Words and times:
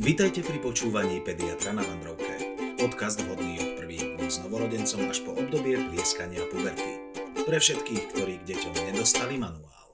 Vítajte 0.00 0.40
pri 0.40 0.56
počúvaní 0.64 1.20
Pediatra 1.20 1.76
na 1.76 1.84
Vandrovke. 1.84 2.56
Podcast 2.80 3.20
vhodný 3.20 3.60
od 3.60 3.84
prvých 3.84 4.16
dní 4.16 4.32
s 4.32 4.40
novorodencom 4.40 5.12
až 5.12 5.20
po 5.20 5.36
obdobie 5.36 5.76
plieskania 5.76 6.40
puberty. 6.48 7.04
Pre 7.44 7.58
všetkých, 7.60 8.08
ktorí 8.08 8.40
k 8.40 8.48
deťom 8.48 8.80
nedostali 8.88 9.36
manuál. 9.36 9.84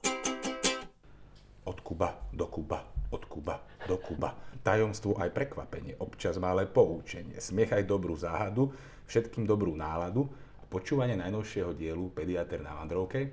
Od 1.67 1.77
Kuba 1.83 2.23
do 2.31 2.47
Kuba, 2.47 2.87
od 3.11 3.27
Kuba 3.27 3.59
do 3.83 3.99
Kuba. 3.99 4.31
Tajomstvo 4.63 5.19
aj 5.19 5.27
prekvapenie, 5.35 5.99
občas 5.99 6.39
malé 6.39 6.71
poučenie, 6.71 7.43
smiech 7.43 7.75
aj 7.75 7.83
dobrú 7.83 8.15
záhadu, 8.15 8.71
všetkým 9.11 9.43
dobrú 9.43 9.75
náladu 9.75 10.23
a 10.55 10.63
počúvanie 10.71 11.19
najnovšieho 11.19 11.75
dielu 11.75 12.15
Pediatr 12.15 12.63
na 12.63 12.79
Vandrovke, 12.79 13.27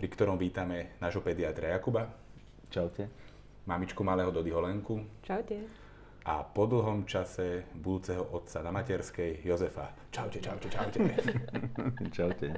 pri 0.00 0.08
ktorom 0.08 0.40
vítame 0.40 0.96
nášho 1.04 1.20
pediatra 1.20 1.76
Jakuba, 1.76 2.08
Čaute. 2.72 3.12
mamičku 3.68 4.00
malého 4.00 4.32
Dodyho 4.32 4.64
Lenku 4.64 5.04
Čaute. 5.20 5.83
A 6.24 6.40
po 6.40 6.64
dlhom 6.64 7.04
čase 7.04 7.68
budúceho 7.76 8.24
otca 8.32 8.64
na 8.64 8.72
materskej 8.72 9.44
Jozefa. 9.44 9.92
Čaute, 10.08 10.40
čaute, 10.40 10.72
čaute. 10.72 10.98
Čaute. 12.16 12.48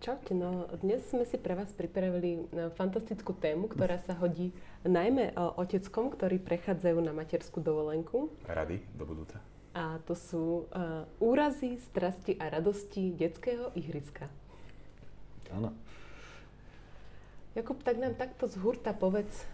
Čaute, 0.00 0.32
no 0.32 0.68
dnes 0.80 1.04
sme 1.08 1.24
si 1.24 1.36
pre 1.40 1.56
vás 1.56 1.72
pripravili 1.76 2.30
e, 2.36 2.72
fantastickú 2.72 3.36
tému, 3.36 3.68
ktorá 3.68 4.00
sa 4.00 4.16
hodí 4.16 4.52
najmä 4.84 5.32
e, 5.32 5.34
oteckom, 5.36 6.12
ktorí 6.12 6.40
prechádzajú 6.40 7.00
na 7.00 7.12
materskú 7.16 7.60
dovolenku. 7.64 8.32
Rady 8.48 8.80
do 8.96 9.04
budúca. 9.04 9.40
A 9.70 10.02
to 10.02 10.18
sú 10.18 10.66
uh, 10.74 11.06
úrazy, 11.22 11.78
strasti 11.78 12.34
a 12.42 12.50
radosti 12.50 13.14
detského 13.14 13.70
ihriska. 13.78 14.26
Áno. 15.54 15.70
Jakub, 17.54 17.78
tak 17.78 18.02
nám 18.02 18.18
takto 18.18 18.50
z 18.50 18.58
hurta 18.58 18.90
povedz 18.90 19.46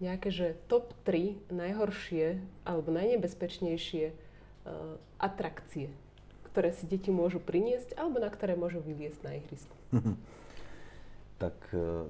nejaké, 0.00 0.32
že 0.32 0.56
top 0.66 0.96
3 1.04 1.52
najhoršie 1.52 2.40
alebo 2.64 2.88
najnebezpečnejšie 2.90 4.04
uh, 4.10 4.96
atrakcie, 5.20 5.92
ktoré 6.50 6.72
si 6.72 6.88
deti 6.88 7.12
môžu 7.12 7.38
priniesť 7.38 7.94
alebo 8.00 8.18
na 8.18 8.32
ktoré 8.32 8.56
môžu 8.56 8.80
vyviesť 8.80 9.20
na 9.22 9.36
ihrisku. 9.36 9.76
Tak 11.40 11.56
e, 11.72 12.04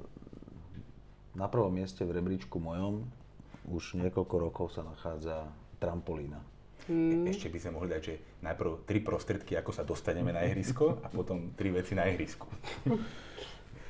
na 1.38 1.46
prvom 1.46 1.70
mieste 1.70 2.02
v 2.02 2.18
rebríčku 2.18 2.58
mojom 2.58 3.06
už 3.70 3.94
niekoľko 3.94 4.36
rokov 4.42 4.74
sa 4.74 4.82
nachádza 4.82 5.46
trampolína. 5.78 6.42
Mm. 6.90 7.30
Ešte 7.30 7.46
by 7.46 7.58
sme 7.62 7.78
mohli 7.78 7.94
dať, 7.94 8.02
že 8.02 8.14
najprv 8.42 8.82
tri 8.90 8.98
prostriedky, 8.98 9.54
ako 9.54 9.70
sa 9.70 9.86
dostaneme 9.86 10.34
na 10.34 10.42
ihrisko 10.42 10.98
a 10.98 11.06
potom 11.14 11.54
tri 11.54 11.70
veci 11.70 11.94
na 11.94 12.10
ihrisku. 12.10 12.50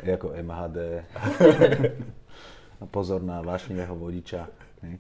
Je 0.05 0.13
ako 0.21 0.37
MHD. 0.37 0.79
Pozor 2.89 3.21
na 3.21 3.45
vášnivého 3.45 3.93
vodiča. 3.93 4.49
hej. 4.81 4.97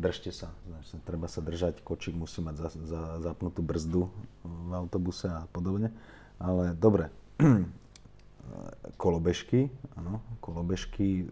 Držte 0.00 0.32
sa. 0.32 0.48
Znači, 0.64 1.04
Treba 1.04 1.28
sa 1.28 1.44
držať. 1.44 1.84
Kočík 1.84 2.16
musí 2.16 2.40
mať 2.40 2.56
za, 2.56 2.68
za, 2.88 3.02
zapnutú 3.20 3.60
brzdu 3.60 4.08
v 4.40 4.70
autobuse 4.72 5.28
a 5.28 5.44
podobne. 5.52 5.92
Ale 6.40 6.72
dobre. 6.72 7.12
Kolobežky. 9.02 9.68
Áno, 10.00 10.24
kolobežky. 10.40 11.28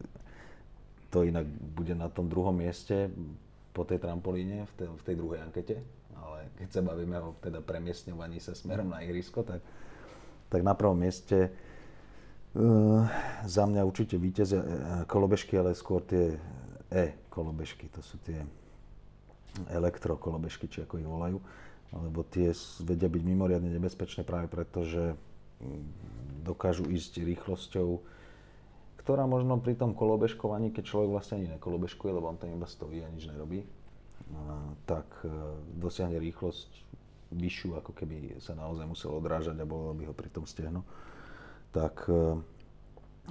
To 1.09 1.25
inak 1.25 1.49
bude 1.49 1.97
na 1.97 2.13
tom 2.13 2.29
druhom 2.29 2.53
mieste 2.53 3.09
po 3.73 3.89
tej 3.89 4.05
trampolíne 4.05 4.69
v 4.69 4.73
tej, 4.77 4.89
v 4.93 5.03
tej 5.09 5.15
druhej 5.17 5.41
ankete. 5.41 5.81
Ale 6.19 6.53
keď 6.61 6.69
sa 6.69 6.81
bavíme 6.85 7.17
o 7.25 7.33
teda 7.41 7.65
premiestňovaní 7.65 8.43
sa 8.43 8.53
smerom 8.53 8.93
na 8.93 9.01
ihrisko, 9.01 9.47
tak, 9.47 9.65
tak 10.53 10.61
na 10.61 10.77
prvom 10.77 10.99
mieste 11.01 11.49
za 13.47 13.63
mňa 13.67 13.87
určite 13.87 14.19
víťazia 14.19 14.59
uh, 14.59 14.67
kolobežky, 15.07 15.55
ale 15.55 15.79
skôr 15.79 16.03
tie 16.03 16.35
e-kolobežky, 16.91 17.87
to 17.95 18.03
sú 18.03 18.19
tie 18.27 18.43
elektrokolobežky, 19.71 20.67
či 20.67 20.83
ako 20.83 20.99
ich 20.99 21.09
volajú, 21.09 21.39
lebo 21.95 22.21
tie 22.27 22.51
vedia 22.83 23.07
byť 23.07 23.23
mimoriadne 23.23 23.71
nebezpečné 23.71 24.27
práve 24.27 24.51
preto, 24.51 24.83
že 24.83 25.15
mm, 25.63 25.83
dokážu 26.43 26.91
ísť 26.91 27.23
rýchlosťou, 27.23 28.03
ktorá 29.07 29.25
možno 29.31 29.63
pri 29.63 29.79
tom 29.79 29.95
kolobežkovaní, 29.95 30.75
keď 30.75 30.85
človek 30.85 31.11
vlastne 31.15 31.35
ani 31.39 31.49
nekolobežkuje, 31.57 32.11
lebo 32.11 32.27
on 32.27 32.41
tam 32.43 32.51
iba 32.51 32.67
stojí 32.67 33.07
a 33.07 33.13
nič 33.13 33.31
nerobí, 33.31 33.63
uh, 33.63 33.69
tak 34.83 35.07
dosiahne 35.79 36.19
rýchlosť 36.19 36.91
vyššiu, 37.29 37.77
ako 37.79 37.93
keby 37.93 38.41
sa 38.41 38.57
naozaj 38.57 38.89
musel 38.89 39.15
odrážať 39.15 39.55
a 39.61 39.69
bolo 39.69 39.93
by 39.93 40.09
ho 40.09 40.15
pri 40.17 40.33
tom 40.33 40.49
stehno 40.49 40.83
tak 41.71 42.09
e, 42.09 42.41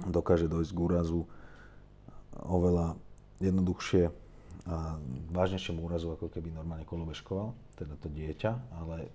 dokáže 0.06 0.46
dojsť 0.46 0.70
k 0.70 0.78
úrazu 0.78 1.20
oveľa 2.38 2.94
jednoduchšie 3.42 4.10
a 4.68 5.00
vážnejšiemu 5.32 5.80
úrazu, 5.80 6.12
ako 6.12 6.28
keby 6.28 6.52
normálne 6.52 6.84
kolobežkoval, 6.84 7.56
teda 7.80 7.96
to 8.04 8.12
dieťa, 8.12 8.52
ale 8.76 9.08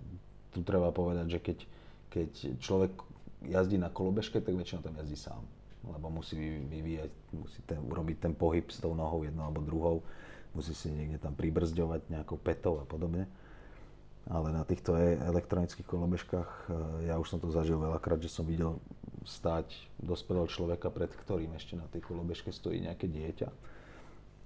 tu 0.50 0.66
treba 0.66 0.90
povedať, 0.90 1.26
že 1.30 1.38
keď, 1.38 1.58
keď 2.10 2.30
človek 2.58 2.92
jazdí 3.46 3.78
na 3.78 3.86
kolobežke, 3.86 4.42
tak 4.42 4.50
väčšinou 4.50 4.82
tam 4.82 4.98
jazdí 4.98 5.14
sám, 5.14 5.42
lebo 5.86 6.10
musí 6.10 6.34
vy- 6.34 6.64
vyvíjať, 6.66 7.12
musí 7.38 7.60
ten, 7.70 7.78
urobiť 7.78 8.16
ten 8.18 8.34
pohyb 8.34 8.66
s 8.66 8.82
tou 8.82 8.98
nohou 8.98 9.22
jednou 9.22 9.46
alebo 9.46 9.62
druhou, 9.62 9.96
musí 10.58 10.74
si 10.74 10.90
niekde 10.90 11.22
tam 11.22 11.38
pribrzďovať 11.38 12.10
nejakou 12.10 12.38
petou 12.38 12.82
a 12.82 12.86
podobne. 12.86 13.30
Ale 14.24 14.56
na 14.56 14.64
týchto 14.64 14.96
e- 14.96 15.20
elektronických 15.20 15.84
kolobežkách, 15.84 16.48
e, 16.48 17.12
ja 17.12 17.20
už 17.20 17.28
som 17.28 17.38
to 17.38 17.52
zažil 17.52 17.76
veľakrát, 17.76 18.18
že 18.18 18.32
som 18.32 18.48
videl 18.48 18.80
stáť 19.24 19.72
dospelého 20.00 20.46
človeka, 20.46 20.92
pred 20.92 21.10
ktorým 21.10 21.56
ešte 21.56 21.74
na 21.74 21.88
tej 21.88 22.04
kolobežke 22.04 22.52
stojí 22.52 22.80
nejaké 22.84 23.08
dieťa. 23.08 23.48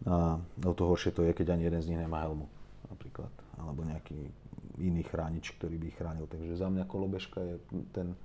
A 0.07 0.39
o 0.39 0.73
to 0.75 0.87
horšie 0.87 1.11
to 1.11 1.27
je, 1.27 1.35
keď 1.35 1.59
ani 1.59 1.67
jeden 1.67 1.83
z 1.83 1.89
nich 1.91 2.01
nemá 2.01 2.23
helmu 2.23 2.47
napríklad, 2.89 3.31
alebo 3.59 3.83
nejaký 3.83 4.31
iný 4.79 5.03
chránič, 5.03 5.59
ktorý 5.59 5.75
by 5.75 5.87
ich 5.91 5.99
chránil. 5.99 6.31
Takže 6.31 6.55
za 6.55 6.71
mňa 6.71 6.87
kolobežka 6.87 7.43
je 7.43 7.57
ten 7.91 8.15
e, 8.15 8.19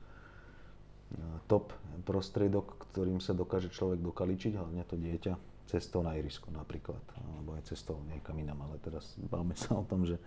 top 1.49 1.73
prostriedok, 2.05 2.77
ktorým 2.93 3.17
sa 3.17 3.33
dokáže 3.33 3.73
človek 3.73 3.99
dokaličiť, 4.05 4.53
hlavne 4.53 4.85
to 4.85 4.95
dieťa, 4.95 5.33
cestou 5.65 6.05
na 6.05 6.13
ihrisko 6.13 6.53
napríklad, 6.53 7.01
alebo 7.17 7.57
aj 7.57 7.73
cestou 7.73 7.97
niekam 8.05 8.37
inam, 8.37 8.61
ale 8.69 8.77
teraz 8.77 9.17
bavme 9.17 9.57
sa 9.57 9.73
o 9.73 9.83
tom, 9.83 10.05
že 10.05 10.21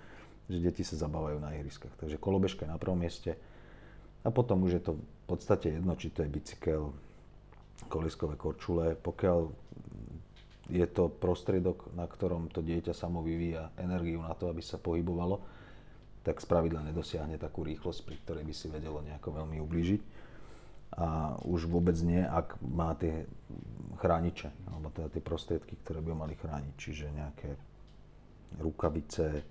že 0.46 0.62
deti 0.62 0.86
sa 0.86 0.94
zabávajú 0.94 1.42
na 1.42 1.58
ihriskách. 1.58 1.94
Takže 1.98 2.22
kolobežka 2.22 2.66
je 2.66 2.70
na 2.70 2.78
prvom 2.78 2.98
mieste. 2.98 3.34
A 4.26 4.28
potom 4.34 4.66
už 4.66 4.82
je 4.82 4.82
to 4.82 4.92
v 4.98 5.24
podstate 5.30 5.78
jedno, 5.78 5.94
či 5.94 6.10
to 6.10 6.26
je 6.26 6.34
bicykel, 6.34 6.90
koliskové 7.86 8.34
korčule. 8.34 8.98
Pokiaľ 8.98 9.38
je 10.66 10.86
to 10.90 11.06
prostriedok, 11.06 11.94
na 11.94 12.10
ktorom 12.10 12.50
to 12.50 12.58
dieťa 12.58 12.90
samo 12.90 13.22
vyvíja 13.22 13.70
energiu 13.78 14.18
na 14.18 14.34
to, 14.34 14.50
aby 14.50 14.58
sa 14.58 14.82
pohybovalo, 14.82 15.38
tak 16.26 16.42
spravidla 16.42 16.82
nedosiahne 16.90 17.38
takú 17.38 17.62
rýchlosť, 17.62 18.02
pri 18.02 18.16
ktorej 18.26 18.42
by 18.42 18.54
si 18.54 18.66
vedelo 18.66 18.98
nejako 18.98 19.30
veľmi 19.30 19.62
ublížiť. 19.62 20.02
A 20.98 21.38
už 21.46 21.70
vôbec 21.70 21.94
nie, 22.02 22.18
ak 22.18 22.58
má 22.66 22.98
tie 22.98 23.30
chrániče, 24.02 24.50
alebo 24.66 24.90
teda 24.90 25.06
tie 25.06 25.22
prostriedky, 25.22 25.78
ktoré 25.86 26.02
by 26.02 26.10
ho 26.10 26.18
mali 26.18 26.34
chrániť, 26.34 26.74
čiže 26.74 27.14
nejaké 27.14 27.50
rukavice, 28.58 29.46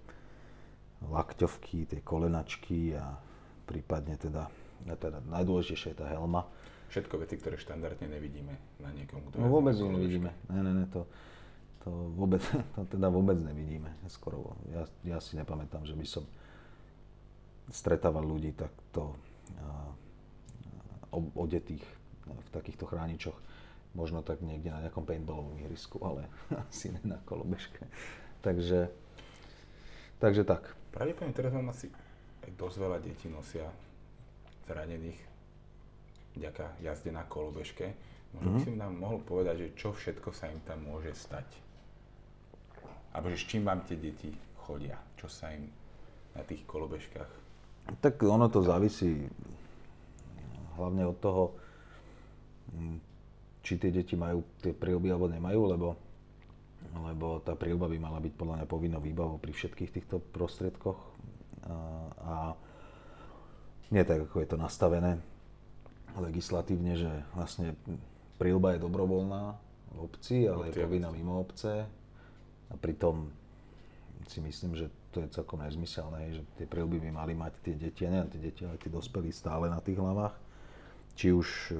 lakťovky, 1.05 1.87
tie 1.87 2.01
kolenačky 2.03 2.97
a 2.97 3.15
prípadne 3.63 4.19
teda, 4.19 4.51
teda 4.85 5.23
najdôležitejšia 5.25 5.91
je 5.91 5.97
tá 5.97 6.07
helma. 6.07 6.45
Všetko 6.85 7.17
veci, 7.17 7.35
ktoré 7.35 7.55
štandardne 7.55 8.07
nevidíme 8.07 8.53
na 8.77 8.89
niekom, 8.89 9.19
kto 9.25 9.37
No 9.37 9.49
vôbec 9.49 9.73
kolobežke. 9.73 9.95
nevidíme. 9.95 10.29
Ne, 10.47 10.59
ne, 10.61 10.71
ne, 10.73 10.85
to, 10.87 11.09
to 11.81 11.89
vôbec, 12.13 12.39
to 12.75 12.85
teda 12.85 13.07
vôbec 13.07 13.35
nevidíme. 13.35 13.89
Skoro, 14.05 14.53
ja, 14.69 14.85
ja 15.03 15.17
si 15.17 15.33
nepamätám, 15.33 15.83
že 15.83 15.93
by 15.93 16.05
som 16.05 16.23
stretával 17.67 18.21
ľudí 18.21 18.53
takto 18.53 19.17
o- 21.09 21.33
odetých 21.35 21.81
v 22.25 22.49
takýchto 22.51 22.85
chráničoch. 22.85 23.37
Možno 23.93 24.19
tak 24.19 24.43
niekde 24.43 24.69
na 24.69 24.83
nejakom 24.83 25.01
paintballovom 25.01 25.55
ihrisku, 25.57 25.97
ale 26.01 26.27
asi 26.63 26.91
ne 26.91 27.01
na 27.01 27.17
kolobežke. 27.23 27.87
Takže, 28.41 28.91
takže 30.19 30.43
tak. 30.43 30.75
Pravdepodobne 30.91 31.33
teraz 31.33 31.51
vám 31.51 31.69
asi 31.69 31.89
aj 32.45 32.51
dosť 32.53 32.77
veľa 32.77 32.97
detí 33.01 33.27
nosia 33.27 33.65
zranených 34.65 35.19
vďaka 36.35 36.65
jazde 36.83 37.11
na 37.13 37.23
kolobežke. 37.25 37.95
Možno 38.35 38.49
by 38.51 38.59
si 38.59 38.69
mi 38.73 38.77
nám 38.81 38.93
mohol 38.99 39.23
povedať, 39.23 39.55
že 39.55 39.67
čo 39.79 39.95
všetko 39.95 40.35
sa 40.35 40.51
im 40.51 40.59
tam 40.67 40.83
môže 40.83 41.15
stať. 41.15 41.47
Alebo 43.15 43.31
že 43.31 43.39
s 43.39 43.47
čím 43.47 43.63
vám 43.63 43.87
tie 43.87 43.95
deti 43.95 44.27
chodia, 44.67 44.99
čo 45.15 45.31
sa 45.31 45.55
im 45.55 45.71
na 46.35 46.43
tých 46.43 46.67
kolobežkách. 46.67 47.31
Tak 48.03 48.19
ono 48.27 48.51
to 48.51 48.59
závisí 48.59 49.23
hlavne 50.75 51.07
od 51.07 51.17
toho, 51.23 51.55
mm, 52.75 52.97
či 53.63 53.79
tie 53.79 53.93
deti 53.93 54.19
majú 54.19 54.43
tie 54.59 54.75
príľby 54.75 55.07
alebo 55.15 55.31
nemajú, 55.31 55.61
lebo, 55.71 55.87
lebo 57.07 57.39
tá 57.39 57.55
príľba 57.55 57.87
by 57.87 57.97
mala 57.97 58.19
byť 58.19 58.33
podľa 58.35 58.55
mňa 58.59 58.67
povinnou 58.67 58.99
výbavou 58.99 59.39
pri 59.39 59.55
všetkých 59.55 59.93
týchto 59.95 60.19
prostriedkoch. 60.19 60.99
A, 61.65 61.75
a 62.19 62.35
nie 63.91 64.03
tak, 64.05 64.25
ako 64.25 64.41
je 64.41 64.49
to 64.49 64.57
nastavené 64.57 65.21
legislatívne, 66.15 66.95
že 66.95 67.11
vlastne 67.35 67.75
príľba 68.39 68.75
je 68.75 68.83
dobrovoľná 68.83 69.43
v 69.95 69.99
obci, 69.99 70.47
ale 70.47 70.71
je 70.71 70.79
povinná 70.79 71.11
mimo 71.11 71.39
obce. 71.39 71.83
A 72.71 72.73
pritom 72.79 73.29
si 74.25 74.41
myslím, 74.41 74.73
že 74.73 74.89
to 75.13 75.23
je 75.23 75.31
celkom 75.31 75.63
nezmyselné, 75.63 76.35
že 76.35 76.41
tie 76.59 76.67
prilby 76.67 76.99
by 76.99 77.09
mali 77.13 77.33
mať 77.37 77.53
tie 77.63 77.75
deti, 77.77 78.03
a 78.03 78.11
nielen 78.11 78.31
tie 78.31 78.41
deti, 78.41 78.67
ale 78.67 78.75
tí 78.75 78.91
dospelí 78.91 79.31
stále 79.31 79.71
na 79.71 79.79
tých 79.79 79.95
hlavách. 79.95 80.35
Či 81.15 81.31
už 81.31 81.47
e, 81.71 81.75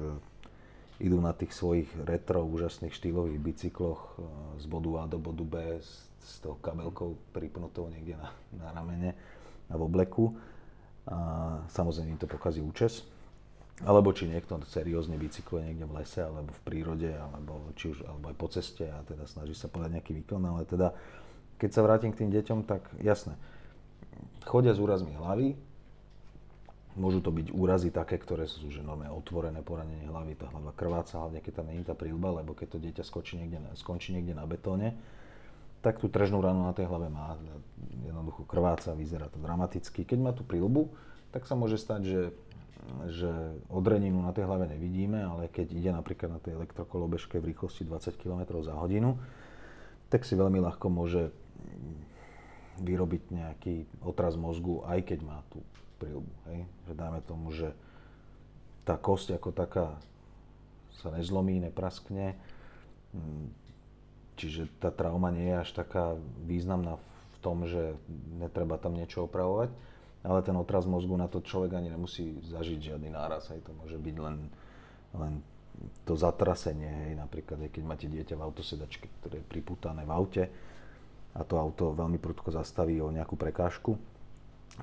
idú 1.04 1.20
na 1.20 1.36
tých 1.36 1.52
svojich 1.52 1.90
retro 2.08 2.40
úžasných 2.48 2.96
štýlových 2.96 3.40
bicykloch 3.42 4.00
e, 4.16 4.24
z 4.56 4.64
bodu 4.64 4.90
A 5.00 5.10
do 5.10 5.20
bodu 5.20 5.44
B 5.44 5.56
s, 5.76 6.08
s 6.24 6.40
tou 6.40 6.56
kabelkou 6.56 7.20
pripnutou 7.36 7.92
niekde 7.92 8.16
na, 8.16 8.32
na 8.56 8.72
ramene 8.72 9.12
a 9.68 9.76
v 9.76 9.82
obleku. 9.84 10.32
A 11.06 11.18
samozrejme 11.70 12.14
im 12.14 12.20
to 12.20 12.30
pokazí 12.30 12.58
účes. 12.58 13.06
Alebo 13.84 14.10
či 14.16 14.24
niekto 14.24 14.56
seriózne 14.64 15.20
bicykluje 15.20 15.68
niekde 15.68 15.84
v 15.84 16.00
lese, 16.00 16.24
alebo 16.24 16.48
v 16.48 16.62
prírode, 16.64 17.12
alebo, 17.12 17.60
či 17.76 17.92
už, 17.92 18.08
alebo 18.08 18.32
aj 18.32 18.36
po 18.40 18.48
ceste 18.48 18.88
a 18.88 19.04
teda 19.04 19.28
snaží 19.28 19.52
sa 19.52 19.68
podať 19.68 20.00
nejaký 20.00 20.16
výkon, 20.16 20.40
ale 20.48 20.64
teda 20.64 20.96
keď 21.60 21.70
sa 21.76 21.84
vrátim 21.84 22.08
k 22.08 22.24
tým 22.24 22.32
deťom, 22.32 22.64
tak 22.64 22.88
jasné, 23.04 23.36
chodia 24.48 24.72
s 24.72 24.80
úrazmi 24.80 25.12
hlavy, 25.12 25.60
Môžu 26.96 27.20
to 27.20 27.28
byť 27.28 27.52
úrazy 27.52 27.92
také, 27.92 28.16
ktoré 28.16 28.48
sú 28.48 28.72
že 28.72 28.80
normálne 28.80 29.12
otvorené 29.12 29.60
poranenie 29.60 30.08
hlavy, 30.08 30.32
tá 30.32 30.48
hlava 30.48 30.72
krváca, 30.72 31.20
hlavne 31.20 31.44
keď 31.44 31.60
tam 31.60 31.68
není 31.68 31.84
tá 31.84 31.92
prílba, 31.92 32.40
lebo 32.40 32.56
keď 32.56 32.72
to 32.72 32.78
dieťa 32.80 33.04
skončí 33.04 33.36
niekde, 33.36 33.60
skončí 33.76 34.16
niekde 34.16 34.32
na 34.32 34.48
betóne, 34.48 34.96
tak 35.86 36.02
tú 36.02 36.10
trežnú 36.10 36.42
ranu 36.42 36.66
na 36.66 36.74
tej 36.74 36.90
hlave 36.90 37.06
má, 37.06 37.38
jednoducho 38.02 38.42
krváca, 38.42 38.90
vyzerá 38.98 39.30
to 39.30 39.38
dramaticky. 39.38 40.02
Keď 40.02 40.18
má 40.18 40.34
tú 40.34 40.42
prílbu, 40.42 40.90
tak 41.30 41.46
sa 41.46 41.54
môže 41.54 41.78
stať, 41.78 42.02
že, 42.02 42.22
že 43.06 43.30
odreninu 43.70 44.18
na 44.18 44.34
tej 44.34 44.50
hlave 44.50 44.66
nevidíme, 44.66 45.22
ale 45.22 45.46
keď 45.46 45.70
ide 45.70 45.94
napríklad 45.94 46.34
na 46.34 46.42
tej 46.42 46.58
elektrokolobežke 46.58 47.38
v 47.38 47.54
rýchlosti 47.54 47.86
20 47.86 48.18
km 48.18 48.58
za 48.66 48.74
hodinu, 48.74 49.14
tak 50.10 50.26
si 50.26 50.34
veľmi 50.34 50.58
ľahko 50.58 50.90
môže 50.90 51.30
vyrobiť 52.82 53.22
nejaký 53.30 53.74
otraz 54.02 54.34
mozgu, 54.34 54.82
aj 54.90 55.06
keď 55.06 55.22
má 55.22 55.38
tú 55.54 55.62
prílbu. 56.02 56.34
Hej? 56.50 56.66
Že 56.90 56.92
dáme 56.98 57.20
tomu, 57.22 57.54
že 57.54 57.70
tá 58.82 58.98
kosť 58.98 59.38
ako 59.38 59.54
taká 59.54 59.94
sa 60.98 61.14
nezlomí, 61.14 61.62
nepraskne. 61.62 62.34
Čiže 64.36 64.68
tá 64.78 64.92
trauma 64.92 65.32
nie 65.32 65.48
je 65.48 65.56
až 65.56 65.70
taká 65.72 66.14
významná 66.44 67.00
v 67.32 67.36
tom, 67.40 67.64
že 67.64 67.96
netreba 68.36 68.76
tam 68.76 68.92
niečo 68.92 69.24
opravovať. 69.24 69.72
Ale 70.26 70.42
ten 70.42 70.56
otraz 70.58 70.84
mozgu 70.84 71.14
na 71.14 71.30
to 71.30 71.40
človek 71.40 71.78
ani 71.78 71.88
nemusí 71.88 72.42
zažiť 72.44 72.92
žiadny 72.92 73.08
náraz. 73.14 73.48
Hej. 73.54 73.64
To 73.64 73.72
môže 73.72 73.96
byť 73.96 74.16
len, 74.20 74.36
len 75.14 75.32
to 76.04 76.16
zatrasenie, 76.16 76.88
hej, 76.88 77.12
napríklad, 77.18 77.60
keď 77.68 77.82
máte 77.84 78.06
dieťa 78.08 78.34
v 78.38 78.44
autosedačke, 78.48 79.06
ktoré 79.20 79.42
je 79.42 79.50
priputané 79.50 80.08
v 80.08 80.12
aute 80.12 80.44
a 81.36 81.40
to 81.44 81.60
auto 81.60 81.92
veľmi 81.92 82.16
prudko 82.16 82.48
zastaví 82.48 82.96
o 83.04 83.12
nejakú 83.12 83.36
prekážku, 83.36 84.00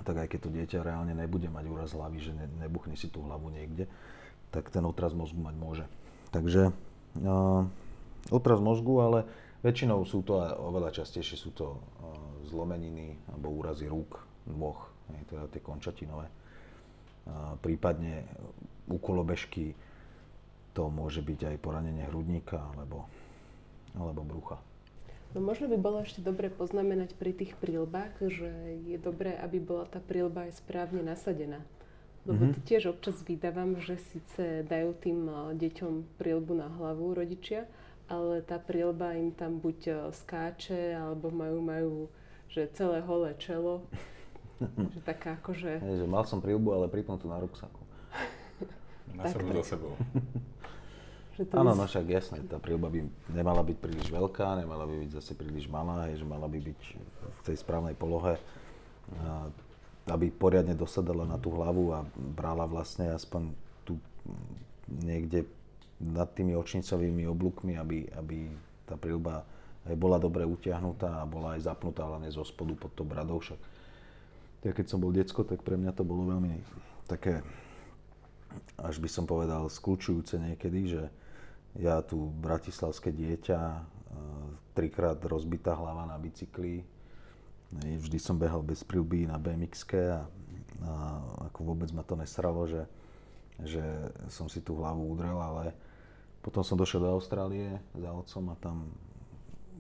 tak 0.05 0.25
aj 0.25 0.27
keď 0.29 0.39
to 0.41 0.49
dieťa 0.53 0.85
reálne 0.85 1.13
nebude 1.17 1.49
mať 1.49 1.65
úraz 1.65 1.89
hlavy, 1.97 2.19
že 2.21 2.31
ne, 2.33 2.45
nebuchne 2.61 2.93
si 2.93 3.09
tú 3.09 3.25
hlavu 3.25 3.49
niekde, 3.49 3.89
tak 4.53 4.69
ten 4.69 4.85
otraz 4.85 5.17
mozgu 5.17 5.41
mať 5.41 5.55
môže. 5.57 5.85
Takže 6.29 6.69
uh, 6.69 7.65
otraz 8.29 8.61
mozgu, 8.61 9.01
ale 9.01 9.19
väčšinou 9.63 10.03
sú 10.03 10.21
to, 10.27 10.43
a 10.43 10.59
oveľa 10.59 11.01
častejšie 11.01 11.39
sú 11.39 11.55
to 11.55 11.73
uh, 11.73 11.79
zlomeniny 12.51 13.17
alebo 13.31 13.47
úrazy 13.49 13.89
rúk, 13.89 14.21
nôh, 14.51 14.77
teda 15.31 15.47
tie 15.49 15.63
končatinové. 15.63 16.27
Prípadne 17.63 18.27
u 18.91 18.99
kolobežky 18.99 19.71
to 20.75 20.91
môže 20.91 21.23
byť 21.23 21.55
aj 21.55 21.57
poranenie 21.63 22.03
hrudníka 22.11 22.59
alebo, 22.75 23.07
alebo 23.95 24.27
brucha. 24.27 24.59
No 25.31 25.39
možno 25.39 25.71
by 25.71 25.77
bolo 25.79 26.03
ešte 26.03 26.19
dobre 26.19 26.51
poznamenať 26.51 27.15
pri 27.15 27.31
tých 27.31 27.55
prílbách, 27.57 28.19
že 28.27 28.51
je 28.83 28.97
dobré, 28.99 29.39
aby 29.39 29.63
bola 29.63 29.87
tá 29.87 30.03
prílba 30.03 30.45
aj 30.45 30.59
správne 30.59 31.01
nasadená. 31.01 31.63
Lebo 32.27 32.51
mm-hmm. 32.51 32.67
tiež 32.67 32.91
občas 32.91 33.23
vydávam, 33.23 33.79
že 33.79 33.95
síce 34.11 34.67
dajú 34.67 34.91
tým 34.99 35.31
deťom 35.55 36.19
prílbu 36.19 36.53
na 36.59 36.67
hlavu 36.67 37.15
rodičia, 37.15 37.65
ale 38.07 38.43
tá 38.43 38.59
prílba 38.59 39.15
im 39.15 39.31
tam 39.31 39.59
buď 39.59 40.11
skáče, 40.11 40.95
alebo 40.97 41.31
majú, 41.31 41.59
majú 41.63 41.93
že 42.53 42.69
celé 42.77 43.01
holé 43.01 43.33
čelo. 43.41 43.81
že 44.93 45.01
taká 45.01 45.41
akože... 45.41 45.81
Je, 45.81 45.93
že 46.03 46.07
mal 46.07 46.23
som 46.29 46.37
prílbu, 46.37 46.69
ale 46.71 46.85
pripnutú 46.87 47.25
na 47.25 47.41
ruksaku. 47.41 47.81
Na 49.17 49.25
sebou 49.29 49.51
za 49.61 49.65
sebou. 49.75 49.93
Že 51.33 51.49
to 51.49 51.53
Áno, 51.57 51.73
no 51.73 51.85
však 51.89 52.05
jasné, 52.13 52.37
tá 52.45 52.61
príľba 52.61 52.93
by 52.93 53.09
nemala 53.33 53.65
byť 53.65 53.77
príliš 53.81 54.07
veľká, 54.13 54.61
nemala 54.61 54.85
by 54.85 55.01
byť 55.01 55.11
zase 55.17 55.33
príliš 55.33 55.65
malá, 55.65 56.05
je, 56.13 56.21
že 56.21 56.25
mala 56.29 56.45
by 56.45 56.61
byť 56.61 56.81
v 57.25 57.41
tej 57.41 57.57
správnej 57.57 57.97
polohe, 57.97 58.37
aby 60.05 60.29
poriadne 60.29 60.77
dosadala 60.77 61.25
na 61.25 61.41
tú 61.41 61.49
hlavu 61.57 61.89
a 61.89 62.05
brala 62.37 62.69
vlastne 62.69 63.09
aspoň 63.09 63.49
tu 63.81 63.97
niekde 64.87 65.49
nad 66.03 66.29
tými 66.35 66.53
očnicovými 66.53 67.23
oblúkmi, 67.27 67.79
aby, 67.79 68.11
aby 68.19 68.51
tá 68.83 68.99
príľba 68.99 69.47
aj 69.83 69.95
bola 69.99 70.15
dobre 70.19 70.47
utiahnutá 70.47 71.23
a 71.23 71.27
bola 71.27 71.59
aj 71.59 71.67
zapnutá 71.67 72.07
hlavne 72.07 72.31
zo 72.31 72.43
spodu 72.47 72.75
pod 72.75 72.91
to 72.95 73.03
bradou. 73.03 73.43
Však 73.43 73.59
ja 74.63 74.71
keď 74.71 74.85
som 74.87 75.03
bol 75.03 75.11
decko, 75.11 75.43
tak 75.43 75.59
pre 75.59 75.75
mňa 75.75 75.91
to 75.91 76.07
bolo 76.07 76.31
veľmi 76.31 76.55
také, 77.03 77.43
až 78.79 78.95
by 79.03 79.09
som 79.11 79.27
povedal, 79.27 79.67
skľúčujúce 79.67 80.39
niekedy, 80.39 80.87
že 80.87 81.03
ja 81.75 81.99
tu 81.99 82.31
bratislavské 82.39 83.11
dieťa, 83.11 83.59
e, 83.59 83.81
trikrát 84.71 85.19
rozbitá 85.19 85.75
hlava 85.75 86.07
na 86.07 86.15
bicykli, 86.15 86.87
vždy 87.81 88.19
som 88.21 88.37
behal 88.37 88.61
bez 88.61 88.85
prilby 88.85 89.25
na 89.25 89.41
bmx 89.41 89.89
a, 89.89 90.29
a 90.85 90.93
ako 91.49 91.73
vôbec 91.73 91.89
ma 91.89 92.05
to 92.05 92.13
nesralo, 92.13 92.69
že, 92.69 92.85
že 93.65 93.83
som 94.29 94.45
si 94.45 94.61
tú 94.61 94.77
hlavu 94.77 95.01
udrel, 95.09 95.35
ale 95.35 95.73
potom 96.43 96.61
som 96.61 96.75
došiel 96.75 97.07
do 97.07 97.15
Austrálie 97.15 97.79
za 97.95 98.11
otcom 98.11 98.51
a 98.51 98.55
tam, 98.59 98.77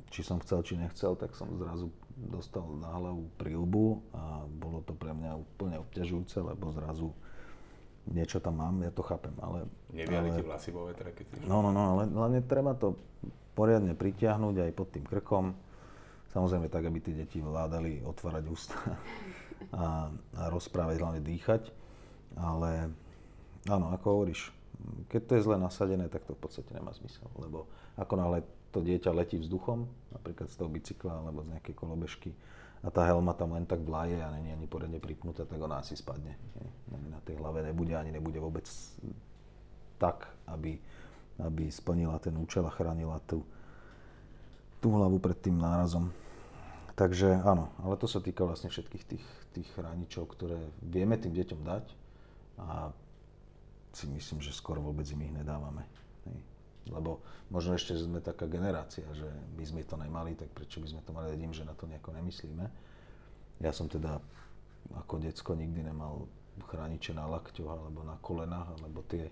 či 0.07 0.23
som 0.23 0.39
chcel, 0.39 0.63
či 0.63 0.79
nechcel, 0.79 1.19
tak 1.19 1.35
som 1.35 1.51
zrazu 1.59 1.91
dostal 2.15 2.63
na 2.79 2.87
hlavu 2.95 3.27
prilbu 3.35 3.99
a 4.15 4.47
bolo 4.47 4.79
to 4.87 4.95
pre 4.95 5.11
mňa 5.11 5.35
úplne 5.35 5.75
obťažujúce, 5.83 6.39
lebo 6.39 6.71
zrazu 6.71 7.11
niečo 8.07 8.39
tam 8.39 8.63
mám, 8.63 8.79
ja 8.79 8.91
to 8.95 9.03
chápem, 9.03 9.35
ale... 9.43 9.67
Neviali 9.91 10.31
ale, 10.31 10.37
ti 10.39 10.43
vlasy 10.43 10.69
vo 10.71 10.87
vetre, 10.87 11.11
keď. 11.11 11.43
No, 11.43 11.59
no, 11.59 11.75
no, 11.75 11.99
ale 11.99 12.07
hlavne 12.07 12.39
treba 12.43 12.75
to 12.75 12.95
poriadne 13.55 13.91
pritiahnuť 13.95 14.55
aj 14.63 14.71
pod 14.71 14.87
tým 14.91 15.05
krkom. 15.07 15.55
Samozrejme 16.31 16.67
tak, 16.71 16.87
aby 16.89 16.99
tie 17.03 17.13
deti 17.13 17.39
vládali 17.43 18.01
otvárať 18.03 18.43
ústa 18.49 18.77
a, 19.75 20.09
a 20.11 20.41
rozprávať, 20.49 20.95
hlavne 20.99 21.21
dýchať. 21.21 21.69
Ale 22.33 22.89
áno, 23.69 23.93
ako 23.93 24.05
hovoríš, 24.09 24.49
keď 25.07 25.21
to 25.29 25.33
je 25.37 25.45
zle 25.45 25.57
nasadené, 25.61 26.09
tak 26.09 26.25
to 26.25 26.33
v 26.33 26.41
podstate 26.41 26.69
nemá 26.73 26.91
zmysel, 26.93 27.29
lebo 27.37 27.69
ako 27.97 28.13
náhle 28.17 28.39
to 28.73 28.81
dieťa 28.81 29.13
letí 29.13 29.37
vzduchom, 29.37 29.85
napríklad 30.11 30.49
z 30.49 30.55
toho 30.57 30.69
bicykla 30.69 31.13
alebo 31.21 31.45
z 31.45 31.53
nejakej 31.53 31.75
kolobežky, 31.77 32.31
a 32.83 32.91
tá 32.91 33.07
helma 33.07 33.31
tam 33.31 33.55
len 33.55 33.63
tak 33.63 33.79
vlaje 33.79 34.19
a 34.19 34.27
není 34.35 34.51
ani 34.51 34.67
poriadne 34.67 34.99
pripnutá, 34.99 35.47
tak 35.47 35.55
ona 35.55 35.79
asi 35.79 35.95
spadne. 35.95 36.35
Na 36.91 37.23
tej 37.23 37.39
hlave 37.39 37.63
nebude 37.63 37.95
ani 37.95 38.11
nebude 38.11 38.43
vôbec 38.43 38.67
tak, 39.95 40.27
aby, 40.51 40.75
aby 41.39 41.71
splnila 41.71 42.19
ten 42.19 42.35
účel 42.35 42.67
a 42.67 42.75
chránila 42.75 43.23
tú, 43.23 43.39
tú 44.83 44.91
hlavu 44.99 45.15
pred 45.23 45.39
tým 45.39 45.63
nárazom. 45.63 46.11
Takže 46.99 47.39
áno, 47.47 47.71
ale 47.79 47.95
to 47.95 48.03
sa 48.03 48.19
týka 48.19 48.43
vlastne 48.43 48.67
všetkých 48.67 49.03
tých, 49.07 49.25
tých 49.55 49.69
chráničov, 49.79 50.27
ktoré 50.35 50.59
vieme 50.83 51.15
tým 51.15 51.31
deťom 51.39 51.61
dať 51.63 51.85
a 52.59 52.91
si 53.93 54.09
myslím, 54.09 54.41
že 54.41 54.51
skoro 54.51 54.81
vôbec 54.81 55.05
im 55.13 55.21
ich 55.21 55.33
nedávame. 55.33 55.85
Hej. 56.25 56.39
Lebo 56.89 57.23
možno 57.53 57.77
ešte 57.77 57.95
sme 57.95 58.19
taká 58.19 58.49
generácia, 58.49 59.05
že 59.13 59.29
my 59.55 59.63
sme 59.63 59.81
to 59.85 59.95
nemali, 59.95 60.35
tak 60.35 60.51
prečo 60.51 60.81
by 60.81 60.87
sme 60.89 61.01
to 61.05 61.15
mali 61.15 61.31
vedím, 61.31 61.53
že 61.53 61.63
na 61.63 61.77
to 61.77 61.87
nejako 61.87 62.11
nemyslíme. 62.17 62.65
Ja 63.61 63.71
som 63.71 63.87
teda 63.87 64.19
ako 64.91 65.23
decko 65.23 65.55
nikdy 65.55 65.85
nemal 65.85 66.27
chrániče 66.67 67.15
na 67.15 67.29
lakťoch 67.29 67.69
alebo 67.69 68.03
na 68.03 68.19
kolenách, 68.19 68.75
alebo 68.75 68.99
tie 69.07 69.31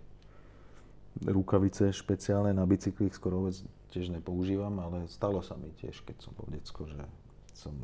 rukavice 1.28 1.92
špeciálne 1.92 2.56
na 2.56 2.64
bicyklích 2.64 3.12
skoro 3.12 3.44
vôbec 3.44 3.58
tiež 3.92 4.16
nepoužívam, 4.16 4.72
ale 4.80 5.12
stalo 5.12 5.44
sa 5.44 5.60
mi 5.60 5.68
tiež, 5.76 6.08
keď 6.08 6.24
som 6.24 6.32
bol 6.32 6.48
decko, 6.48 6.88
že 6.88 7.04
som 7.52 7.76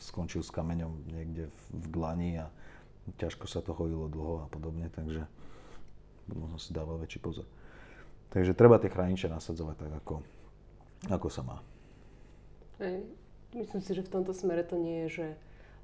skončil 0.00 0.40
s 0.40 0.48
kameňom 0.48 1.12
niekde 1.12 1.52
v, 1.52 1.86
dlani 1.92 2.40
a 2.40 2.46
ťažko 3.20 3.44
sa 3.44 3.60
to 3.60 3.76
chodilo 3.76 4.08
dlho 4.08 4.34
a 4.42 4.46
podobne, 4.48 4.88
takže 4.88 5.28
som 6.28 6.60
si 6.60 6.70
dával 6.74 7.00
väčší 7.00 7.22
pozor. 7.22 7.46
Takže 8.30 8.54
treba 8.54 8.78
tie 8.78 8.92
chrániče 8.92 9.26
nasadzovať 9.26 9.76
tak, 9.86 9.92
ako, 10.04 10.14
ako 11.10 11.28
sa 11.28 11.42
má. 11.42 11.58
Hej. 12.78 13.02
Myslím 13.50 13.82
si, 13.82 13.90
že 13.98 14.06
v 14.06 14.12
tomto 14.14 14.30
smere 14.30 14.62
to 14.62 14.78
nie 14.78 15.06
je, 15.06 15.08
že 15.10 15.26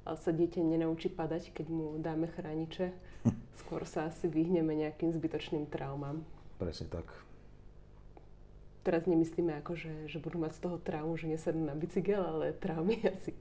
sa 0.07 0.31
dieťa 0.31 0.63
nenaučí 0.63 1.11
padať, 1.11 1.51
keď 1.51 1.67
mu 1.67 1.99
dáme 1.99 2.31
chrániče. 2.31 2.95
Skôr 3.65 3.83
sa 3.83 4.07
asi 4.07 4.31
vyhneme 4.31 4.71
nejakým 4.71 5.11
zbytočným 5.11 5.67
traumám. 5.67 6.23
Presne 6.55 6.87
tak. 6.87 7.11
Teraz 8.87 9.03
nemyslíme 9.03 9.51
ako, 9.59 9.75
že, 9.75 9.93
že 10.07 10.23
budú 10.23 10.39
mať 10.39 10.55
z 10.55 10.61
toho 10.63 10.77
traumu, 10.79 11.19
že 11.19 11.27
nesadnú 11.27 11.67
na 11.67 11.75
bicykel, 11.75 12.23
ale 12.23 12.55
traumy 12.55 13.03
asi 13.19 13.35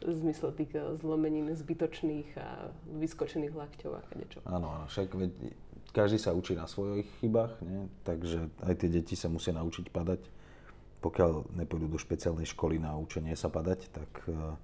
v 0.00 0.14
zmysle 0.14 0.56
tých 0.56 0.72
eh, 0.72 0.96
zlomenín 0.96 1.52
zbytočných 1.52 2.28
a 2.40 2.72
vyskočených 2.96 3.52
lakťov 3.52 3.92
a 3.98 4.02
kadečo. 4.08 4.38
Áno, 4.48 4.72
áno, 4.72 4.86
však 4.88 5.12
každý 5.92 6.20
sa 6.20 6.36
učí 6.36 6.52
na 6.52 6.68
svojich 6.68 7.08
chybách, 7.20 7.58
nie? 7.64 7.88
takže 8.04 8.52
aj 8.64 8.74
tie 8.78 8.88
deti 8.92 9.14
sa 9.16 9.32
musia 9.32 9.56
naučiť 9.56 9.88
padať. 9.88 10.22
Pokiaľ 10.98 11.54
nepôjdu 11.54 11.86
do 11.86 11.98
špeciálnej 11.98 12.46
školy 12.46 12.82
na 12.82 12.98
učenie 12.98 13.38
sa 13.38 13.46
padať, 13.46 13.86
tak 13.94 14.10
uh, 14.26 14.58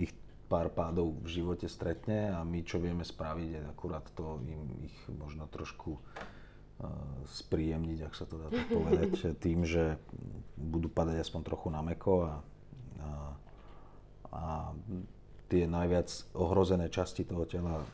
ich 0.00 0.10
pár 0.48 0.72
pádov 0.72 1.12
v 1.26 1.42
živote 1.42 1.66
stretne 1.68 2.32
a 2.32 2.40
my 2.46 2.62
čo 2.62 2.78
vieme 2.78 3.02
spraviť 3.02 3.48
je 3.50 3.62
akurát 3.66 4.06
to 4.14 4.38
im 4.46 4.86
ich 4.86 4.96
možno 5.12 5.50
trošku 5.50 5.98
uh, 5.98 6.00
spríjemniť, 7.28 7.98
ak 8.06 8.14
sa 8.14 8.24
to 8.24 8.40
dá 8.40 8.48
tak 8.48 8.66
povedať, 8.70 9.10
tým, 9.44 9.68
že 9.68 10.00
budú 10.56 10.88
padať 10.88 11.20
aspoň 11.20 11.40
trochu 11.44 11.68
na 11.68 11.84
meko 11.84 12.14
a, 12.24 12.34
a, 13.02 13.10
a 14.32 14.42
tie 15.52 15.68
najviac 15.68 16.08
ohrozené 16.34 16.90
časti 16.90 17.22
toho 17.22 17.44
tela 17.44 17.84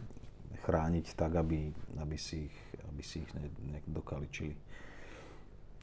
chrániť 0.62 1.06
tak, 1.18 1.34
aby, 1.36 1.74
aby, 1.98 2.16
si 2.18 2.46
ich, 2.46 2.56
aby 2.88 3.02
si 3.02 3.22
ich 3.22 3.30
nedokaličili. 3.86 4.54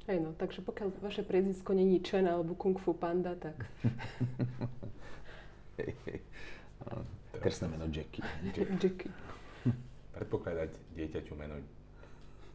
Hej 0.09 0.19
no, 0.25 0.33
takže 0.33 0.65
pokiaľ 0.65 0.89
vaše 1.05 1.21
priezvisko 1.21 1.77
není 1.77 2.01
Chen 2.01 2.25
alebo 2.25 2.57
Kung 2.57 2.79
Fu 2.81 2.97
Panda, 2.97 3.37
tak... 3.37 3.61
hej, 5.77 5.93
hej. 6.09 6.19
Krstné 7.37 7.67
meno 7.69 7.85
Jackie. 7.93 8.25
Jackie. 8.55 9.11
Predpokladať 10.17 10.71
dieťaťu 10.97 11.33
meno 11.37 11.61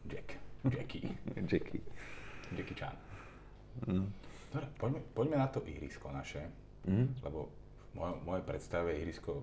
Jack. 0.05 0.35
Jackie. 0.67 1.15
Jackie. 1.47 1.81
Jackie 2.51 2.75
Chan. 2.75 2.97
Mm. 3.87 4.09
Dobre, 4.51 4.67
poďme, 4.77 4.99
poďme 5.13 5.37
na 5.39 5.47
to 5.47 5.63
ihrisko 5.63 6.11
naše, 6.11 6.43
Mm. 6.85 7.17
lebo 7.25 7.49
v 7.93 7.97
mojej, 7.97 8.15
mojej 8.29 8.45
predstave 8.45 8.93
je 8.93 9.01
ihrisko 9.01 9.41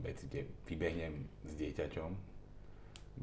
vec, 0.00 0.18
kde 0.24 0.48
vybehnem 0.66 1.28
s 1.44 1.52
dieťaťom, 1.56 2.10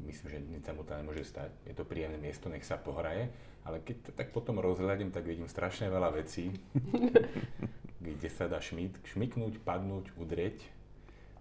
myslím, 0.06 0.28
že 0.30 0.38
nič 0.38 0.62
sa 0.62 0.72
mu 0.74 0.86
tam 0.86 1.02
nemôže 1.02 1.26
stať. 1.26 1.50
Je 1.66 1.74
to 1.74 1.82
príjemné 1.82 2.18
miesto, 2.20 2.46
nech 2.46 2.62
sa 2.62 2.78
pohraje, 2.78 3.30
ale 3.66 3.82
keď 3.82 3.96
to 4.06 4.10
tak 4.14 4.30
potom 4.30 4.62
rozhľadím, 4.62 5.10
tak 5.10 5.26
vidím 5.26 5.50
strašne 5.50 5.90
veľa 5.90 6.14
vecí, 6.14 6.54
kde 8.04 8.28
sa 8.30 8.46
dá 8.46 8.62
šmik, 8.62 8.94
šmiknúť, 9.02 9.58
padnúť, 9.62 10.14
udrieť. 10.14 10.62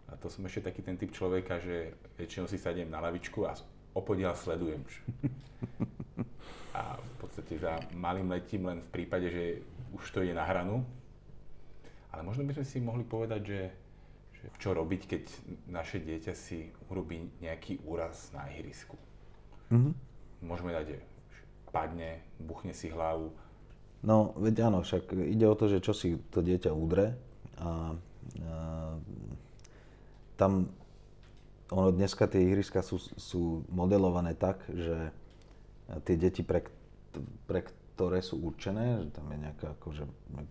A 0.08 0.15
to 0.15 0.32
som 0.32 0.48
ešte 0.48 0.72
taký 0.72 0.82
ten 0.82 0.96
typ 0.96 1.12
človeka, 1.12 1.60
že 1.60 1.94
väčšinou 2.15 2.48
si 2.48 2.56
sadiem 2.56 2.88
na 2.88 3.03
lavičku 3.03 3.44
a 3.44 3.53
opodiaľ 3.91 4.39
sledujem. 4.39 4.82
A 6.77 6.96
v 6.96 7.15
podstate 7.20 7.60
za 7.60 7.75
malým 7.98 8.32
letím 8.32 8.70
len 8.70 8.79
v 8.79 8.89
prípade, 8.94 9.27
že 9.27 9.65
už 9.91 10.03
to 10.13 10.20
je 10.24 10.32
na 10.32 10.46
hranu. 10.48 10.86
Ale 12.13 12.24
možno 12.24 12.48
by 12.48 12.56
sme 12.56 12.65
si 12.65 12.77
mohli 12.79 13.03
povedať, 13.03 13.41
že 13.44 13.60
čo 14.58 14.74
robiť, 14.74 15.01
keď 15.08 15.24
naše 15.70 16.01
dieťa 16.01 16.34
si 16.34 16.72
urobí 16.89 17.29
nejaký 17.41 17.84
úraz 17.86 18.32
na 18.32 18.48
ihrisku. 18.53 18.96
Mm-hmm. 19.74 19.94
Môžeme 20.46 20.72
dať, 20.72 20.86
že 20.96 21.00
padne, 21.74 22.22
buchne 22.39 22.72
si 22.72 22.88
hlavu. 22.89 23.34
No, 24.06 24.38
veď 24.38 24.70
áno, 24.70 24.86
však 24.86 25.10
ide 25.13 25.46
o 25.50 25.58
to, 25.58 25.67
že 25.67 25.82
čo 25.82 25.91
si 25.91 26.22
to 26.29 26.46
dieťa 26.46 26.70
udre 26.70 27.17
a, 27.58 27.98
a 28.46 28.56
tam 30.38 30.70
ono 31.67 31.89
dneska 31.91 32.29
tie 32.29 32.46
ihriska 32.48 32.79
sú, 32.79 33.01
sú 33.20 33.67
modelované 33.67 34.38
tak, 34.38 34.63
že 34.72 35.12
tie 36.08 36.15
deti, 36.15 36.46
pre, 36.46 36.63
pre 37.50 37.65
ktoré 37.98 38.22
sú 38.24 38.39
určené, 38.39 39.03
že 39.03 39.12
tam 39.12 39.27
je 39.34 39.38
nejaká 39.41 39.67
akože 39.82 40.06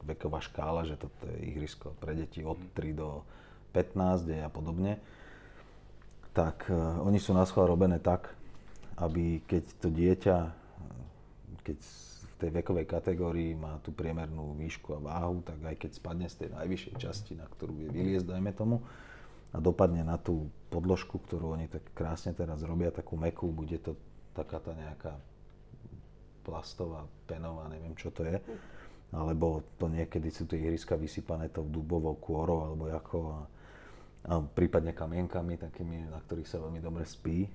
veková 0.04 0.42
škála, 0.42 0.84
že 0.84 0.98
toto 0.98 1.24
je 1.30 1.54
ihrisko 1.54 1.94
pre 2.02 2.12
deti 2.12 2.44
od 2.44 2.58
3 2.74 2.92
do 2.92 3.22
15 3.76 4.40
a 4.40 4.48
podobne, 4.48 4.96
tak 6.32 6.64
uh, 6.72 7.04
oni 7.04 7.20
sú 7.20 7.36
na 7.36 7.44
robené 7.44 8.00
tak, 8.00 8.32
aby 8.96 9.44
keď 9.44 9.64
to 9.76 9.88
dieťa, 9.92 10.36
keď 11.60 11.78
v 11.80 12.34
tej 12.40 12.50
vekovej 12.52 12.86
kategórii 12.88 13.52
má 13.52 13.76
tú 13.84 13.92
priemernú 13.92 14.56
výšku 14.56 14.96
a 14.96 15.00
váhu, 15.00 15.44
tak 15.44 15.60
aj 15.60 15.76
keď 15.76 15.90
spadne 15.92 16.26
z 16.28 16.44
tej 16.44 16.48
najvyššej 16.56 16.94
časti, 16.96 17.32
na 17.36 17.44
ktorú 17.44 17.84
je 17.84 17.88
vyliezť, 17.92 18.32
dajme 18.32 18.52
tomu, 18.56 18.80
a 19.52 19.58
dopadne 19.60 20.04
na 20.04 20.20
tú 20.20 20.52
podložku, 20.68 21.16
ktorú 21.16 21.56
oni 21.56 21.68
tak 21.68 21.84
krásne 21.96 22.36
teraz 22.36 22.60
robia, 22.60 22.92
takú 22.92 23.16
mekú, 23.16 23.48
bude 23.48 23.80
to 23.80 23.96
taká 24.36 24.60
tá 24.60 24.76
nejaká 24.76 25.16
plastová, 26.44 27.08
penová, 27.24 27.66
neviem 27.72 27.96
čo 27.96 28.12
to 28.12 28.22
je. 28.22 28.36
Alebo 29.16 29.64
to 29.80 29.88
niekedy 29.88 30.28
sú 30.28 30.44
tie 30.44 30.60
ihriska 30.60 30.98
vysypané 30.98 31.48
tou 31.48 31.64
dubovou 31.64 32.20
kôrou, 32.20 32.68
alebo 32.68 32.90
ako. 32.92 33.18
A 33.32 33.38
prípadne 34.26 34.90
kamienkami, 34.90 35.54
takými, 35.54 36.10
na 36.10 36.18
ktorých 36.18 36.50
sa 36.50 36.58
veľmi 36.58 36.82
dobre 36.82 37.06
spí. 37.06 37.46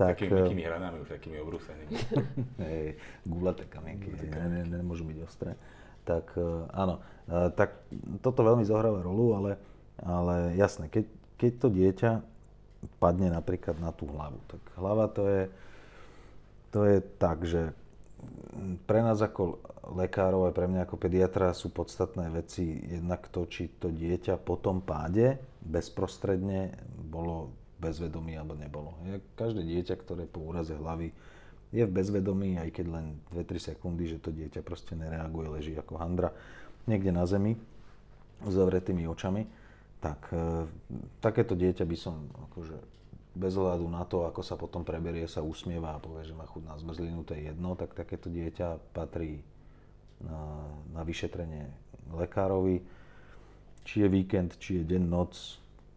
tak, 0.00 0.18
takými 0.18 0.66
hranami, 0.66 1.06
už 1.06 1.14
takými 1.14 1.38
obrúsenými. 1.40 1.94
Hej, 2.66 2.98
gulaté 3.22 3.70
kamienky, 3.70 4.10
ne, 4.10 4.46
ne, 4.50 4.62
nemôžu 4.82 5.06
byť 5.06 5.18
ostré. 5.22 5.54
Tak 6.02 6.34
e, 6.34 6.42
áno, 6.74 6.98
e, 7.30 7.54
tak 7.54 7.86
toto 8.18 8.42
veľmi 8.42 8.66
zohráva 8.66 9.02
rolu, 9.02 9.38
ale, 9.38 9.50
ale 10.02 10.58
jasné, 10.58 10.90
keď, 10.90 11.06
keď 11.38 11.52
to 11.62 11.68
dieťa 11.70 12.12
padne 12.98 13.30
napríklad 13.30 13.78
na 13.78 13.94
tú 13.94 14.10
hlavu, 14.10 14.42
tak 14.50 14.62
hlava 14.78 15.06
to 15.10 15.22
je, 15.26 15.42
to 16.74 16.80
je 16.82 16.98
tak, 17.16 17.46
že 17.46 17.70
pre 18.86 19.00
nás 19.04 19.20
ako 19.20 19.60
lekárov 19.96 20.50
aj 20.50 20.54
pre 20.56 20.66
mňa 20.66 20.88
ako 20.88 20.96
pediatra 20.98 21.52
sú 21.52 21.70
podstatné 21.70 22.32
veci 22.32 22.66
jednak 22.86 23.30
to, 23.30 23.46
či 23.46 23.78
to 23.78 23.92
dieťa 23.92 24.40
po 24.40 24.58
tom 24.58 24.82
páde 24.82 25.38
bezprostredne 25.62 26.74
bolo 27.06 27.52
bezvedomí 27.76 28.34
alebo 28.34 28.56
nebolo. 28.56 28.96
Každé 29.36 29.62
dieťa, 29.62 29.94
ktoré 30.00 30.24
po 30.24 30.42
úraze 30.42 30.72
hlavy 30.72 31.12
je 31.74 31.82
v 31.84 31.92
bezvedomí, 31.92 32.56
aj 32.56 32.70
keď 32.72 32.86
len 32.88 33.06
2-3 33.34 33.74
sekundy, 33.74 34.08
že 34.08 34.22
to 34.22 34.32
dieťa 34.32 34.64
proste 34.64 34.96
nereaguje, 34.96 35.46
leží 35.50 35.72
ako 35.76 35.98
handra 36.00 36.32
niekde 36.86 37.10
na 37.10 37.26
zemi 37.26 37.58
s 38.46 38.52
zavretými 38.52 39.04
očami, 39.10 39.44
tak 39.98 40.30
e, 40.30 40.64
takéto 41.18 41.58
dieťa 41.58 41.84
by 41.84 41.96
som 41.98 42.30
akože 42.48 42.76
bez 43.36 43.52
ohľadu 43.52 43.84
na 43.92 44.08
to, 44.08 44.24
ako 44.24 44.40
sa 44.40 44.56
potom 44.56 44.80
preberie, 44.80 45.28
sa 45.28 45.44
usmieva 45.44 45.92
a 45.92 46.00
povie, 46.00 46.24
že 46.24 46.32
má 46.32 46.48
chud 46.48 46.64
na 46.64 46.72
zmrzlinu, 46.80 47.20
to 47.20 47.36
je 47.36 47.52
jedno, 47.52 47.76
tak 47.76 47.92
takéto 47.92 48.32
dieťa 48.32 48.96
patrí 48.96 49.44
na, 50.24 50.64
na 50.96 51.04
vyšetrenie 51.04 51.68
lekárovi. 52.16 52.80
Či 53.84 54.02
je 54.02 54.08
víkend, 54.08 54.56
či 54.56 54.80
je 54.80 54.88
deň, 54.88 55.04
noc, 55.04 55.36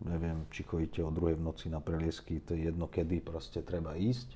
neviem, 0.04 0.44
či 0.52 0.68
chodíte 0.68 1.00
o 1.00 1.16
druhej 1.16 1.40
v 1.40 1.46
noci 1.48 1.72
na 1.72 1.80
preliesky, 1.80 2.44
to 2.44 2.60
je 2.60 2.68
jedno 2.70 2.92
kedy, 2.92 3.24
proste 3.24 3.64
treba 3.64 3.96
ísť. 3.96 4.36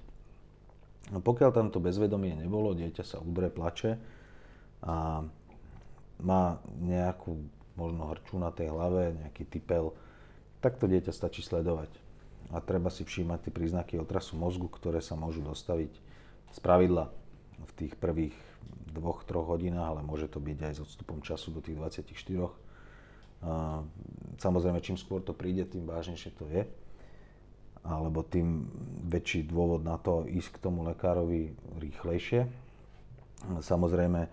No 1.12 1.20
pokiaľ 1.20 1.52
tam 1.52 1.68
to 1.68 1.84
bezvedomie 1.84 2.40
nebolo, 2.40 2.72
dieťa 2.72 3.04
sa 3.04 3.20
udre, 3.20 3.52
plače 3.52 4.00
a 4.88 5.28
má 6.24 6.44
nejakú 6.80 7.36
možno 7.76 8.08
hrču 8.08 8.40
na 8.40 8.48
tej 8.56 8.72
hlave, 8.72 9.12
nejaký 9.20 9.44
typel, 9.52 9.92
tak 10.64 10.80
to 10.80 10.88
dieťa 10.88 11.12
stačí 11.12 11.44
sledovať 11.44 12.03
a 12.54 12.62
treba 12.62 12.94
si 12.94 13.02
všímať 13.02 13.50
tie 13.50 13.54
príznaky 13.54 13.98
otrasu 13.98 14.38
mozgu, 14.38 14.70
ktoré 14.70 15.02
sa 15.02 15.18
môžu 15.18 15.42
dostaviť 15.42 15.90
z 16.54 16.60
pravidla 16.62 17.10
v 17.66 17.72
tých 17.74 17.98
prvých 17.98 18.38
dvoch, 18.94 19.26
troch 19.26 19.50
hodinách, 19.50 19.98
ale 19.98 20.02
môže 20.06 20.30
to 20.30 20.38
byť 20.38 20.58
aj 20.70 20.74
s 20.78 20.84
odstupom 20.86 21.26
času 21.26 21.50
do 21.50 21.66
tých 21.66 21.82
24. 21.82 22.06
Samozrejme, 24.38 24.80
čím 24.86 25.02
skôr 25.02 25.26
to 25.26 25.34
príde, 25.34 25.66
tým 25.66 25.90
vážnejšie 25.90 26.32
to 26.38 26.46
je. 26.48 26.70
Alebo 27.84 28.24
tým 28.24 28.70
väčší 29.10 29.44
dôvod 29.50 29.84
na 29.84 29.98
to 30.00 30.24
ísť 30.30 30.56
k 30.56 30.62
tomu 30.62 30.86
lekárovi 30.88 31.58
rýchlejšie. 31.82 32.48
Samozrejme, 33.60 34.30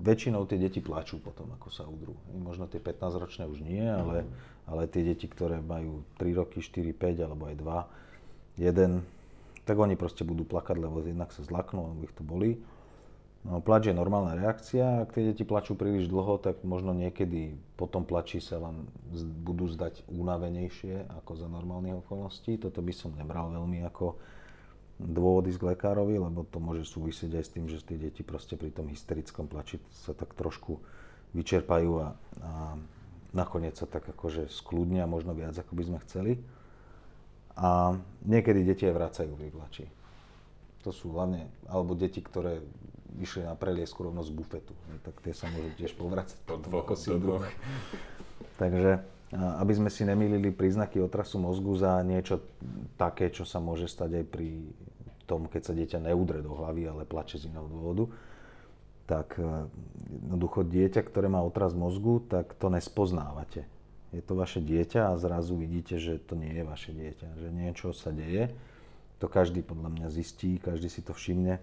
väčšinou 0.00 0.48
tie 0.48 0.56
deti 0.56 0.80
plačú 0.80 1.20
potom, 1.20 1.52
ako 1.58 1.68
sa 1.68 1.84
udrú. 1.84 2.16
Možno 2.32 2.64
tie 2.70 2.80
15-ročné 2.80 3.44
už 3.44 3.60
nie, 3.60 3.84
ale 3.84 4.24
ale 4.64 4.88
tie 4.88 5.04
deti, 5.04 5.28
ktoré 5.28 5.60
majú 5.60 6.04
3 6.16 6.40
roky, 6.40 6.64
4, 6.64 6.96
5 6.96 7.24
alebo 7.24 7.48
aj 7.48 7.56
2, 7.60 8.64
1, 8.64 9.64
tak 9.64 9.76
oni 9.80 9.96
proste 9.96 10.22
budú 10.22 10.44
plakať, 10.44 10.76
lebo 10.76 11.00
jednak 11.00 11.32
sa 11.32 11.44
zlaknú, 11.44 11.88
alebo 11.88 12.04
ich 12.04 12.14
to 12.16 12.24
bolí. 12.24 12.60
No, 13.44 13.60
plač 13.60 13.92
je 13.92 13.92
normálna 13.92 14.40
reakcia, 14.40 15.04
ak 15.04 15.12
tie 15.12 15.28
deti 15.28 15.44
plačú 15.44 15.76
príliš 15.76 16.08
dlho, 16.08 16.40
tak 16.40 16.64
možno 16.64 16.96
niekedy 16.96 17.52
po 17.76 17.84
tom 17.84 18.08
plači 18.08 18.40
sa 18.40 18.56
vám 18.56 18.88
budú 19.44 19.68
zdať 19.68 20.00
únavenejšie 20.08 21.12
ako 21.20 21.32
za 21.36 21.48
normálnych 21.52 22.00
okolností. 22.00 22.56
Toto 22.56 22.80
by 22.80 22.92
som 22.96 23.12
nebral 23.12 23.52
veľmi 23.52 23.84
ako 23.84 24.16
dôvody 24.96 25.52
k 25.52 25.76
lekárovi, 25.76 26.16
lebo 26.16 26.48
to 26.48 26.56
môže 26.56 26.88
súvisieť 26.88 27.36
aj 27.36 27.44
s 27.44 27.52
tým, 27.52 27.68
že 27.68 27.84
tie 27.84 28.00
deti 28.00 28.24
proste 28.24 28.56
pri 28.56 28.72
tom 28.72 28.88
hysterickom 28.88 29.44
plači 29.44 29.76
sa 29.92 30.16
tak 30.16 30.32
trošku 30.32 30.80
vyčerpajú 31.36 31.90
a, 32.00 32.08
a 32.40 32.52
nakoniec 33.34 33.74
sa 33.74 33.84
tak 33.84 34.06
akože 34.06 34.48
skľudnia 34.48 35.04
možno 35.10 35.34
viac, 35.34 35.52
ako 35.58 35.74
by 35.74 35.82
sme 35.84 35.98
chceli. 36.06 36.32
A 37.54 37.98
niekedy 38.26 38.66
deti 38.66 38.86
aj 38.86 38.94
vracajú 38.94 39.34
v 39.34 39.50
plači. 39.50 39.86
To 40.86 40.90
sú 40.90 41.14
hlavne, 41.14 41.50
alebo 41.66 41.94
deti, 41.94 42.22
ktoré 42.22 42.62
išli 43.18 43.46
na 43.46 43.54
preliesku 43.54 44.02
rovno 44.02 44.26
z 44.26 44.34
bufetu. 44.34 44.74
Tak 45.06 45.22
tie 45.22 45.34
sa 45.34 45.46
môžu 45.50 45.70
tiež 45.78 45.94
povracať. 45.94 46.38
Do 46.50 46.58
dvoch, 46.58 46.86
ako 46.86 47.18
dvoch. 47.18 47.46
Takže 48.58 49.02
aby 49.34 49.72
sme 49.74 49.90
si 49.90 50.06
nemýlili 50.06 50.54
príznaky 50.54 51.02
otrasu 51.02 51.42
mozgu 51.42 51.74
za 51.74 51.98
niečo 52.06 52.38
také, 52.94 53.34
čo 53.34 53.42
sa 53.42 53.58
môže 53.58 53.90
stať 53.90 54.22
aj 54.22 54.24
pri 54.30 54.48
tom, 55.26 55.50
keď 55.50 55.62
sa 55.64 55.72
dieťa 55.74 55.98
neudre 56.04 56.44
do 56.44 56.54
hlavy, 56.54 56.86
ale 56.86 57.08
plače 57.08 57.40
z 57.40 57.50
iného 57.50 57.66
dôvodu, 57.66 58.06
tak 59.04 59.36
e, 59.36 59.68
jednoducho 60.24 60.64
dieťa, 60.64 61.00
ktoré 61.04 61.28
má 61.28 61.44
otras 61.44 61.76
mozgu, 61.76 62.24
tak 62.24 62.56
to 62.56 62.72
nespoznávate. 62.72 63.68
Je 64.14 64.22
to 64.22 64.38
vaše 64.38 64.62
dieťa 64.62 65.10
a 65.10 65.18
zrazu 65.18 65.58
vidíte, 65.58 65.98
že 65.98 66.22
to 66.22 66.38
nie 66.38 66.54
je 66.54 66.64
vaše 66.64 66.94
dieťa, 66.94 67.28
že 67.34 67.48
niečo 67.50 67.90
sa 67.90 68.14
deje. 68.14 68.54
To 69.18 69.26
každý 69.26 69.66
podľa 69.66 69.90
mňa 69.90 70.06
zistí, 70.14 70.62
každý 70.62 70.86
si 70.86 71.02
to 71.02 71.10
všimne. 71.10 71.58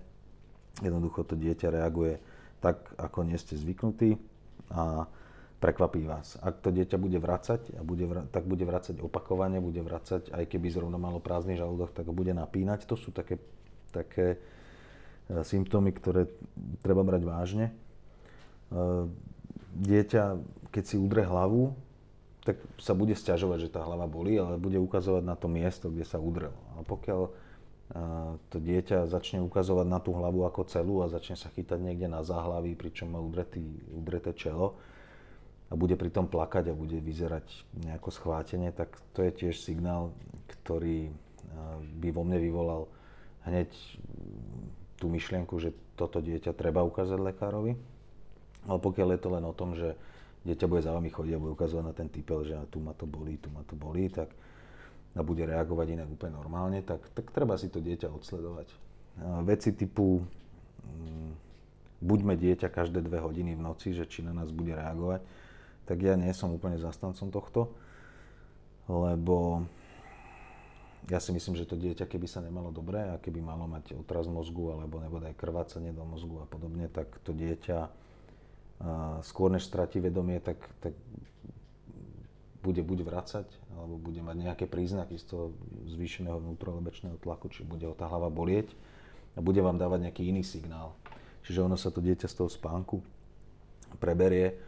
Jednoducho 0.84 1.24
to 1.24 1.40
dieťa 1.40 1.72
reaguje 1.72 2.20
tak, 2.60 2.92
ako 3.00 3.24
nie 3.24 3.40
ste 3.40 3.56
zvyknutí 3.56 4.20
a 4.72 5.08
prekvapí 5.62 6.02
vás. 6.04 6.42
Ak 6.42 6.60
to 6.60 6.74
dieťa 6.74 6.98
bude 6.98 7.22
vracať, 7.22 7.78
a 7.78 7.82
bude 7.86 8.06
vra- 8.10 8.26
tak 8.28 8.50
bude 8.50 8.66
vracať 8.66 8.98
opakovane, 8.98 9.62
bude 9.62 9.80
vracať, 9.86 10.34
aj 10.34 10.44
keby 10.50 10.74
zrovna 10.74 10.98
malo 10.98 11.22
prázdny 11.22 11.54
žalúdok, 11.54 11.94
tak 11.94 12.10
ho 12.10 12.14
bude 12.18 12.34
napínať. 12.34 12.90
To 12.90 12.98
sú 12.98 13.14
také, 13.14 13.38
také 13.94 14.42
symptómy, 15.44 15.96
ktoré 15.96 16.28
treba 16.84 17.08
brať 17.08 17.22
vážne. 17.24 17.66
E, 17.70 17.74
dieťa, 19.80 20.24
keď 20.70 20.84
si 20.84 20.96
udre 21.00 21.24
hlavu, 21.24 21.72
tak 22.42 22.58
sa 22.82 22.98
bude 22.98 23.14
stiažovať, 23.14 23.70
že 23.70 23.74
tá 23.74 23.86
hlava 23.86 24.10
bolí, 24.10 24.36
ale 24.36 24.58
bude 24.58 24.82
ukazovať 24.82 25.24
na 25.24 25.38
to 25.38 25.48
miesto, 25.48 25.88
kde 25.94 26.04
sa 26.04 26.18
udrel. 26.18 26.54
A 26.76 26.84
pokiaľ 26.84 27.22
e, 27.28 27.32
to 28.52 28.58
dieťa 28.60 29.08
začne 29.08 29.40
ukazovať 29.46 29.88
na 29.88 30.00
tú 30.04 30.12
hlavu 30.12 30.44
ako 30.44 30.68
celú 30.68 31.06
a 31.06 31.12
začne 31.12 31.40
sa 31.40 31.48
chytať 31.54 31.80
niekde 31.80 32.12
na 32.12 32.26
záhlaví, 32.26 32.76
pričom 32.76 33.16
má 33.16 33.20
udretý, 33.24 33.64
udreté 33.96 34.36
čelo, 34.36 34.76
a 35.72 35.74
bude 35.80 35.96
pritom 35.96 36.28
plakať 36.28 36.68
a 36.68 36.76
bude 36.76 37.00
vyzerať 37.00 37.48
nejako 37.88 38.12
schvátene, 38.12 38.76
tak 38.76 38.92
to 39.16 39.24
je 39.24 39.32
tiež 39.32 39.56
signál, 39.56 40.12
ktorý 40.52 41.16
by 42.04 42.10
vo 42.12 42.28
mne 42.28 42.44
vyvolal 42.44 42.82
hneď 43.48 43.72
tú 45.02 45.10
myšlienku, 45.10 45.58
že 45.58 45.74
toto 45.98 46.22
dieťa 46.22 46.54
treba 46.54 46.86
ukázať 46.86 47.18
lekárovi. 47.18 47.74
Ale 48.70 48.78
pokiaľ 48.78 49.18
je 49.18 49.20
to 49.26 49.30
len 49.34 49.44
o 49.50 49.58
tom, 49.58 49.74
že 49.74 49.98
dieťa 50.46 50.70
bude 50.70 50.86
za 50.86 50.94
vami 50.94 51.10
chodiť 51.10 51.34
a 51.34 51.42
bude 51.42 51.58
ukazovať 51.58 51.86
na 51.90 51.94
ten 51.98 52.06
typel, 52.14 52.46
že 52.46 52.54
tu 52.70 52.78
ma 52.78 52.94
to 52.94 53.10
bolí, 53.10 53.42
tu 53.42 53.50
ma 53.50 53.66
to 53.66 53.74
bolí, 53.74 54.14
tak 54.14 54.30
a 55.12 55.22
bude 55.28 55.44
reagovať 55.44 55.88
inak 56.00 56.08
úplne 56.08 56.40
normálne, 56.40 56.80
tak, 56.80 57.04
tak 57.12 57.36
treba 57.36 57.60
si 57.60 57.68
to 57.68 57.84
dieťa 57.84 58.08
odsledovať. 58.08 58.72
Veci 59.44 59.76
typu 59.76 60.24
mm, 60.88 61.32
buďme 62.00 62.40
dieťa 62.40 62.72
každé 62.72 63.04
dve 63.04 63.20
hodiny 63.20 63.60
v 63.60 63.62
noci, 63.66 63.92
že 63.92 64.08
či 64.08 64.24
na 64.24 64.32
nás 64.32 64.56
bude 64.56 64.72
reagovať, 64.72 65.20
tak 65.84 65.98
ja 66.00 66.16
nie 66.16 66.32
som 66.32 66.56
úplne 66.56 66.80
zastancom 66.80 67.28
tohto, 67.28 67.76
lebo 68.88 69.68
ja 71.10 71.18
si 71.18 71.34
myslím, 71.34 71.58
že 71.58 71.66
to 71.66 71.80
dieťa, 71.80 72.06
keby 72.06 72.28
sa 72.30 72.44
nemalo 72.44 72.70
dobre 72.70 73.02
a 73.02 73.18
keby 73.18 73.42
malo 73.42 73.66
mať 73.66 73.98
otraz 73.98 74.30
mozgu 74.30 74.76
alebo 74.76 75.02
aj 75.02 75.34
krvácanie 75.34 75.96
do 75.96 76.06
mozgu 76.06 76.44
a 76.44 76.48
podobne, 76.48 76.86
tak 76.92 77.10
to 77.26 77.34
dieťa 77.34 77.90
skôr 79.26 79.50
než 79.54 79.66
stratí 79.66 80.02
vedomie, 80.02 80.42
tak, 80.42 80.58
tak 80.82 80.94
bude 82.62 82.82
buď 82.86 83.00
vracať, 83.02 83.48
alebo 83.74 83.98
bude 83.98 84.22
mať 84.22 84.38
nejaké 84.38 84.66
príznaky 84.70 85.18
z 85.18 85.26
toho 85.26 85.46
zvýšeného 85.90 86.38
vnútrolebečného 86.38 87.18
tlaku, 87.18 87.50
či 87.50 87.66
bude 87.66 87.90
ho 87.90 87.98
tá 87.98 88.06
hlava 88.06 88.30
bolieť 88.30 88.74
a 89.34 89.42
bude 89.42 89.62
vám 89.62 89.82
dávať 89.82 90.10
nejaký 90.10 90.30
iný 90.30 90.46
signál. 90.46 90.94
Čiže 91.42 91.66
ono 91.66 91.74
sa 91.74 91.90
to 91.90 92.06
dieťa 92.06 92.30
z 92.30 92.36
toho 92.38 92.50
spánku 92.50 93.02
preberie 93.98 94.62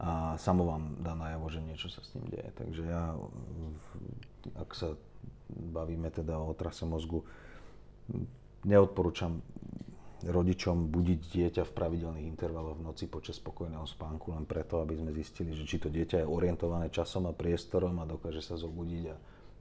a 0.00 0.36
samo 0.36 0.68
vám 0.68 1.00
dá 1.00 1.16
najavo, 1.16 1.48
že 1.48 1.64
niečo 1.64 1.88
sa 1.88 2.04
s 2.04 2.12
ním 2.16 2.28
deje. 2.28 2.48
Takže 2.56 2.82
ja, 2.84 3.16
ak 4.56 4.70
sa 4.76 4.96
bavíme 5.50 6.10
teda 6.10 6.38
o 6.38 6.50
otrase 6.50 6.86
mozgu, 6.86 7.26
neodporúčam 8.64 9.42
rodičom 10.20 10.92
budiť 10.92 11.20
dieťa 11.32 11.62
v 11.64 11.72
pravidelných 11.72 12.28
intervaloch 12.28 12.76
v 12.76 12.92
noci 12.92 13.08
počas 13.08 13.40
spokojného 13.40 13.88
spánku 13.88 14.36
len 14.36 14.44
preto, 14.44 14.84
aby 14.84 15.00
sme 15.00 15.16
zistili, 15.16 15.56
že 15.56 15.64
či 15.64 15.80
to 15.80 15.88
dieťa 15.88 16.24
je 16.24 16.26
orientované 16.28 16.92
časom 16.92 17.24
a 17.24 17.32
priestorom 17.32 17.96
a 18.04 18.04
dokáže 18.04 18.44
sa 18.44 18.60
zobudiť 18.60 19.04
a 19.08 19.16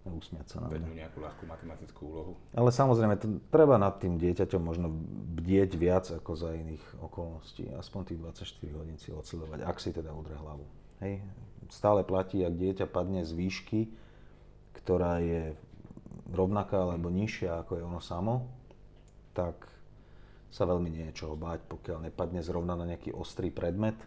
usmiať 0.10 0.48
sa 0.50 0.58
na 0.66 0.68
mňa. 0.74 1.06
nejakú 1.06 1.20
ľahkú 1.22 1.44
matematickú 1.46 2.02
úlohu. 2.02 2.34
Ale 2.56 2.74
samozrejme, 2.74 3.16
to, 3.20 3.28
treba 3.54 3.78
nad 3.78 4.00
tým 4.02 4.18
dieťaťom 4.18 4.62
možno 4.64 4.90
bdieť 5.38 5.72
viac 5.78 6.06
ako 6.10 6.32
za 6.34 6.50
iných 6.56 6.82
okolností. 7.04 7.70
Aspoň 7.78 8.02
tých 8.10 8.20
24 8.42 8.80
hodín 8.80 8.98
si 8.98 9.14
odsledovať, 9.14 9.60
ak 9.64 9.78
si 9.78 9.94
teda 9.94 10.10
udre 10.16 10.34
hlavu. 10.40 10.66
Hej. 11.04 11.22
Stále 11.70 12.02
platí, 12.02 12.42
ak 12.42 12.58
dieťa 12.58 12.86
padne 12.90 13.22
z 13.22 13.32
výšky, 13.38 13.94
ktorá 14.82 15.22
je 15.22 15.54
rovnaká 16.34 16.86
alebo 16.86 17.10
nižšia 17.10 17.66
ako 17.66 17.72
je 17.80 17.84
ono 17.84 18.02
samo, 18.02 18.48
tak 19.34 19.68
sa 20.50 20.66
veľmi 20.66 20.90
nie 20.90 21.06
je 21.10 21.26
čoho 21.26 21.38
báť, 21.38 21.66
pokiaľ 21.70 22.10
nepadne 22.10 22.42
zrovna 22.42 22.74
na 22.74 22.90
nejaký 22.90 23.14
ostrý 23.14 23.54
predmet 23.54 23.98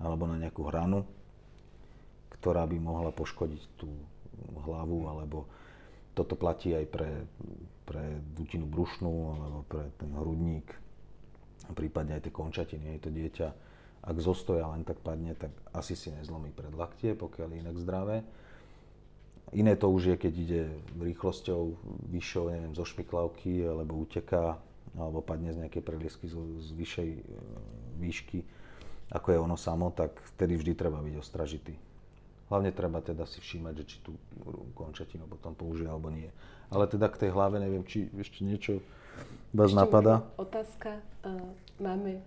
alebo 0.00 0.24
na 0.24 0.40
nejakú 0.40 0.64
hranu, 0.66 1.04
ktorá 2.40 2.64
by 2.64 2.76
mohla 2.80 3.12
poškodiť 3.12 3.62
tú 3.76 3.88
hlavu, 4.64 5.06
alebo 5.08 5.46
toto 6.16 6.34
platí 6.34 6.74
aj 6.74 6.86
pre, 6.90 7.10
pre 7.86 8.20
dutinu 8.34 8.66
brušnú, 8.66 9.14
alebo 9.38 9.58
pre 9.66 9.90
ten 9.96 10.10
hrudník, 10.14 10.66
prípadne 11.72 12.18
aj 12.18 12.28
tie 12.28 12.34
končatiny. 12.34 12.98
Je 12.98 13.00
to 13.00 13.10
dieťa, 13.10 13.48
ak 14.04 14.16
zostoja 14.20 14.68
len 14.68 14.84
tak 14.84 15.00
padne, 15.00 15.32
tak 15.32 15.54
asi 15.72 15.96
si 15.96 16.12
nezlomí 16.12 16.52
predlaktie, 16.52 17.16
pokiaľ 17.16 17.48
je 17.48 17.62
inak 17.64 17.76
zdravé. 17.80 18.16
Iné 19.54 19.78
to 19.78 19.86
už 19.86 20.14
je, 20.14 20.16
keď 20.18 20.32
ide 20.34 20.62
rýchlosťou 20.98 21.78
vyššou, 22.10 22.44
neviem, 22.50 22.74
zo 22.74 22.82
šmiklavky, 22.82 23.62
alebo 23.62 24.02
uteká, 24.02 24.58
alebo 24.98 25.22
padne 25.22 25.54
z 25.54 25.62
nejakej 25.62 25.82
preliesky 25.82 26.26
z, 26.26 26.34
z 26.58 26.68
vyššej 26.74 27.10
e, 27.14 27.20
výšky, 28.02 28.38
ako 29.14 29.26
je 29.30 29.38
ono 29.38 29.54
samo, 29.54 29.94
tak 29.94 30.10
vtedy 30.34 30.58
vždy 30.58 30.72
treba 30.74 30.98
byť 30.98 31.14
ostražitý. 31.18 31.74
Hlavne 32.50 32.74
treba 32.74 33.00
teda 33.00 33.24
si 33.24 33.38
všímať, 33.40 33.74
že 33.82 33.84
či 33.88 33.96
tú 34.04 34.18
končatinu 34.76 35.24
potom 35.30 35.56
použije 35.56 35.88
alebo 35.88 36.10
nie. 36.10 36.28
Ale 36.68 36.90
teda 36.90 37.08
k 37.08 37.26
tej 37.26 37.30
hlave 37.32 37.56
neviem, 37.62 37.86
či 37.86 38.10
ešte 38.14 38.44
niečo 38.44 38.82
vás 39.54 39.70
ešte 39.70 39.80
napadá. 39.80 40.26
Otázka. 40.36 41.00
Uh, 41.24 41.54
máme, 41.80 42.20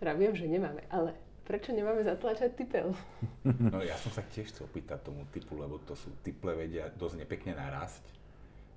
teda 0.00 0.16
viem, 0.18 0.34
že 0.34 0.50
nemáme, 0.50 0.82
ale 0.90 1.14
prečo 1.48 1.72
nemáme 1.72 2.04
zatlačať 2.04 2.52
typel? 2.52 2.92
No 3.72 3.80
ja 3.80 3.96
som 3.96 4.12
sa 4.12 4.20
tiež 4.20 4.52
chcel 4.52 4.68
opýtať 4.68 5.08
tomu 5.08 5.24
typu, 5.32 5.56
lebo 5.56 5.80
to 5.88 5.96
sú 5.96 6.12
typle 6.20 6.52
vedia 6.52 6.92
dosť 6.92 7.24
nepekne 7.24 7.56
narásť. 7.56 8.04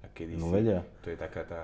A 0.01 0.09
kedy 0.09 0.39
no 0.39 0.47
vedia. 0.47 0.79
To 1.03 1.11
je 1.11 1.17
taká 1.19 1.43
tá 1.43 1.61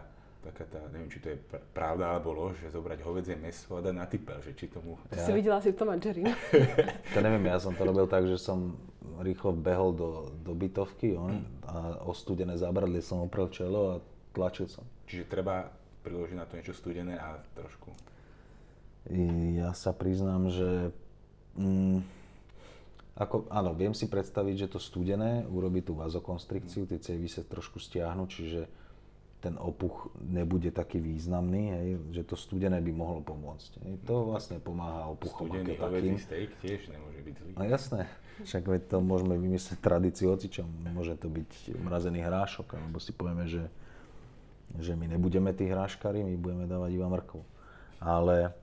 taká 0.48 0.64
tá, 0.70 0.80
neviem, 0.96 1.12
či 1.12 1.20
to 1.20 1.28
je 1.34 1.38
pravda 1.76 2.16
alebo 2.16 2.32
lož, 2.32 2.56
že 2.62 2.72
zobrať 2.72 3.04
hovedzie 3.04 3.36
meso 3.36 3.76
a 3.76 3.84
dať 3.84 3.96
na 3.96 4.08
typel, 4.08 4.40
že 4.40 4.56
či 4.56 4.72
tomu... 4.72 4.96
Ja. 5.12 5.28
Si 5.28 5.34
videla 5.36 5.60
si 5.60 5.76
to 5.76 5.84
manžerín? 5.84 6.32
to 7.14 7.20
neviem, 7.20 7.44
ja 7.52 7.60
som 7.60 7.76
to 7.76 7.84
robil 7.84 8.08
tak, 8.08 8.24
že 8.30 8.40
som 8.40 8.80
rýchlo 9.20 9.52
behol 9.58 9.92
do, 9.92 10.10
do 10.46 10.54
bytovky 10.56 11.18
on, 11.20 11.44
a 11.68 12.00
o 12.06 12.16
studené 12.16 12.56
zabradlie 12.56 13.04
som 13.04 13.26
oprel 13.26 13.52
čelo 13.52 13.82
a 13.92 14.04
tlačil 14.32 14.72
som. 14.72 14.86
Čiže 15.10 15.28
treba 15.28 15.68
priložiť 16.06 16.38
na 16.38 16.46
to 16.48 16.56
niečo 16.56 16.76
studené 16.78 17.20
a 17.20 17.42
trošku... 17.58 17.92
Ja 19.58 19.72
sa 19.72 19.96
priznám, 19.96 20.52
že... 20.52 20.92
Mm, 21.56 22.04
ako, 23.18 23.50
áno, 23.50 23.74
viem 23.74 23.98
si 23.98 24.06
predstaviť, 24.06 24.68
že 24.68 24.78
to 24.78 24.80
studené 24.80 25.42
urobí 25.50 25.82
tú 25.82 25.98
vazokonstrikciu, 25.98 26.86
tie 26.86 27.02
cevy 27.02 27.26
sa 27.26 27.42
trošku 27.42 27.82
stiahnu, 27.82 28.30
čiže 28.30 28.70
ten 29.42 29.58
opuch 29.58 30.10
nebude 30.22 30.70
taký 30.74 30.98
významný, 30.98 31.64
hej, 31.74 31.90
že 32.14 32.22
to 32.26 32.34
studené 32.38 32.82
by 32.82 32.92
mohlo 32.94 33.22
pomôcť. 33.22 33.72
Hej. 33.86 33.94
To 34.10 34.34
vlastne 34.34 34.58
pomáha 34.58 35.10
opuchom 35.14 35.50
Studený 35.50 35.78
takým. 35.78 36.18
steak 36.18 36.52
tiež 36.62 36.90
nemôže 36.90 37.22
byť 37.22 37.36
zlý. 37.42 37.52
No 37.54 37.64
jasné, 37.66 38.02
však 38.46 38.64
veď 38.66 38.82
to 38.90 38.98
môžeme 39.02 39.38
vymyslieť 39.38 39.78
tradíciu 39.78 40.34
ocičom. 40.34 40.68
Môže 40.94 41.18
to 41.18 41.30
byť 41.30 41.78
mrazený 41.78 42.22
hrášok, 42.26 42.82
alebo 42.82 42.98
si 42.98 43.14
povieme, 43.14 43.46
že, 43.46 43.66
že 44.82 44.98
my 44.98 45.06
nebudeme 45.06 45.54
tí 45.54 45.70
hráškari, 45.70 46.26
my 46.26 46.36
budeme 46.38 46.66
dávať 46.66 46.98
iba 46.98 47.08
mrkvu. 47.10 47.42
Ale 48.02 48.54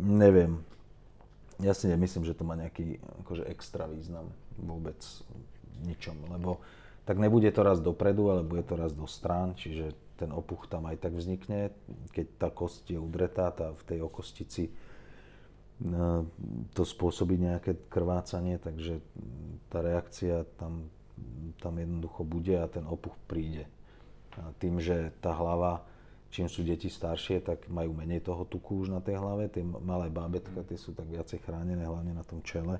neviem, 0.00 0.64
ja 1.60 1.76
si 1.76 1.86
nemyslím, 1.86 2.24
že 2.24 2.36
to 2.36 2.42
má 2.42 2.56
nejaký 2.56 2.98
akože 3.24 3.44
extra 3.52 3.84
význam 3.84 4.32
vôbec 4.56 4.96
ničom, 5.84 6.16
lebo 6.32 6.60
tak 7.04 7.20
nebude 7.20 7.48
to 7.52 7.60
raz 7.64 7.80
dopredu, 7.80 8.32
ale 8.32 8.42
bude 8.44 8.64
to 8.64 8.76
raz 8.76 8.92
do 8.92 9.04
strán, 9.08 9.56
čiže 9.56 9.92
ten 10.20 10.30
opuch 10.36 10.68
tam 10.68 10.84
aj 10.84 11.00
tak 11.00 11.16
vznikne. 11.16 11.72
Keď 12.12 12.26
tá 12.36 12.48
kosť 12.52 12.92
je 12.92 12.98
udretá, 13.00 13.48
tá 13.52 13.72
v 13.72 13.82
tej 13.88 13.98
okostici 14.04 14.68
e, 14.68 14.72
to 16.76 16.82
spôsobí 16.84 17.40
nejaké 17.40 17.88
krvácanie, 17.88 18.60
takže 18.60 19.00
tá 19.72 19.80
reakcia 19.80 20.44
tam, 20.60 20.92
tam 21.64 21.80
jednoducho 21.80 22.20
bude 22.20 22.52
a 22.60 22.68
ten 22.68 22.84
opuch 22.84 23.16
príde. 23.24 23.64
A 24.36 24.52
tým, 24.60 24.76
že 24.76 25.10
tá 25.24 25.32
hlava 25.32 25.88
čím 26.30 26.46
sú 26.46 26.62
deti 26.62 26.86
staršie, 26.86 27.42
tak 27.42 27.66
majú 27.66 27.90
menej 27.90 28.22
toho 28.22 28.46
tuku 28.46 28.86
už 28.86 28.94
na 28.94 29.02
tej 29.02 29.18
hlave. 29.18 29.50
Tie 29.50 29.66
malé 29.66 30.06
bábetka, 30.06 30.62
tie 30.62 30.78
sú 30.78 30.94
tak 30.94 31.10
viacej 31.10 31.42
chránené, 31.42 31.82
hlavne 31.82 32.14
na 32.14 32.22
tom 32.22 32.38
čele, 32.46 32.78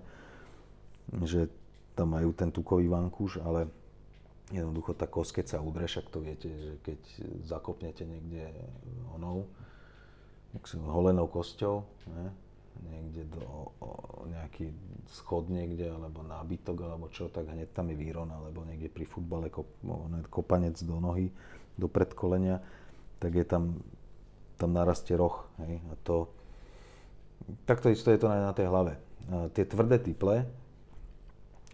že 1.26 1.50
tam 1.98 2.14
majú 2.14 2.30
ten 2.30 2.54
tukový 2.54 2.86
vankúš, 2.86 3.42
ale 3.42 3.66
jednoducho 4.54 4.94
tá 4.94 5.10
kosť, 5.10 5.42
keď 5.42 5.46
sa 5.46 5.58
udre, 5.58 5.86
však 5.90 6.06
to 6.10 6.18
viete, 6.22 6.48
že 6.48 6.72
keď 6.86 7.00
zakopnete 7.46 8.06
niekde 8.06 8.54
onou, 9.14 9.50
holenou 10.86 11.26
kosťou, 11.30 11.86
ne? 12.10 12.30
niekde 12.80 13.28
do 13.28 13.44
o, 13.82 13.90
nejaký 14.30 14.72
schod 15.10 15.50
niekde, 15.50 15.90
alebo 15.90 16.22
nábytok, 16.22 16.76
alebo 16.86 17.06
čo, 17.12 17.28
tak 17.28 17.50
hneď 17.50 17.74
tam 17.74 17.90
je 17.92 17.96
výron, 17.98 18.30
alebo 18.30 18.62
niekde 18.64 18.88
pri 18.88 19.04
futbale 19.04 19.52
kop, 19.52 19.66
kopanec 20.30 20.78
do 20.80 20.96
nohy, 21.02 21.28
do 21.76 21.90
predkolenia 21.90 22.62
tak 23.20 23.36
je 23.36 23.44
tam, 23.44 23.78
tam 24.56 24.72
narastie 24.72 25.14
roh. 25.14 25.44
Hej? 25.60 25.78
A 25.92 25.94
to, 26.00 26.32
takto 27.68 27.92
isto 27.92 28.08
je 28.08 28.18
to 28.18 28.32
aj 28.32 28.40
na 28.40 28.52
tej 28.56 28.66
hlave. 28.72 28.96
A 29.30 29.52
tie 29.52 29.68
tvrdé 29.68 30.00
typle 30.00 30.48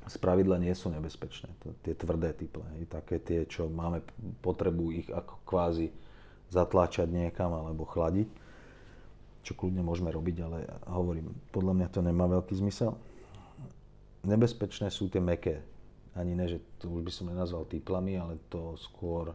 z 0.07 0.17
pravidla 0.19 0.59
nie 0.59 0.75
sú 0.75 0.91
nebezpečné. 0.91 1.51
To, 1.63 1.73
tie 1.87 1.95
tvrdé 1.95 2.35
typle, 2.35 2.67
hej? 2.77 2.91
také 2.91 3.23
tie, 3.23 3.47
čo 3.47 3.71
máme 3.71 4.03
potrebu 4.43 4.91
ich 4.91 5.09
ako 5.09 5.41
kvázi 5.47 5.95
zatláčať 6.51 7.11
niekam 7.11 7.55
alebo 7.55 7.87
chladiť, 7.87 8.29
čo 9.43 9.55
kľudne 9.55 9.83
môžeme 9.83 10.11
robiť, 10.11 10.37
ale 10.43 10.59
hovorím, 10.91 11.31
podľa 11.55 11.75
mňa 11.75 11.89
to 11.91 12.01
nemá 12.03 12.27
veľký 12.27 12.55
zmysel. 12.59 12.99
Nebezpečné 14.27 14.91
sú 14.91 15.07
tie 15.07 15.23
meké. 15.23 15.63
Ani 16.19 16.35
ne, 16.35 16.51
že 16.51 16.59
to 16.83 16.91
už 16.91 17.03
by 17.07 17.13
som 17.15 17.31
nenazval 17.31 17.69
typlami, 17.71 18.19
ale 18.19 18.43
to 18.51 18.75
skôr 18.79 19.31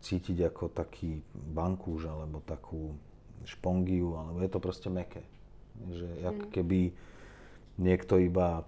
cítiť 0.00 0.48
ako 0.48 0.72
taký 0.72 1.20
bankúž 1.34 2.08
alebo 2.08 2.40
takú 2.44 2.96
špongiu, 3.44 4.16
alebo 4.16 4.40
je 4.42 4.50
to 4.50 4.60
proste 4.62 4.88
meké. 4.88 5.22
Že 5.92 6.08
jak 6.24 6.38
mm. 6.40 6.50
keby 6.50 6.80
niekto 7.76 8.16
iba, 8.16 8.64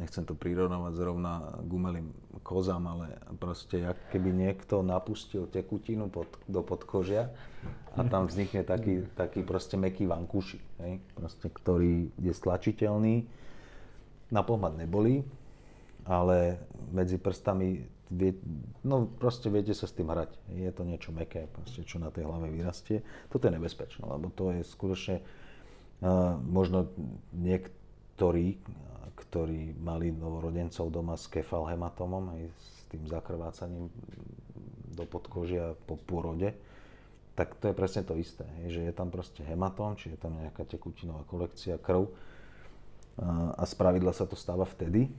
nechcem 0.00 0.24
to 0.24 0.32
prirovnávať 0.32 0.92
zrovna 0.96 1.58
k 1.60 1.70
umelým 1.70 2.08
kozám, 2.40 2.86
ale 2.88 3.18
proste 3.36 3.84
jak 3.84 3.98
keby 4.08 4.32
niekto 4.32 4.80
napustil 4.80 5.44
tekutinu 5.50 6.08
pod, 6.08 6.30
do 6.48 6.64
podkožia 6.64 7.28
a 7.92 8.00
tam 8.06 8.30
vznikne 8.30 8.64
taký, 8.64 9.04
taký 9.18 9.44
proste 9.44 9.76
meký 9.76 10.08
vankúši, 10.08 10.58
hej? 10.80 11.02
Proste, 11.12 11.50
ktorý 11.50 12.08
je 12.16 12.32
stlačiteľný, 12.32 13.26
na 14.28 14.44
pohľad 14.44 14.76
nebolí, 14.76 15.24
ale 16.04 16.60
medzi 16.92 17.16
prstami 17.16 17.84
vie, 18.10 18.36
no 18.84 19.06
proste 19.06 19.52
viete 19.52 19.72
sa 19.76 19.84
s 19.84 19.96
tým 19.96 20.08
hrať. 20.08 20.32
Je 20.52 20.70
to 20.72 20.82
niečo 20.84 21.12
meké, 21.12 21.48
proste, 21.48 21.84
čo 21.84 22.00
na 22.00 22.08
tej 22.08 22.24
hlave 22.24 22.48
vyrastie. 22.52 23.04
Toto 23.28 23.48
je 23.48 23.56
nebezpečné, 23.56 24.04
lebo 24.04 24.32
to 24.32 24.52
je 24.52 24.62
skutočne 24.64 25.16
uh, 25.20 26.36
možno 26.40 26.92
niektorí, 27.36 28.60
ktorí 29.18 29.76
mali 29.82 30.14
novorodencov 30.14 30.88
doma 30.88 31.18
s 31.18 31.26
kefalhematomom, 31.26 32.38
aj 32.38 32.42
s 32.48 32.68
tým 32.88 33.04
zakrvácaním 33.10 33.90
do 34.94 35.04
podkožia 35.04 35.74
po 35.86 35.98
pôrode, 35.98 36.54
tak 37.38 37.54
to 37.62 37.70
je 37.70 37.74
presne 37.74 38.02
to 38.02 38.18
isté, 38.18 38.42
že 38.66 38.82
je 38.82 38.90
tam 38.90 39.14
proste 39.14 39.46
hematom, 39.46 39.94
či 39.94 40.10
je 40.10 40.18
tam 40.18 40.34
nejaká 40.34 40.66
tekutinová 40.66 41.22
kolekcia, 41.22 41.78
krv 41.78 42.10
a 43.54 43.62
spravidla 43.62 44.10
sa 44.10 44.26
to 44.26 44.34
stáva 44.34 44.66
vtedy, 44.66 45.10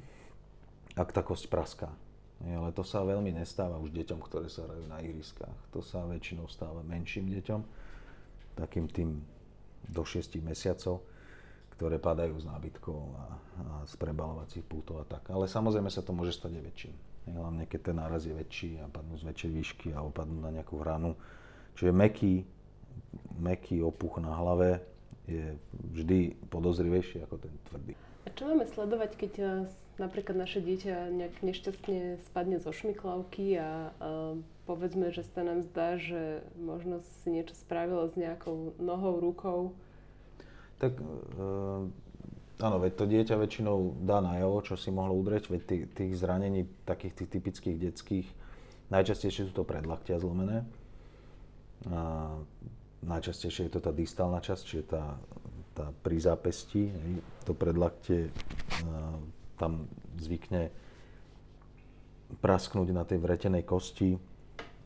ak 1.00 1.16
tá 1.16 1.24
kosť 1.24 1.48
praská. 1.48 1.88
Ale 2.40 2.72
to 2.72 2.88
sa 2.88 3.04
veľmi 3.04 3.36
nestáva 3.36 3.76
už 3.84 3.92
deťom, 3.92 4.20
ktoré 4.24 4.48
sa 4.48 4.64
hrajú 4.64 4.88
na 4.88 5.04
ihriskách. 5.04 5.76
To 5.76 5.84
sa 5.84 6.08
väčšinou 6.08 6.48
stáva 6.48 6.80
menším 6.88 7.28
deťom, 7.36 7.62
takým 8.56 8.88
tým 8.88 9.20
do 9.92 10.04
6 10.08 10.40
mesiacov, 10.40 11.04
ktoré 11.76 12.00
padajú 12.00 12.40
z 12.40 12.46
nábytkov 12.48 12.96
a, 12.96 13.26
a 13.60 13.74
z 13.84 13.94
prebalovacích 14.00 14.64
pútov 14.64 15.04
a 15.04 15.06
tak. 15.08 15.28
Ale 15.32 15.52
samozrejme 15.52 15.92
sa 15.92 16.00
to 16.00 16.16
môže 16.16 16.36
stať 16.40 16.60
aj 16.60 16.64
väčším. 16.64 16.96
Hlavne 17.30 17.64
keď 17.68 17.92
ten 17.92 17.98
náraz 18.00 18.24
je 18.24 18.34
väčší 18.34 18.80
a 18.80 18.88
padnú 18.88 19.20
z 19.20 19.28
väčšej 19.28 19.52
výšky 19.52 19.88
alebo 19.92 20.16
padnú 20.16 20.40
na 20.40 20.56
nejakú 20.56 20.80
hranu. 20.80 21.20
Čiže 21.76 21.92
meký, 21.92 22.48
meký 23.36 23.84
opuch 23.84 24.18
na 24.24 24.32
hlave 24.32 24.80
je 25.30 25.60
vždy 25.94 26.40
podozrivejší 26.50 27.22
ako 27.28 27.36
ten 27.38 27.54
tvrdý. 27.70 27.94
A 28.26 28.30
čo 28.34 28.50
máme 28.50 28.66
sledovať, 28.66 29.12
keď 29.16 29.34
napríklad 30.00 30.40
naše 30.40 30.64
dieťa 30.64 31.12
nejak 31.12 31.36
nešťastne 31.44 32.24
spadne 32.32 32.58
zo 32.58 32.72
šmiklavky 32.72 33.60
a, 33.60 33.92
a 34.00 34.10
povedzme, 34.64 35.12
že 35.12 35.28
sa 35.36 35.44
nám 35.44 35.68
zdá, 35.68 36.00
že 36.00 36.42
možno 36.56 37.04
si 37.22 37.28
niečo 37.30 37.54
spravilo 37.60 38.08
s 38.08 38.16
nejakou 38.16 38.74
nohou, 38.80 39.20
rukou. 39.20 39.76
Tak 40.80 40.96
e, 40.96 41.04
áno, 42.64 42.78
veď 42.80 42.92
to 42.96 43.06
dieťa 43.06 43.36
väčšinou 43.36 44.08
dá 44.08 44.24
najavo, 44.24 44.64
čo 44.64 44.80
si 44.80 44.90
mohlo 44.90 45.14
udreť, 45.20 45.52
veď 45.52 45.62
tých, 45.68 45.84
tých 45.92 46.12
zranení, 46.16 46.66
takých 46.88 47.20
tých 47.20 47.30
typických 47.36 47.78
detských, 47.78 48.28
najčastejšie 48.90 49.52
sú 49.52 49.54
to 49.54 49.68
predlaktia 49.68 50.18
zlomené. 50.18 50.64
A 51.92 52.32
najčastejšie 53.04 53.68
je 53.68 53.74
to 53.76 53.82
tá 53.84 53.92
distálna 53.96 54.44
časť, 54.44 54.64
čiže 54.64 54.84
tá, 54.88 55.16
tá 55.76 55.86
pri 56.04 56.20
zápesti, 56.20 56.92
to 57.48 57.56
predlaktie 57.56 58.28
tam 59.60 59.92
zvykne 60.16 60.72
prasknúť 62.40 62.96
na 62.96 63.04
tej 63.04 63.20
vretenej 63.20 63.68
kosti. 63.68 64.16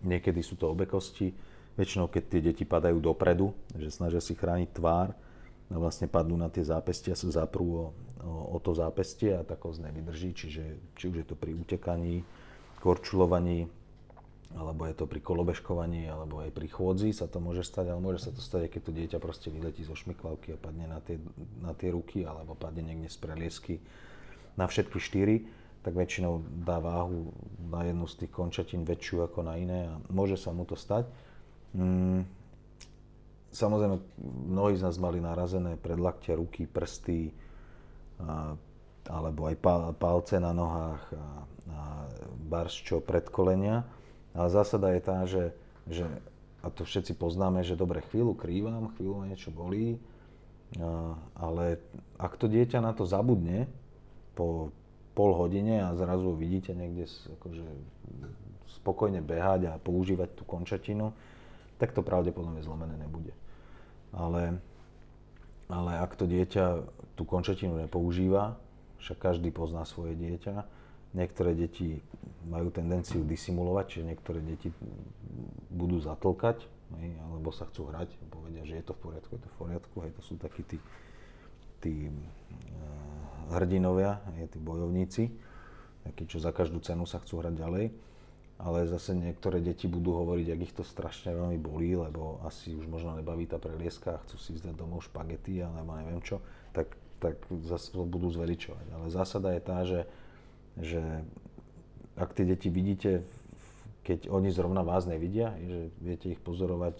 Niekedy 0.02 0.42
sú 0.42 0.58
to 0.58 0.74
obe 0.74 0.90
kosti. 0.90 1.30
Väčšinou, 1.78 2.10
keď 2.10 2.24
tie 2.26 2.42
deti 2.42 2.64
padajú 2.66 2.98
dopredu, 2.98 3.54
že 3.78 3.94
snažia 3.94 4.22
si 4.22 4.34
chrániť 4.34 4.70
tvár, 4.74 5.14
a 5.74 5.78
vlastne 5.82 6.06
padnú 6.06 6.38
na 6.38 6.54
tie 6.54 6.62
zápestia, 6.62 7.18
sa 7.18 7.26
zaprú 7.34 7.66
o, 7.66 7.86
o, 8.22 8.34
o 8.54 8.58
to 8.62 8.78
zápestie 8.78 9.34
a 9.34 9.42
tá 9.42 9.58
kosť 9.58 9.90
nevydrží. 9.90 10.30
Čiže 10.38 10.64
či 10.94 11.04
už 11.10 11.16
je 11.24 11.28
to 11.34 11.36
pri 11.40 11.58
utekaní, 11.58 12.22
korčulovaní, 12.78 13.66
alebo 14.54 14.86
je 14.86 14.94
to 14.94 15.10
pri 15.10 15.18
kolobežkovaní, 15.18 16.06
alebo 16.06 16.46
aj 16.46 16.54
pri 16.54 16.70
chôdzi 16.70 17.10
sa 17.10 17.26
to 17.26 17.42
môže 17.42 17.66
stať, 17.66 17.90
ale 17.90 17.98
môže 17.98 18.22
sa 18.22 18.30
to 18.30 18.38
stať, 18.38 18.70
keď 18.70 18.82
to 18.86 18.92
dieťa 18.94 19.18
proste 19.18 19.50
vyletí 19.50 19.82
zo 19.82 19.98
šmiklavky 19.98 20.54
a 20.54 20.62
padne 20.62 20.86
na 20.86 21.02
tie, 21.02 21.18
na 21.58 21.74
tie 21.74 21.90
ruky, 21.90 22.22
alebo 22.22 22.54
padne 22.54 22.86
niekde 22.86 23.10
z 23.10 23.18
preliesky 23.18 23.82
na 24.58 24.66
všetky 24.70 24.98
štyri, 25.02 25.50
tak 25.84 26.00
väčšinou 26.00 26.64
dá 26.64 26.80
váhu 26.80 27.36
na 27.68 27.84
jednu 27.84 28.08
z 28.08 28.24
tých 28.24 28.32
končatín 28.32 28.88
väčšiu 28.88 29.28
ako 29.28 29.40
na 29.44 29.60
iné 29.60 29.92
a 29.92 30.00
môže 30.08 30.40
sa 30.40 30.56
mu 30.56 30.64
to 30.64 30.80
stať. 30.80 31.04
Mm, 31.76 32.24
samozrejme, 33.52 34.00
mnohí 34.48 34.80
z 34.80 34.86
nás 34.88 34.96
mali 34.96 35.20
narazené 35.20 35.76
predlaktia, 35.76 36.40
ruky, 36.40 36.64
prsty, 36.66 37.36
a, 38.24 38.56
alebo 39.12 39.52
aj 39.52 39.60
palce 40.00 40.40
na 40.40 40.56
nohách 40.56 41.04
a, 41.12 41.26
a 41.68 41.80
barščo 42.48 43.04
predkolenia. 43.04 43.84
Ale 44.32 44.48
zásada 44.50 44.96
je 44.96 45.02
tá, 45.04 45.18
že, 45.28 45.52
že 45.92 46.08
a 46.64 46.72
to 46.72 46.88
všetci 46.88 47.20
poznáme, 47.20 47.60
že 47.68 47.76
dobre, 47.76 48.00
chvíľu 48.08 48.40
krývam, 48.40 48.96
chvíľu 48.96 49.28
niečo 49.28 49.52
bolí, 49.52 50.00
a, 50.80 51.20
ale 51.36 51.84
ak 52.16 52.40
to 52.40 52.48
dieťa 52.48 52.80
na 52.80 52.96
to 52.96 53.04
zabudne, 53.04 53.68
po 54.34 54.74
pol 55.14 55.32
hodine 55.38 55.86
a 55.86 55.94
zrazu 55.94 56.34
vidíte 56.34 56.74
niekde 56.74 57.06
akože, 57.38 57.66
spokojne 58.82 59.22
behať 59.22 59.70
a 59.70 59.74
používať 59.78 60.34
tú 60.34 60.44
končatinu, 60.44 61.14
tak 61.78 61.94
to 61.94 62.02
pravdepodobne 62.02 62.66
zlomené 62.66 62.98
nebude. 62.98 63.32
Ale, 64.10 64.58
ale 65.70 65.92
ak 66.02 66.18
to 66.18 66.26
dieťa 66.26 66.66
tú 67.14 67.24
končatinu 67.30 67.78
nepoužíva, 67.78 68.58
však 69.02 69.18
každý 69.22 69.54
pozná 69.54 69.86
svoje 69.86 70.18
dieťa, 70.18 70.66
niektoré 71.14 71.54
deti 71.54 72.02
majú 72.50 72.74
tendenciu 72.74 73.22
disimulovať, 73.22 73.86
čiže 73.86 74.10
niektoré 74.10 74.40
deti 74.42 74.74
budú 75.70 76.02
zatlkať, 76.02 76.66
alebo 77.30 77.54
sa 77.54 77.70
chcú 77.70 77.90
hrať, 77.90 78.10
povedia, 78.30 78.66
že 78.66 78.82
je 78.82 78.86
to 78.86 78.94
v 78.98 79.02
poriadku, 79.10 79.32
je 79.38 79.42
to 79.42 79.50
v 79.50 79.58
poriadku, 79.58 79.96
hej, 80.06 80.12
to 80.14 80.22
sú 80.26 80.34
takí 80.42 80.62
tí, 80.66 80.78
tí 81.82 81.94
hrdinovia, 83.52 84.24
je 84.40 84.48
tí 84.48 84.60
bojovníci, 84.62 85.24
takí, 86.04 86.24
čo 86.28 86.40
za 86.40 86.52
každú 86.52 86.84
cenu 86.84 87.08
sa 87.08 87.20
chcú 87.20 87.44
hrať 87.44 87.56
ďalej. 87.56 87.86
Ale 88.64 88.88
zase 88.88 89.18
niektoré 89.18 89.60
deti 89.60 89.90
budú 89.90 90.16
hovoriť, 90.24 90.48
ak 90.54 90.60
ich 90.62 90.74
to 90.78 90.86
strašne 90.86 91.36
veľmi 91.36 91.60
bolí, 91.60 92.00
lebo 92.00 92.40
asi 92.48 92.72
už 92.78 92.88
možno 92.88 93.18
nebaví 93.18 93.44
tá 93.50 93.60
prelieska 93.60 94.16
a 94.16 94.22
chcú 94.24 94.38
si 94.40 94.56
zdať 94.56 94.78
domov 94.78 95.04
špagety 95.04 95.60
alebo 95.60 95.98
neviem 96.00 96.22
čo, 96.24 96.40
tak, 96.72 96.96
tak 97.20 97.42
zase 97.66 97.92
to 97.92 98.08
budú 98.08 98.32
zveličovať. 98.32 98.86
Ale 98.94 99.12
zásada 99.12 99.52
je 99.52 99.62
tá, 99.62 99.78
že, 99.84 100.02
že 100.80 101.02
ak 102.16 102.30
tie 102.38 102.46
deti 102.46 102.70
vidíte, 102.70 103.26
keď 104.06 104.30
oni 104.30 104.54
zrovna 104.54 104.86
vás 104.86 105.10
nevidia, 105.10 105.58
že 105.60 105.90
viete 106.00 106.32
ich 106.32 106.40
pozorovať 106.40 107.00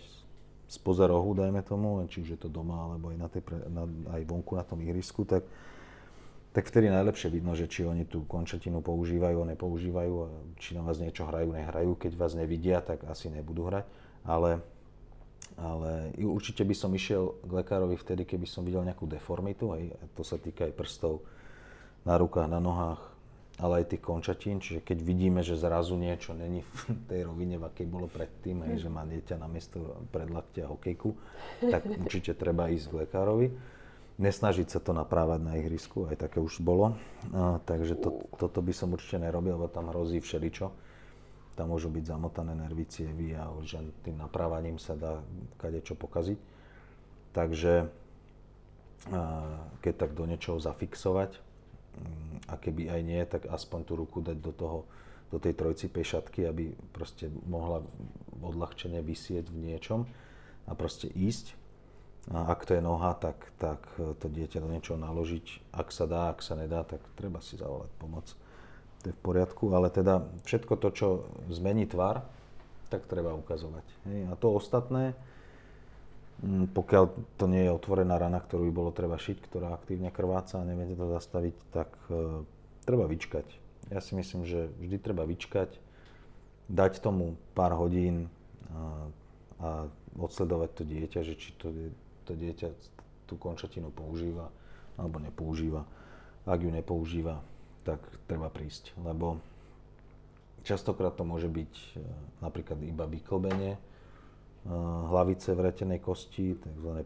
spoza 0.68 1.06
rohu, 1.06 1.38
dajme 1.38 1.62
tomu, 1.62 2.02
či 2.10 2.26
už 2.26 2.30
je 2.34 2.40
to 2.40 2.50
doma 2.50 2.90
alebo 2.90 3.14
aj, 3.14 3.18
na 3.20 3.28
tej 3.30 3.42
na, 3.70 3.84
aj 4.18 4.22
vonku 4.26 4.58
na 4.58 4.66
tom 4.66 4.82
ihrisku, 4.82 5.22
tak 5.28 5.46
tak 6.54 6.70
vtedy 6.70 6.94
najlepšie 6.94 7.34
vidno, 7.34 7.58
že 7.58 7.66
či 7.66 7.82
oni 7.82 8.06
tú 8.06 8.30
končatinu 8.30 8.86
používajú, 8.86 9.42
nepoužívajú, 9.42 10.14
a 10.22 10.28
či 10.62 10.78
na 10.78 10.86
vás 10.86 11.02
niečo 11.02 11.26
hrajú, 11.26 11.50
nehrajú. 11.50 11.98
Keď 11.98 12.14
vás 12.14 12.38
nevidia, 12.38 12.78
tak 12.86 13.02
asi 13.10 13.34
nebudú 13.34 13.74
hrať. 13.74 13.90
Ale, 14.22 14.62
ale 15.58 16.14
určite 16.22 16.62
by 16.62 16.78
som 16.78 16.94
išiel 16.94 17.42
k 17.42 17.52
lekárovi 17.58 17.98
vtedy, 17.98 18.24
keby 18.30 18.46
som 18.46 18.62
videl 18.62 18.86
nejakú 18.86 19.10
deformitu, 19.10 19.74
hej, 19.74 19.98
to 20.14 20.22
sa 20.22 20.38
týka 20.38 20.70
aj 20.70 20.78
prstov 20.78 21.26
na 22.06 22.22
rukách, 22.22 22.48
na 22.48 22.62
nohách, 22.62 23.02
ale 23.58 23.82
aj 23.82 23.98
tých 23.98 24.04
končatín, 24.06 24.58
čiže 24.62 24.82
keď 24.82 24.98
vidíme, 25.02 25.42
že 25.42 25.58
zrazu 25.58 25.94
niečo 25.98 26.34
není 26.38 26.62
v 26.62 27.06
tej 27.10 27.22
rovine, 27.26 27.58
v 27.58 27.66
akej 27.70 27.86
bolo 27.90 28.06
predtým, 28.10 28.62
hej, 28.70 28.86
že 28.86 28.90
má 28.94 29.06
dieťa 29.06 29.36
na 29.42 29.50
miesto 29.50 30.06
predlaktia 30.10 30.70
hokejku, 30.70 31.10
tak 31.70 31.86
určite 32.02 32.38
treba 32.38 32.70
ísť 32.70 32.86
k 32.90 32.98
lekárovi. 33.06 33.48
Nesnažiť 34.22 34.68
sa 34.70 34.80
to 34.80 34.94
naprávať 34.94 35.40
na 35.42 35.58
ihrisku, 35.58 36.06
aj 36.06 36.30
také 36.30 36.38
už 36.38 36.62
bolo. 36.62 36.94
A, 37.34 37.58
takže 37.66 37.98
to, 37.98 38.30
toto 38.38 38.62
by 38.62 38.74
som 38.74 38.94
určite 38.94 39.18
nerobil, 39.18 39.58
lebo 39.58 39.72
tam 39.72 39.90
hrozí 39.90 40.22
všeličo. 40.22 40.70
Tam 41.54 41.70
môžu 41.70 41.90
byť 41.90 42.14
zamotané 42.14 42.54
nervy, 42.58 42.86
cievy 42.90 43.38
a 43.38 43.50
už 43.50 43.82
tým 44.06 44.18
naprávaním 44.18 44.78
sa 44.82 44.94
dá 44.94 45.22
kadečo 45.58 45.98
pokaziť. 45.98 46.40
Takže 47.34 47.74
a, 47.84 47.90
keď 49.82 49.94
tak 49.98 50.12
do 50.14 50.30
niečoho 50.30 50.62
zafixovať, 50.62 51.54
Mm, 51.94 52.42
a 52.50 52.54
keby 52.58 52.90
aj 52.90 53.02
nie, 53.06 53.22
tak 53.30 53.46
aspoň 53.46 53.80
tú 53.86 53.94
ruku 53.94 54.20
dať 54.26 54.38
do 54.42 54.52
toho, 54.54 54.80
do 55.30 55.38
tej 55.38 55.54
trojci 55.54 55.90
pešatky, 55.90 56.46
aby 56.46 56.74
proste 56.94 57.30
mohla 57.46 57.86
odľahčene 58.42 59.02
vysieť 59.02 59.50
v 59.50 59.58
niečom 59.70 60.06
a 60.66 60.72
proste 60.74 61.10
ísť. 61.10 61.54
A 62.32 62.56
ak 62.56 62.64
to 62.64 62.80
je 62.80 62.82
noha, 62.82 63.12
tak, 63.20 63.36
tak 63.60 63.84
to 63.98 64.32
dieťa 64.32 64.64
do 64.64 64.72
niečoho 64.72 64.96
naložiť. 64.96 65.76
Ak 65.76 65.92
sa 65.92 66.08
dá, 66.08 66.32
ak 66.32 66.40
sa 66.40 66.56
nedá, 66.56 66.88
tak 66.88 67.04
treba 67.20 67.44
si 67.44 67.60
zavolať 67.60 67.92
pomoc. 68.00 68.32
To 69.04 69.12
je 69.12 69.16
v 69.16 69.24
poriadku, 69.28 69.76
ale 69.76 69.92
teda 69.92 70.24
všetko 70.48 70.80
to, 70.80 70.90
čo 70.96 71.08
zmení 71.52 71.84
tvar, 71.84 72.24
tak 72.88 73.04
treba 73.12 73.36
ukazovať. 73.36 73.84
Hej. 74.08 74.32
A 74.32 74.34
to 74.40 74.56
ostatné, 74.56 75.12
Mm, 76.44 76.68
pokiaľ 76.76 77.04
to 77.40 77.46
nie 77.48 77.64
je 77.64 77.72
otvorená 77.72 78.20
rana, 78.20 78.44
ktorú 78.44 78.68
by 78.68 78.74
bolo 78.76 78.92
treba 78.92 79.16
šiť, 79.16 79.48
ktorá 79.48 79.80
aktívne 79.80 80.12
krváca 80.12 80.60
a 80.60 80.68
neviete 80.68 81.00
to 81.00 81.08
zastaviť, 81.08 81.56
tak 81.72 81.88
uh, 82.12 82.44
treba 82.84 83.08
vyčkať. 83.08 83.48
Ja 83.88 84.04
si 84.04 84.12
myslím, 84.20 84.44
že 84.44 84.68
vždy 84.76 84.98
treba 85.00 85.24
vyčkať, 85.24 85.80
dať 86.68 87.00
tomu 87.00 87.40
pár 87.56 87.76
hodín 87.80 88.28
a, 88.72 89.08
a 89.60 89.70
odsledovať 90.20 90.70
to 90.72 90.84
dieťa, 90.88 91.20
že 91.24 91.36
či 91.36 91.52
to, 91.60 91.72
to 92.24 92.34
dieťa 92.34 92.70
tú 93.28 93.36
končatinu 93.36 93.92
používa 93.92 94.50
alebo 94.96 95.20
nepoužíva. 95.20 95.84
Ak 96.44 96.60
ju 96.60 96.72
nepoužíva, 96.72 97.40
tak 97.88 98.00
treba 98.28 98.52
prísť, 98.52 98.96
lebo 99.00 99.40
častokrát 100.64 101.16
to 101.16 101.28
môže 101.28 101.48
byť 101.52 101.74
e, 101.76 101.88
napríklad 102.44 102.80
iba 102.84 103.04
vyklbenie, 103.08 103.80
Eh, 104.64 104.72
hlavice 105.12 105.52
vretenej 105.52 106.00
kosti, 106.00 106.56
tzv. 106.56 107.04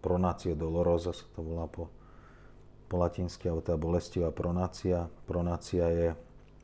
pronácie 0.00 0.56
dolorosa 0.56 1.12
sa 1.12 1.28
to 1.36 1.44
volá 1.44 1.68
po, 1.68 1.92
po 2.88 2.96
latinsky, 2.96 3.44
alebo 3.44 3.60
teda 3.60 3.76
bolestivá 3.76 4.32
pronácia. 4.32 5.12
Pronácia 5.28 5.84
je 5.92 6.08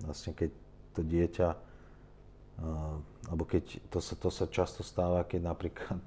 vlastne, 0.00 0.32
keď 0.32 0.50
to 0.96 1.00
dieťa, 1.04 1.48
eh, 1.52 2.94
alebo 3.28 3.44
keď 3.44 3.84
to 3.92 4.00
sa, 4.00 4.16
to 4.16 4.32
sa 4.32 4.48
často 4.48 4.80
stáva, 4.80 5.28
keď 5.28 5.44
napríklad 5.44 6.00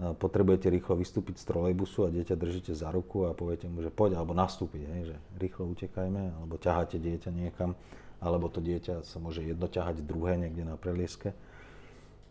potrebujete 0.00 0.72
rýchlo 0.72 0.96
vystúpiť 0.96 1.36
z 1.36 1.44
trolejbusu 1.52 2.08
a 2.08 2.14
dieťa 2.14 2.34
držíte 2.34 2.72
za 2.72 2.88
ruku 2.88 3.28
a 3.28 3.36
poviete 3.36 3.68
mu, 3.68 3.84
že 3.84 3.92
poď, 3.92 4.16
alebo 4.18 4.32
nastúpiť, 4.32 4.82
hej, 4.88 5.02
že 5.12 5.16
rýchlo 5.36 5.68
utekajme, 5.68 6.32
alebo 6.40 6.56
ťaháte 6.56 6.96
dieťa 6.96 7.30
niekam, 7.30 7.76
alebo 8.22 8.48
to 8.48 8.64
dieťa 8.64 9.04
sa 9.04 9.16
môže 9.20 9.44
jedno 9.44 9.68
ťahať 9.68 10.00
druhé 10.02 10.40
niekde 10.40 10.64
na 10.64 10.80
prelieske. 10.80 11.36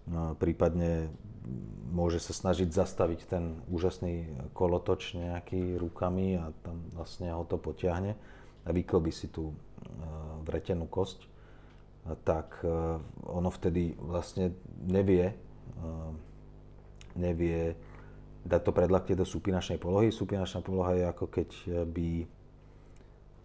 No, 0.10 0.34
prípadne 0.34 1.14
môže 1.94 2.18
sa 2.18 2.34
snažiť 2.34 2.74
zastaviť 2.74 3.30
ten 3.30 3.62
úžasný 3.70 4.26
kolotoč 4.58 5.14
nejaký 5.14 5.78
rukami 5.78 6.42
a 6.42 6.50
tam 6.66 6.82
vlastne 6.98 7.30
ho 7.30 7.46
to 7.46 7.62
potiahne 7.62 8.18
a 8.66 8.70
vyklbí 8.70 9.14
si 9.14 9.30
tú 9.30 9.54
e, 9.54 9.56
vretenú 10.46 10.90
kosť, 10.90 11.26
tak 12.26 12.62
e, 12.62 12.98
ono 13.30 13.50
vtedy 13.50 13.94
vlastne 13.98 14.54
nevie, 14.86 15.34
e, 15.34 15.36
nevie 17.16 17.76
dať 18.42 18.62
to 18.64 18.72
predlaktie 18.74 19.14
do 19.14 19.28
supinačnej 19.28 19.78
polohy. 19.78 20.10
Supinačná 20.10 20.66
poloha 20.66 20.98
je 20.98 21.06
ako 21.06 21.26
keď 21.30 21.50
by 21.90 22.10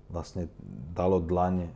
vlastne 0.08 0.48
dalo 0.94 1.18
dlaň 1.20 1.68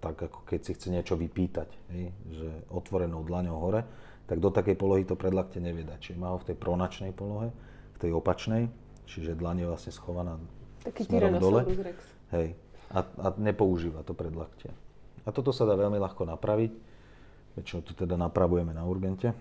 tak 0.00 0.16
ako 0.16 0.48
keď 0.48 0.60
si 0.64 0.72
chce 0.72 0.88
niečo 0.88 1.12
vypýtať, 1.12 1.68
hej, 1.92 2.08
že 2.32 2.48
otvorenou 2.72 3.20
dlaňou 3.20 3.60
hore 3.60 3.84
tak 4.30 4.38
do 4.38 4.54
takej 4.54 4.78
polohy 4.78 5.02
to 5.02 5.18
predlakte 5.18 5.58
nevie 5.58 5.82
dať. 5.82 5.98
Čiže 5.98 6.22
má 6.22 6.30
ho 6.30 6.38
v 6.38 6.54
tej 6.54 6.56
pronačnej 6.56 7.10
polohe, 7.10 7.50
v 7.98 7.98
tej 7.98 8.14
opačnej, 8.14 8.70
čiže 9.10 9.34
dlaň 9.34 9.66
je 9.66 9.66
vlastne 9.66 9.90
schovaná 9.90 10.38
Taký 10.86 11.10
smerom 11.10 11.34
dole. 11.42 11.66
Rex. 11.66 11.98
Hej. 12.30 12.54
A, 12.94 13.02
a 13.02 13.26
nepoužíva 13.42 14.06
to 14.06 14.14
predlaktie. 14.14 14.70
A 15.26 15.34
toto 15.34 15.50
sa 15.50 15.66
dá 15.66 15.74
veľmi 15.74 15.98
ľahko 15.98 16.30
napraviť. 16.30 16.72
Väčšinou 17.58 17.82
to 17.82 17.92
teda 17.98 18.14
napravujeme 18.14 18.70
na 18.70 18.86
urgente. 18.86 19.34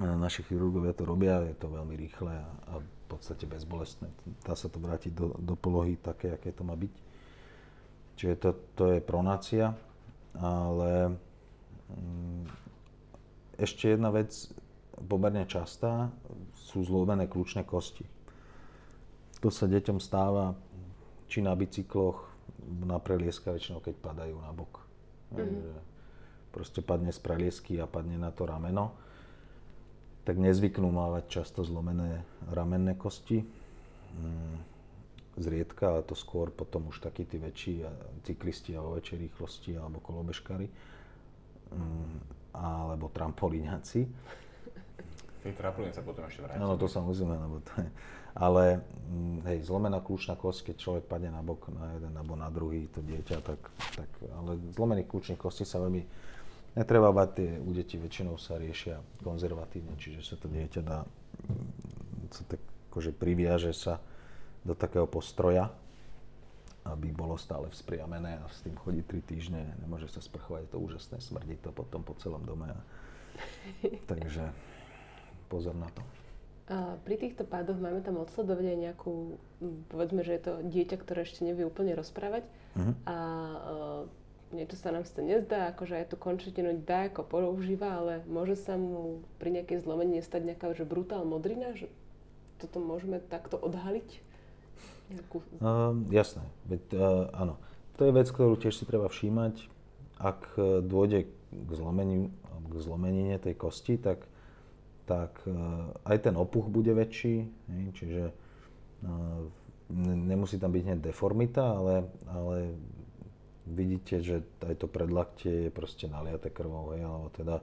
Naši 0.00 0.40
chirurgovia 0.48 0.96
to 0.96 1.04
robia, 1.04 1.44
je 1.44 1.56
to 1.56 1.68
veľmi 1.68 1.92
rýchle 2.00 2.32
a, 2.32 2.48
a 2.48 2.72
v 2.80 3.04
podstate 3.12 3.44
bezbolestné. 3.44 4.08
Dá 4.40 4.56
sa 4.56 4.72
to 4.72 4.80
vrátiť 4.80 5.12
do, 5.12 5.36
do 5.36 5.52
polohy 5.52 6.00
také, 6.00 6.32
aké 6.32 6.48
to 6.48 6.64
má 6.64 6.72
byť. 6.72 6.94
Čiže 8.16 8.34
to, 8.40 8.50
to 8.72 8.84
je 8.96 9.00
pronácia, 9.04 9.76
ale 10.32 11.12
mm, 11.92 12.44
ešte 13.60 13.92
jedna 13.92 14.08
vec, 14.08 14.32
pomerne 14.96 15.44
častá, 15.44 16.08
sú 16.56 16.80
zlomené 16.88 17.28
kľúčne 17.28 17.60
kosti. 17.68 18.08
To 19.44 19.52
sa 19.52 19.68
deťom 19.68 20.00
stáva 20.00 20.56
či 21.28 21.44
na 21.44 21.52
bicykloch, 21.52 22.32
na 22.86 22.96
prelieska 22.96 23.52
väčšinou, 23.52 23.84
keď 23.84 23.94
padajú 24.00 24.36
na 24.40 24.52
bok. 24.54 24.80
Mm-hmm. 25.34 25.92
Proste 26.52 26.80
padne 26.84 27.12
z 27.12 27.20
preliesky 27.20 27.80
a 27.80 27.88
padne 27.88 28.16
na 28.16 28.30
to 28.32 28.44
rameno. 28.44 28.96
Tak 30.22 30.38
nezvyknú 30.38 30.86
mávať 30.86 31.42
často 31.42 31.66
zlomené 31.66 32.22
ramenné 32.50 32.94
kosti. 32.94 33.42
Mm, 34.12 34.56
zriedka, 35.40 35.96
ale 35.96 36.02
to 36.04 36.12
skôr 36.12 36.52
potom 36.52 36.92
už 36.92 37.00
takí 37.00 37.24
tí 37.24 37.40
väčší 37.40 37.82
cyklisti 38.22 38.76
a 38.76 38.84
vo 38.84 39.00
väčšej 39.00 39.18
rýchlosti 39.18 39.70
alebo 39.80 39.98
kolobežkári. 40.04 40.68
Mm, 41.72 42.16
alebo 42.52 43.08
trampolíňaci. 43.08 44.00
Tým 45.42 45.54
trampolín 45.58 45.90
sa 45.90 46.04
potom 46.04 46.22
ešte 46.28 46.44
vráti. 46.44 46.60
Áno, 46.60 46.78
to 46.78 46.86
sa 46.86 47.02
musíme, 47.02 47.34
lebo 47.34 47.58
to 47.64 47.72
je... 47.82 47.88
Ale 48.32 48.80
mm, 49.12 49.44
hej, 49.44 49.58
zlomená 49.68 50.00
kľúčna 50.00 50.40
kosť, 50.40 50.72
keď 50.72 50.76
človek 50.80 51.04
padne 51.04 51.34
na 51.34 51.44
bok 51.44 51.68
na 51.68 52.00
jeden 52.00 52.16
alebo 52.16 52.32
na 52.32 52.48
druhý, 52.48 52.88
to 52.88 53.04
dieťa, 53.04 53.44
tak, 53.44 53.60
tak 53.92 54.08
ale 54.32 54.56
zlomených 54.72 55.08
kľúčných 55.08 55.40
kostí 55.40 55.68
sa 55.68 55.82
veľmi 55.84 56.00
netreba 56.76 57.12
bať, 57.12 57.28
tie 57.36 57.50
u 57.60 57.70
detí 57.76 57.96
väčšinou 58.00 58.40
sa 58.40 58.56
riešia 58.56 59.00
konzervatívne, 59.20 59.96
čiže 60.00 60.24
sa 60.24 60.36
to 60.40 60.48
dieťa 60.48 60.80
dá, 60.80 61.04
mm, 61.48 61.68
sa 62.32 62.42
tak 62.48 62.62
akože 62.92 63.16
priviaže 63.16 63.72
sa 63.72 64.04
do 64.68 64.76
takého 64.76 65.08
postroja, 65.08 65.72
aby 66.84 67.08
bolo 67.14 67.40
stále 67.40 67.72
vzpriamené 67.72 68.36
a 68.42 68.44
s 68.50 68.60
tým 68.60 68.76
chodí 68.76 69.00
3 69.00 69.22
týždne, 69.24 69.62
nemôže 69.80 70.10
sa 70.12 70.20
sprchovať, 70.20 70.68
je 70.68 70.72
to 70.76 70.78
úžasné, 70.82 71.16
smrdí 71.22 71.56
to 71.62 71.72
potom 71.72 72.04
po 72.04 72.12
celom 72.20 72.44
dome. 72.44 72.68
A... 72.68 72.80
Takže 74.12 74.52
pozor 75.48 75.72
na 75.72 75.88
to. 75.94 76.02
A 76.70 76.96
pri 77.04 77.18
týchto 77.18 77.42
pádoch 77.42 77.76
máme 77.76 78.00
tam 78.04 78.22
odsledovať 78.22 78.64
aj 78.64 78.78
nejakú, 78.78 79.14
povedzme, 79.90 80.22
že 80.22 80.38
je 80.38 80.42
to 80.42 80.52
dieťa, 80.62 80.96
ktoré 81.00 81.26
ešte 81.26 81.42
nevie 81.42 81.66
úplne 81.66 81.92
rozprávať 81.92 82.46
uh-huh. 82.78 82.94
a 83.04 83.16
niečo 84.52 84.76
sa 84.76 84.92
nám 84.92 85.08
to 85.08 85.24
nezdá, 85.24 85.72
akože 85.72 85.98
aj 85.98 86.06
tú 86.12 86.16
končetinu 86.20 86.78
dá 86.84 87.08
ako 87.08 87.24
používa, 87.24 87.98
ale 87.98 88.12
môže 88.28 88.56
sa 88.60 88.76
mu 88.76 89.24
pri 89.40 89.50
nejakej 89.60 89.82
zlomení 89.82 90.20
stať 90.20 90.52
nejaká 90.52 90.76
že 90.76 90.84
brutál 90.86 91.24
modrina, 91.24 91.72
že 91.74 91.88
toto 92.62 92.78
môžeme 92.78 93.18
takto 93.18 93.58
odhaliť? 93.58 94.22
Uh, 95.60 95.92
jasné, 96.08 96.46
Veď, 96.64 96.82
uh, 96.94 97.28
áno. 97.36 97.60
To 98.00 98.08
je 98.08 98.16
vec, 98.16 98.28
ktorú 98.32 98.56
tiež 98.56 98.72
si 98.72 98.88
treba 98.88 99.12
všímať. 99.12 99.68
Ak 100.16 100.56
uh, 100.56 100.80
dôjde 100.80 101.28
k 101.52 101.70
zlomeniu, 101.76 102.32
k 102.70 102.74
zlomenine 102.80 103.36
tej 103.36 103.52
kosti, 103.58 104.00
tak, 104.00 104.24
tak 105.04 105.36
uh, 105.44 105.92
aj 106.08 106.30
ten 106.30 106.34
opuch 106.38 106.72
bude 106.72 106.96
väčší, 106.96 107.44
hej, 107.44 107.84
čiže 107.92 108.22
uh, 108.32 109.44
nemusí 110.00 110.56
tam 110.56 110.72
byť 110.72 110.82
hneď 110.88 111.00
deformita, 111.12 111.76
ale, 111.76 112.08
ale 112.32 112.56
vidíte, 113.66 114.22
že 114.22 114.42
aj 114.64 114.74
to 114.82 114.86
predlaktie 114.90 115.68
je 115.68 115.70
proste 115.70 116.10
naliate 116.10 116.50
krvou, 116.50 116.94
hej, 116.94 117.06
alebo 117.06 117.28
teda 117.34 117.56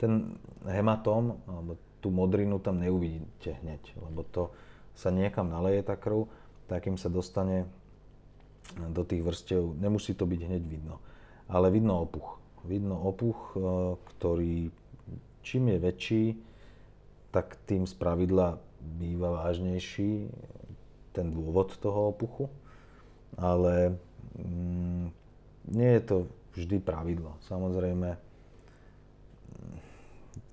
ten 0.00 0.36
hematóm, 0.64 1.38
alebo 1.46 1.76
tú 2.00 2.12
modrinu 2.12 2.60
tam 2.60 2.80
neuvidíte 2.80 3.60
hneď, 3.64 3.82
lebo 4.00 4.24
to 4.28 4.52
sa 4.94 5.08
niekam 5.08 5.50
naleje 5.50 5.84
tá 5.84 5.96
krv 5.96 6.28
tak 6.66 6.88
kým 6.88 6.96
sa 6.96 7.12
dostane 7.12 7.68
do 8.80 9.04
tých 9.04 9.20
vrstev. 9.20 9.76
Nemusí 9.76 10.16
to 10.16 10.24
byť 10.24 10.40
hneď 10.48 10.62
vidno. 10.64 11.00
Ale 11.48 11.68
vidno 11.68 12.00
opuch. 12.00 12.40
Vidno 12.64 12.96
opuch, 12.96 13.52
e, 13.52 13.58
ktorý 14.16 14.72
čím 15.44 15.68
je 15.68 15.78
väčší, 15.78 16.24
tak 17.28 17.60
tým 17.68 17.84
spravidla 17.84 18.56
býva 18.80 19.44
vážnejší 19.44 20.32
ten 21.12 21.28
dôvod 21.28 21.76
toho 21.76 22.16
opuchu. 22.16 22.48
Ale 23.36 24.00
mm, 24.40 25.12
nie 25.70 25.90
je 25.96 26.02
to 26.04 26.16
vždy 26.54 26.78
pravidlo. 26.80 27.36
Samozrejme, 27.46 28.16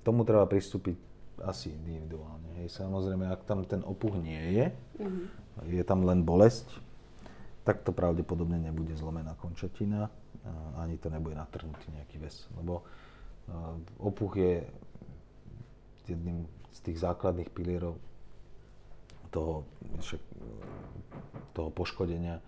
tomu 0.01 0.25
treba 0.25 0.49
pristúpiť 0.49 0.97
asi 1.41 1.73
individuálne. 1.73 2.61
Hej. 2.61 2.73
Samozrejme, 2.73 3.29
ak 3.29 3.45
tam 3.45 3.65
ten 3.65 3.81
opuch 3.81 4.17
nie 4.17 4.57
je, 4.57 4.65
mm-hmm. 5.01 5.25
je 5.73 5.83
tam 5.85 6.05
len 6.05 6.21
bolesť, 6.21 6.69
tak 7.61 7.85
to 7.85 7.93
pravdepodobne 7.93 8.57
nebude 8.57 8.97
zlomená 8.97 9.37
končatina, 9.37 10.09
ani 10.81 10.97
to 10.97 11.13
nebude 11.13 11.37
natrhnutý 11.37 11.93
nejaký 11.93 12.17
väz. 12.17 12.49
Lebo 12.57 12.81
opuch 14.01 14.41
je 14.41 14.65
jedným 16.09 16.49
z 16.73 16.79
tých 16.81 16.97
základných 17.05 17.53
pilierov 17.53 18.01
toho, 19.29 19.63
toho 21.53 21.69
poškodenia. 21.69 22.41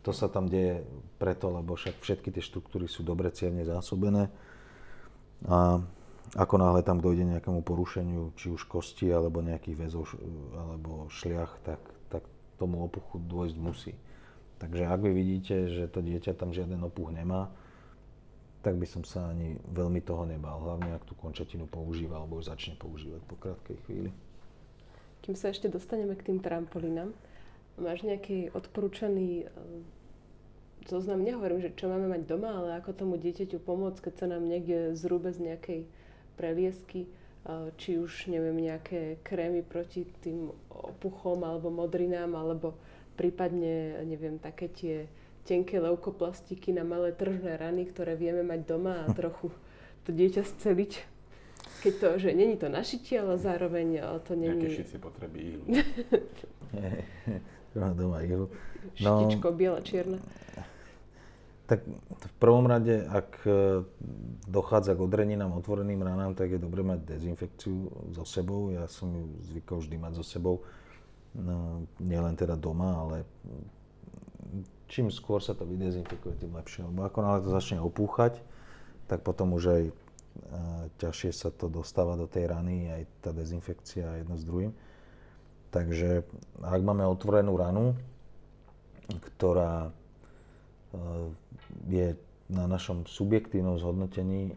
To 0.00 0.10
sa 0.16 0.32
tam 0.32 0.48
deje 0.48 0.80
preto, 1.20 1.52
lebo 1.52 1.76
však 1.76 2.00
všetky 2.00 2.32
tie 2.32 2.40
štruktúry 2.40 2.88
sú 2.88 3.04
dobre 3.04 3.28
cievne 3.30 3.68
zásobené. 3.68 4.32
A 5.44 5.80
ako 6.36 6.54
náhle 6.56 6.80
tam 6.86 7.02
dojde 7.02 7.26
nejakému 7.26 7.60
porušeniu, 7.66 8.32
či 8.38 8.54
už 8.54 8.64
kosti, 8.70 9.10
alebo 9.10 9.42
nejakých 9.42 9.76
väzov, 9.76 10.14
alebo 10.54 11.10
šliach, 11.10 11.58
tak, 11.66 11.82
tak 12.06 12.22
tomu 12.56 12.86
opuchu 12.86 13.18
dôjsť 13.18 13.56
musí. 13.58 13.92
Takže 14.60 14.84
ak 14.86 15.00
vy 15.00 15.10
vidíte, 15.16 15.72
že 15.72 15.88
to 15.88 16.04
dieťa 16.04 16.36
tam 16.36 16.52
žiaden 16.52 16.84
opuch 16.84 17.10
nemá, 17.10 17.48
tak 18.60 18.76
by 18.76 18.84
som 18.84 19.02
sa 19.08 19.32
ani 19.32 19.56
veľmi 19.72 20.04
toho 20.04 20.28
nebal. 20.28 20.60
Hlavne 20.60 20.92
ak 20.92 21.08
tú 21.08 21.16
končatinu 21.16 21.64
používa 21.64 22.20
alebo 22.20 22.36
už 22.38 22.52
začne 22.52 22.76
používať 22.76 23.24
po 23.24 23.40
krátkej 23.40 23.76
chvíli. 23.88 24.12
Kým 25.24 25.32
sa 25.36 25.48
ešte 25.48 25.72
dostaneme 25.72 26.12
k 26.12 26.28
tým 26.28 26.38
trampolínam, 26.44 27.16
máš 27.78 28.02
nejaký 28.02 28.50
odporúčaný 28.50 29.44
e, 29.44 29.52
zoznam, 30.88 31.22
nehovorím, 31.22 31.62
že 31.62 31.76
čo 31.76 31.86
máme 31.86 32.10
mať 32.10 32.22
doma, 32.26 32.56
ale 32.56 32.80
ako 32.80 32.96
tomu 32.96 33.14
dieťaťu 33.20 33.60
pomôcť, 33.62 34.10
keď 34.10 34.14
sa 34.16 34.26
nám 34.26 34.42
niekde 34.48 34.96
zrúbe 34.96 35.30
z 35.30 35.52
nejakej 35.52 35.80
preliesky, 36.34 37.06
e, 37.06 37.08
či 37.76 38.00
už 38.00 38.32
neviem, 38.32 38.56
nejaké 38.58 39.20
krémy 39.22 39.62
proti 39.62 40.08
tým 40.24 40.50
opuchom 40.70 41.44
alebo 41.46 41.70
modrinám, 41.70 42.34
alebo 42.34 42.74
prípadne, 43.14 44.00
neviem, 44.08 44.40
také 44.40 44.66
tie 44.72 44.96
tenké 45.44 45.80
leukoplastiky 45.80 46.70
na 46.70 46.84
malé 46.84 47.10
tržné 47.16 47.56
rany, 47.58 47.88
ktoré 47.88 48.14
vieme 48.14 48.44
mať 48.46 48.60
doma 48.70 49.04
a 49.04 49.12
trochu 49.18 49.50
to 50.04 50.10
dieťa 50.12 50.42
sceliť. 50.46 50.92
Keď 51.80 51.94
to, 51.96 52.08
že 52.20 52.36
není 52.36 52.60
to 52.60 52.68
našitie, 52.68 53.24
ale 53.24 53.40
zároveň 53.40 54.04
to 54.28 54.36
není... 54.36 54.68
Nejaké 54.68 54.84
šicie 54.84 54.98
potreby. 55.00 55.64
Má 57.74 57.94
doma 57.94 58.22
ihlu. 58.26 58.50
No, 58.98 59.30
Štičko, 59.30 59.54
biela, 59.54 59.80
čierna. 59.80 60.18
Tak 61.70 61.86
v 62.10 62.34
prvom 62.42 62.66
rade, 62.66 63.06
ak 63.06 63.46
e, 63.46 63.86
dochádza 64.50 64.98
k 64.98 65.06
odreninám, 65.06 65.54
otvoreným 65.54 66.02
ranám, 66.02 66.34
tak 66.34 66.50
je 66.50 66.58
dobre 66.58 66.82
mať 66.82 67.06
dezinfekciu 67.06 68.10
so 68.10 68.26
sebou. 68.26 68.74
Ja 68.74 68.90
som 68.90 69.14
ju 69.14 69.30
zvykol 69.46 69.78
vždy 69.78 69.96
mať 70.02 70.12
so 70.18 70.24
sebou 70.26 70.66
no, 71.34 71.86
nielen 72.02 72.34
teda 72.34 72.58
doma, 72.58 73.06
ale 73.06 73.16
čím 74.90 75.14
skôr 75.14 75.38
sa 75.38 75.54
to 75.54 75.62
vydezinfikuje, 75.62 76.42
tým 76.42 76.58
lepšie. 76.58 76.82
Lebo 76.90 77.06
ako 77.06 77.18
náhle 77.22 77.40
to 77.46 77.50
začne 77.54 77.78
opúchať, 77.78 78.42
tak 79.06 79.22
potom 79.22 79.54
už 79.54 79.64
aj 79.70 79.82
e, 79.86 79.92
ťažšie 80.98 81.30
sa 81.30 81.54
to 81.54 81.70
dostáva 81.70 82.18
do 82.18 82.26
tej 82.26 82.50
rany, 82.50 82.90
aj 82.90 83.02
tá 83.22 83.30
dezinfekcia 83.30 84.26
jedno 84.26 84.34
s 84.34 84.42
druhým. 84.42 84.74
Takže 85.70 86.26
ak 86.60 86.80
máme 86.82 87.06
otvorenú 87.06 87.54
ranu, 87.54 87.94
ktorá 89.10 89.86
e, 89.86 89.90
je 91.90 92.06
na 92.50 92.66
našom 92.66 93.06
subjektívnom 93.06 93.78
zhodnotení 93.78 94.50
e, 94.50 94.54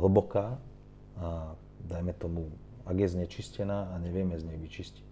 hlboká 0.00 0.60
a 1.16 1.56
dajme 1.88 2.12
tomu, 2.16 2.52
ak 2.84 2.96
je 2.96 3.08
znečistená 3.16 3.92
a 3.92 3.94
nevieme 3.96 4.36
z 4.36 4.44
nej 4.48 4.58
vyčistiť 4.60 5.10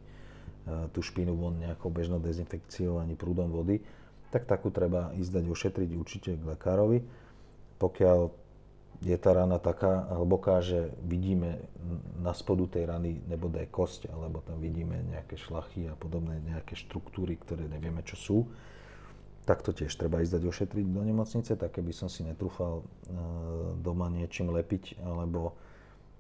tú 0.93 1.01
špínu 1.01 1.33
von 1.33 1.57
nejakou 1.57 1.89
bežnou 1.89 2.21
dezinfekciou 2.21 3.01
ani 3.01 3.17
prúdom 3.17 3.49
vody, 3.49 3.81
tak 4.29 4.45
takú 4.45 4.69
treba 4.69 5.13
ísť 5.17 5.41
dať 5.41 5.45
ošetriť 5.49 5.91
určite 5.97 6.31
k 6.37 6.43
lekárovi. 6.45 7.01
Pokiaľ 7.81 8.19
je 8.99 9.15
tá 9.15 9.31
rana 9.31 9.63
taká 9.63 10.11
hlboká, 10.11 10.59
že 10.59 10.91
vidíme 11.07 11.63
na 12.19 12.35
spodu 12.35 12.67
tej 12.67 12.91
rany 12.91 13.23
nebodaj 13.31 13.71
kosť, 13.71 14.11
alebo 14.11 14.43
tam 14.43 14.59
vidíme 14.59 14.99
nejaké 15.07 15.39
šlachy 15.39 15.87
a 15.87 15.95
podobné 15.95 16.43
nejaké 16.43 16.75
štruktúry, 16.75 17.39
ktoré 17.39 17.71
nevieme, 17.71 18.03
čo 18.03 18.17
sú, 18.19 18.39
tak 19.47 19.63
to 19.65 19.73
tiež 19.73 19.95
treba 19.95 20.21
ísť 20.21 20.43
dať 20.43 20.45
ošetriť 20.45 20.87
do 20.93 21.03
nemocnice, 21.07 21.57
také 21.57 21.81
by 21.81 21.93
som 21.95 22.11
si 22.11 22.21
netrúfal 22.27 22.83
e, 22.83 22.85
doma 23.81 24.13
niečím 24.13 24.53
lepiť, 24.53 25.01
alebo, 25.01 25.57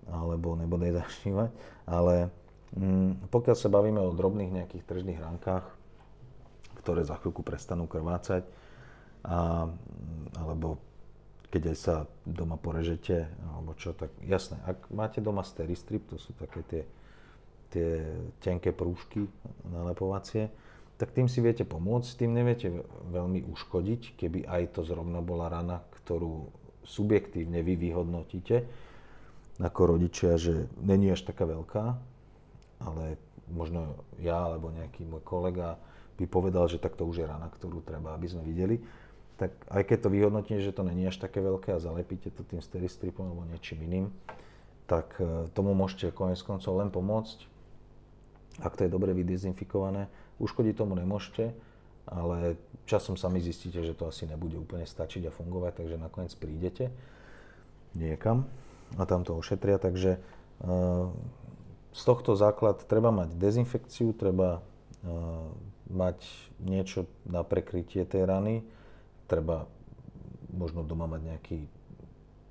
alebo 0.08 0.56
nebodaj 0.56 0.96
zašívať. 0.96 1.50
Ale 1.84 2.32
Mm, 2.76 3.32
pokiaľ 3.32 3.56
sa 3.56 3.72
bavíme 3.72 3.96
o 3.96 4.12
drobných 4.12 4.52
nejakých 4.52 4.84
tržných 4.84 5.20
rankách, 5.24 5.64
ktoré 6.84 7.00
za 7.00 7.16
chvíľku 7.16 7.40
prestanú 7.40 7.88
krvácať, 7.88 8.44
a, 9.24 9.66
alebo 10.36 10.76
keď 11.48 11.62
aj 11.72 11.76
sa 11.76 11.94
doma 12.28 12.60
porežete, 12.60 13.28
alebo 13.56 13.72
čo, 13.72 13.96
tak 13.96 14.12
jasné, 14.20 14.60
ak 14.68 14.92
máte 14.92 15.24
doma 15.24 15.40
steristrip, 15.40 16.04
to 16.12 16.20
sú 16.20 16.36
také 16.36 16.60
tie, 16.68 16.82
tie 17.72 17.88
tenké 18.44 18.76
prúžky 18.76 19.24
nalepovacie, 19.64 20.52
tak 20.98 21.14
tým 21.14 21.30
si 21.30 21.38
viete 21.40 21.62
pomôcť, 21.62 22.10
tým 22.20 22.34
neviete 22.34 22.84
veľmi 23.14 23.48
uškodiť, 23.48 24.18
keby 24.18 24.44
aj 24.44 24.76
to 24.76 24.80
zrovna 24.84 25.22
bola 25.24 25.48
rana, 25.48 25.80
ktorú 26.04 26.50
subjektívne 26.84 27.62
vy 27.62 27.76
vyhodnotíte 27.78 28.66
ako 29.58 29.98
rodičia, 29.98 30.38
že 30.38 30.70
není 30.78 31.10
až 31.10 31.26
taká 31.26 31.42
veľká, 31.42 31.84
ale 32.78 33.18
možno 33.50 33.98
ja 34.22 34.46
alebo 34.46 34.70
nejaký 34.70 35.02
môj 35.02 35.22
kolega 35.26 35.78
by 36.18 36.26
povedal, 36.26 36.66
že 36.70 36.82
takto 36.82 37.06
už 37.06 37.22
je 37.22 37.26
rana, 37.26 37.50
ktorú 37.50 37.82
treba, 37.82 38.14
aby 38.14 38.26
sme 38.26 38.42
videli. 38.46 38.78
Tak 39.38 39.54
aj 39.70 39.82
keď 39.86 39.98
to 40.02 40.08
vyhodnotíte, 40.10 40.58
že 40.58 40.74
to 40.74 40.82
není 40.82 41.06
až 41.06 41.22
také 41.22 41.38
veľké 41.38 41.70
a 41.70 41.78
zalepíte 41.78 42.34
to 42.34 42.42
tým 42.42 42.58
steristripom 42.58 43.22
alebo 43.22 43.46
niečím 43.46 43.86
iným, 43.86 44.10
tak 44.90 45.14
e, 45.22 45.46
tomu 45.54 45.78
môžete 45.78 46.10
konec 46.10 46.42
koncov 46.42 46.74
len 46.74 46.90
pomôcť. 46.90 47.46
Ak 48.58 48.74
to 48.74 48.82
je 48.82 48.90
dobre 48.90 49.14
vydezinfikované, 49.14 50.10
uškodiť 50.42 50.74
tomu 50.74 50.98
nemôžete, 50.98 51.54
ale 52.10 52.58
časom 52.88 53.14
sami 53.14 53.38
zistíte, 53.38 53.78
že 53.84 53.94
to 53.94 54.10
asi 54.10 54.26
nebude 54.26 54.58
úplne 54.58 54.88
stačiť 54.88 55.28
a 55.28 55.34
fungovať, 55.34 55.84
takže 55.84 56.00
nakoniec 56.00 56.34
prídete 56.34 56.90
niekam 57.94 58.48
a 58.96 59.04
tam 59.04 59.22
to 59.22 59.36
ošetria. 59.36 59.76
Takže 59.76 60.16
uh, 60.18 61.12
z 61.92 62.02
tohto 62.02 62.32
základ 62.32 62.80
treba 62.88 63.12
mať 63.12 63.36
dezinfekciu, 63.36 64.16
treba 64.16 64.58
uh, 64.58 65.52
mať 65.92 66.24
niečo 66.64 67.04
na 67.28 67.44
prekrytie 67.44 68.08
tej 68.08 68.24
rany, 68.24 68.64
treba 69.28 69.68
možno 70.50 70.82
doma 70.82 71.04
mať 71.04 71.20
nejaký, 71.28 71.58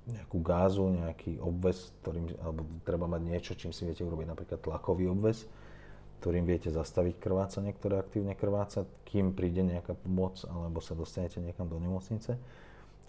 nejakú 0.08 0.38
gázu, 0.40 0.86
nejaký 0.88 1.42
obves, 1.42 1.92
ktorým, 2.00 2.32
alebo 2.40 2.64
treba 2.86 3.10
mať 3.10 3.22
niečo, 3.26 3.52
čím 3.58 3.74
si 3.74 3.84
viete 3.84 4.06
urobiť 4.06 4.26
napríklad 4.30 4.62
tlakový 4.62 5.10
obves, 5.10 5.44
ktorým 6.22 6.46
viete 6.46 6.70
zastaviť 6.70 7.18
krvácanie, 7.18 7.74
ktoré 7.74 7.98
aktívne 7.98 8.38
krváca, 8.38 8.86
kým 9.06 9.34
príde 9.34 9.66
nejaká 9.66 9.98
pomoc 9.98 10.40
alebo 10.46 10.78
sa 10.78 10.94
dostanete 10.94 11.42
niekam 11.42 11.66
do 11.66 11.78
nemocnice. 11.78 12.38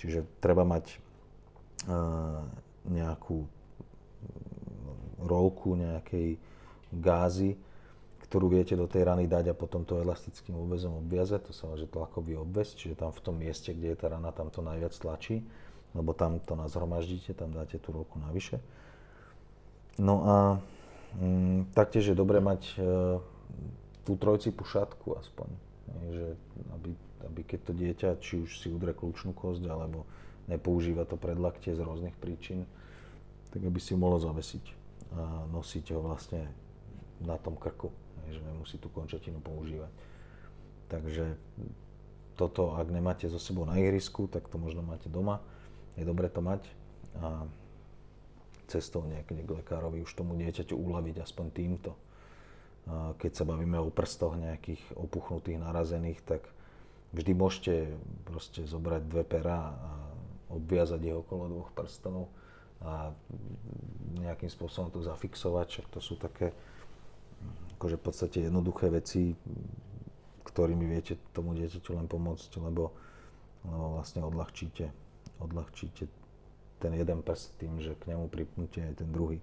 Čiže 0.01 0.25
treba 0.41 0.65
mať 0.65 0.97
uh, 1.89 2.45
nejakú 2.85 3.45
rolku 5.19 5.75
nejakej 5.75 6.39
gázy, 6.95 7.59
ktorú 8.29 8.45
viete 8.53 8.77
do 8.77 8.85
tej 8.85 9.09
rany 9.09 9.25
dať 9.25 9.51
a 9.51 9.57
potom 9.57 9.81
to 9.81 9.97
elastickým 9.97 10.53
obvezom 10.53 11.01
obviazať, 11.01 11.49
to 11.49 11.51
sa 11.51 11.65
volá, 11.65 11.81
že 11.81 11.89
tlakový 11.89 12.37
obvez, 12.37 12.77
čiže 12.77 13.01
tam 13.01 13.09
v 13.09 13.21
tom 13.25 13.35
mieste, 13.41 13.73
kde 13.73 13.97
je 13.97 13.97
tá 13.97 14.13
rana, 14.13 14.29
tam 14.29 14.53
to 14.53 14.61
najviac 14.61 14.93
tlačí, 14.93 15.41
lebo 15.97 16.13
tam 16.13 16.37
to 16.37 16.53
nazhromaždíte, 16.53 17.33
tam 17.33 17.49
dáte 17.49 17.81
tú 17.81 17.89
rolku 17.89 18.21
navyše. 18.21 18.61
No 19.97 20.21
a 20.29 20.35
mm, 21.17 21.73
taktiež 21.73 22.13
je 22.13 22.15
dobre 22.15 22.37
mať 22.37 22.61
e, 22.69 22.73
tú 24.05 24.13
trojcipu 24.13 24.61
šatku 24.61 25.17
aspoň, 25.17 25.49
že 26.13 26.25
aby, 26.77 26.91
aby 27.25 27.41
keď 27.41 27.59
to 27.65 27.73
dieťa, 27.73 28.09
či 28.21 28.45
už 28.45 28.61
si 28.61 28.69
udre 28.69 28.93
kľúčnú 28.93 29.33
kosť, 29.33 29.65
alebo 29.65 30.05
nepoužíva 30.45 31.09
to 31.09 31.17
predlaktie 31.17 31.73
z 31.73 31.81
rôznych 31.81 32.13
príčin, 32.13 32.69
tak 33.49 33.65
aby 33.65 33.81
si 33.81 33.97
mohlo 33.97 34.21
zavesiť 34.21 34.77
a 35.17 35.49
nosiť 35.49 35.97
ho 35.97 36.05
vlastne 36.05 36.45
na 37.25 37.35
tom 37.41 37.57
krku, 37.57 37.89
že 38.33 38.41
nemusí 38.41 38.77
tú 38.77 38.89
končatinu 38.89 39.41
používať. 39.41 39.91
Takže 40.89 41.37
toto, 42.33 42.73
ak 42.73 42.87
nemáte 42.89 43.27
so 43.27 43.37
sebou 43.37 43.67
na 43.67 43.77
ihrisku, 43.77 44.25
tak 44.31 44.47
to 44.47 44.57
možno 44.57 44.81
máte 44.81 45.11
doma. 45.11 45.43
Je 45.99 46.07
dobre 46.07 46.31
to 46.31 46.39
mať. 46.39 46.63
A 47.19 47.45
cestou 48.69 49.03
niekde 49.03 49.41
k 49.43 49.55
lekárovi 49.59 50.05
už 50.05 50.13
tomu 50.13 50.37
dieťaťu 50.37 50.77
uľaviť 50.77 51.15
aspoň 51.25 51.45
týmto. 51.51 51.97
Keď 53.19 53.31
sa 53.33 53.43
bavíme 53.45 53.77
o 53.81 53.89
prstoch 53.93 54.37
nejakých 54.37 54.81
opuchnutých, 54.97 55.61
narazených, 55.61 56.21
tak 56.25 56.41
vždy 57.13 57.31
môžete 57.33 57.73
proste 58.25 58.65
zobrať 58.65 59.01
dve 59.09 59.23
pera 59.25 59.73
a 59.73 59.91
obviazať 60.53 61.01
ich 61.05 61.17
okolo 61.17 61.49
dvoch 61.49 61.71
prstov 61.73 62.29
a 62.81 63.13
nejakým 64.17 64.49
spôsobom 64.49 64.89
to 64.89 65.03
zafixovať, 65.03 65.67
však 65.69 65.87
to 65.91 65.99
sú 65.99 66.15
také 66.17 66.55
akože 67.79 67.95
v 67.95 68.03
podstate 68.03 68.37
jednoduché 68.43 68.91
veci, 68.91 69.31
ktorými 70.43 70.83
viete 70.83 71.15
tomu 71.31 71.55
dieťaťu 71.55 71.95
len 71.95 72.11
pomôcť, 72.11 72.51
lebo, 72.59 72.91
lebo 73.63 73.85
vlastne 73.95 74.21
odľahčíte, 74.27 74.91
odľahčíte 75.39 76.03
ten 76.79 76.91
jeden 76.95 77.19
prst 77.23 77.55
tým, 77.59 77.79
že 77.79 77.95
k 77.95 78.11
nemu 78.11 78.27
pripnúte 78.27 78.83
aj 78.83 78.93
ten 78.99 79.09
druhý. 79.11 79.39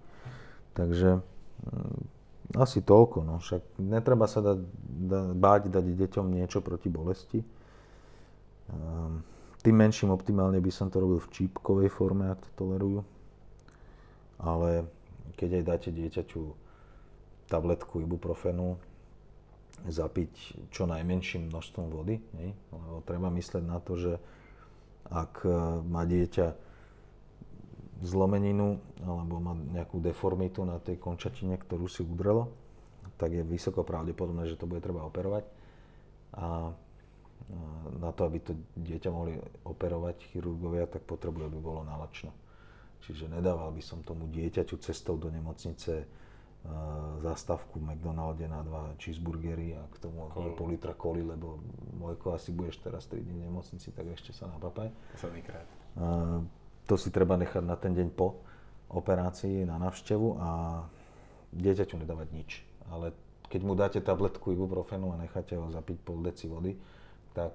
Takže 0.77 1.21
mm, 1.65 2.01
asi 2.61 2.85
toľko, 2.85 3.25
no 3.25 3.41
však 3.41 3.81
netreba 3.81 4.29
sa 4.29 4.45
dať, 4.45 4.59
da, 5.09 5.19
báť 5.33 5.73
dať 5.73 5.85
deťom 5.85 6.25
niečo 6.29 6.61
proti 6.61 6.87
bolesti. 6.93 7.41
Um, 8.69 9.25
tým 9.65 9.73
menším 9.73 10.13
optimálne 10.13 10.61
by 10.61 10.71
som 10.71 10.93
to 10.93 11.01
robil 11.01 11.17
v 11.17 11.31
čípkovej 11.33 11.89
forme, 11.89 12.29
ak 12.29 12.39
to 12.45 12.51
tolerujú 12.53 13.01
ale 14.41 14.85
keď 15.37 15.61
aj 15.61 15.63
dáte 15.65 15.89
dieťaťu 15.93 16.41
tabletku 17.47 18.03
ibuprofenu, 18.03 18.77
zapiť 19.87 20.33
čo 20.73 20.89
najmenším 20.89 21.47
množstvom 21.47 21.87
vody, 21.93 22.19
hej? 22.39 22.49
lebo 22.73 22.99
treba 23.05 23.29
mysleť 23.29 23.63
na 23.63 23.77
to, 23.79 23.93
že 23.95 24.13
ak 25.07 25.45
e, 25.45 25.49
má 25.85 26.03
dieťa 26.03 26.47
zlomeninu 28.01 28.77
alebo 29.05 29.41
má 29.41 29.53
nejakú 29.55 29.97
deformitu 30.01 30.61
na 30.65 30.77
tej 30.77 31.01
končatine, 31.01 31.57
ktorú 31.57 31.89
si 31.89 32.05
udrelo, 32.05 32.51
tak 33.17 33.33
je 33.33 33.41
vysoko 33.41 33.81
pravdepodobné, 33.81 34.45
že 34.45 34.59
to 34.59 34.69
bude 34.69 34.85
treba 34.85 35.01
operovať. 35.05 35.45
A 36.37 36.69
na 37.97 38.11
to, 38.11 38.27
aby 38.27 38.43
to 38.43 38.53
dieťa 38.75 39.09
mohli 39.09 39.39
operovať 39.63 40.35
chirurgovia, 40.35 40.85
tak 40.85 41.07
potrebuje, 41.07 41.47
aby 41.47 41.59
bolo 41.63 41.81
nalačno. 41.87 42.35
Čiže 43.07 43.31
nedával 43.31 43.71
by 43.71 43.81
som 43.81 44.03
tomu 44.03 44.27
dieťaťu 44.27 44.75
cestou 44.83 45.15
do 45.15 45.31
nemocnice 45.31 46.03
uh, 46.65 47.21
zastavku 47.21 47.77
v 47.77 47.93
McDonalde 47.93 48.45
na 48.49 48.63
dva 48.65 48.95
cheeseburgery 48.97 49.77
a 49.77 49.85
k 49.91 49.95
tomu 50.01 50.25
Kol. 50.33 50.55
pol 50.57 50.67
litra 50.73 50.93
koli, 50.97 51.21
lebo 51.21 51.61
Mojko, 51.97 52.33
asi 52.33 52.55
budeš 52.55 52.81
teraz 52.81 53.05
3 53.05 53.21
dní 53.21 53.41
v 53.41 53.43
nemocnici, 53.49 53.93
tak 53.93 54.09
ešte 54.09 54.33
sa 54.33 54.49
napapaj. 54.49 54.89
Posledný 55.13 55.41
krát. 55.45 55.67
Uh, 55.97 56.41
to 56.87 56.95
si 56.95 57.13
treba 57.13 57.35
nechať 57.35 57.63
na 57.65 57.75
ten 57.75 57.93
deň 57.93 58.09
po 58.15 58.41
operácii, 58.87 59.67
na 59.67 59.75
návštevu 59.77 60.27
a 60.39 60.49
dieťaťu 61.51 61.99
nedávať 61.99 62.27
nič. 62.31 62.49
Ale 62.87 63.11
keď 63.51 63.61
mu 63.63 63.75
dáte 63.75 63.99
tabletku 63.99 64.55
ibuprofenu 64.55 65.11
a 65.11 65.19
necháte 65.19 65.59
ho 65.59 65.67
zapiť 65.67 65.97
pol 66.03 66.23
deci 66.23 66.47
vody, 66.47 66.75
tak 67.35 67.53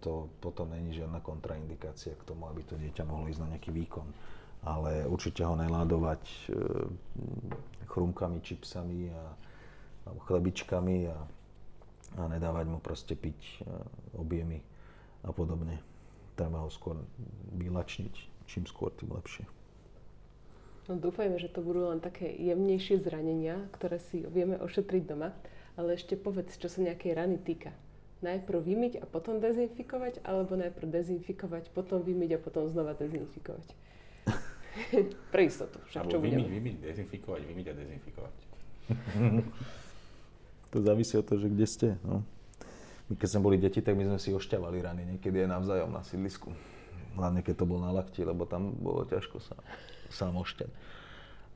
to 0.00 0.32
potom 0.40 0.72
není 0.72 0.96
žiadna 0.96 1.20
kontraindikácia 1.20 2.16
k 2.16 2.24
tomu, 2.24 2.48
aby 2.48 2.64
to 2.64 2.80
dieťa 2.80 3.04
mohlo 3.04 3.28
ísť 3.28 3.42
na 3.44 3.50
nejaký 3.52 3.68
výkon 3.68 4.08
ale 4.64 5.08
určite 5.08 5.40
ho 5.40 5.56
neládovať 5.56 6.22
e, 6.24 6.36
chrumkami, 7.88 8.44
čipsami 8.44 9.08
a, 9.08 9.22
alebo 10.04 10.20
chlebičkami 10.28 10.96
a, 11.08 11.18
a 12.16 12.22
nedávať 12.28 12.66
mu 12.68 12.78
proste 12.78 13.16
piť 13.16 13.40
e, 13.40 13.56
objemy 14.20 14.60
a 15.24 15.32
podobne. 15.32 15.80
Treba 16.36 16.64
ho 16.64 16.70
skôr 16.72 16.96
vylačniť, 17.56 18.14
čím 18.48 18.64
skôr, 18.68 18.92
tým 18.96 19.12
lepšie. 19.12 19.44
No 20.88 20.98
dúfajme, 20.98 21.38
že 21.38 21.52
to 21.52 21.62
budú 21.62 21.86
len 21.92 22.02
také 22.02 22.26
jemnejšie 22.34 22.98
zranenia, 23.04 23.62
ktoré 23.78 24.00
si 24.00 24.26
vieme 24.26 24.58
ošetriť 24.58 25.02
doma. 25.06 25.30
Ale 25.78 25.94
ešte 25.94 26.18
povedz, 26.18 26.58
čo 26.58 26.66
sa 26.66 26.82
nejakej 26.82 27.14
rany 27.14 27.38
týka. 27.38 27.70
Najprv 28.20 28.58
vymyť 28.60 28.92
a 29.00 29.06
potom 29.08 29.40
dezinfikovať, 29.40 30.20
alebo 30.26 30.58
najprv 30.58 30.92
dezinfikovať, 30.92 31.72
potom 31.72 32.04
vymyť 32.04 32.36
a 32.36 32.42
potom 32.42 32.68
znova 32.68 32.92
dezinfikovať. 32.98 33.70
Pre 35.32 35.42
istotu. 35.44 35.78
Však 35.88 36.10
čo 36.10 36.18
vymiť, 36.18 36.46
vymiť, 36.46 36.76
dezinfikovať, 36.80 37.40
vymiť 37.46 37.66
a 37.66 37.74
dezinfikovať. 37.74 38.34
to 40.72 40.76
závisí 40.82 41.14
od 41.18 41.26
toho, 41.26 41.38
že 41.40 41.48
kde 41.50 41.66
ste. 41.66 41.88
No. 42.02 42.22
My 43.10 43.18
keď 43.18 43.28
sme 43.34 43.40
boli 43.42 43.56
deti, 43.58 43.82
tak 43.82 43.98
my 43.98 44.06
sme 44.06 44.18
si 44.22 44.30
ošťavali 44.30 44.78
rany 44.80 45.02
niekedy 45.16 45.42
aj 45.42 45.48
navzájom 45.50 45.90
na 45.90 46.02
sídlisku. 46.06 46.54
Hlavne 47.18 47.42
keď 47.42 47.54
to 47.58 47.64
bol 47.66 47.82
na 47.82 47.90
lakti, 47.90 48.22
lebo 48.22 48.46
tam 48.46 48.70
bolo 48.78 49.02
ťažko 49.02 49.42
sa 49.42 49.58
sám 50.14 50.38
ošťať. 50.38 50.70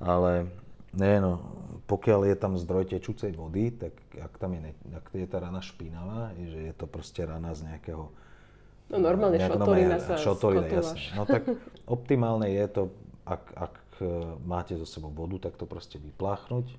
Ale 0.02 0.50
nie, 0.94 1.22
no, 1.22 1.42
pokiaľ 1.86 2.26
je 2.30 2.36
tam 2.38 2.58
zdroj 2.58 2.90
tečúcej 2.90 3.30
vody, 3.34 3.70
tak 3.70 3.94
ak 4.18 4.34
tam 4.38 4.58
je, 4.58 4.74
ak 4.94 5.06
je 5.14 5.26
tá 5.30 5.38
rana 5.42 5.62
špinavá, 5.62 6.34
je, 6.38 6.46
že 6.50 6.60
je 6.70 6.74
to 6.74 6.86
proste 6.90 7.22
rana 7.22 7.54
z 7.54 7.70
nejakého 7.70 8.10
No 8.84 9.00
normálne 9.00 9.40
šotolina 9.40 9.96
sa 9.96 10.20
šotolina, 10.20 10.68
jasne. 10.68 11.00
No 11.16 11.24
tak 11.24 11.48
optimálne 11.96 12.52
je 12.52 12.66
to 12.68 12.82
ak, 13.24 13.44
ak 13.56 13.74
e, 14.00 14.06
máte 14.44 14.76
so 14.76 14.84
sebou 14.84 15.12
vodu, 15.12 15.48
tak 15.48 15.56
to 15.56 15.64
proste 15.64 15.96
vypláchnuť 15.96 16.76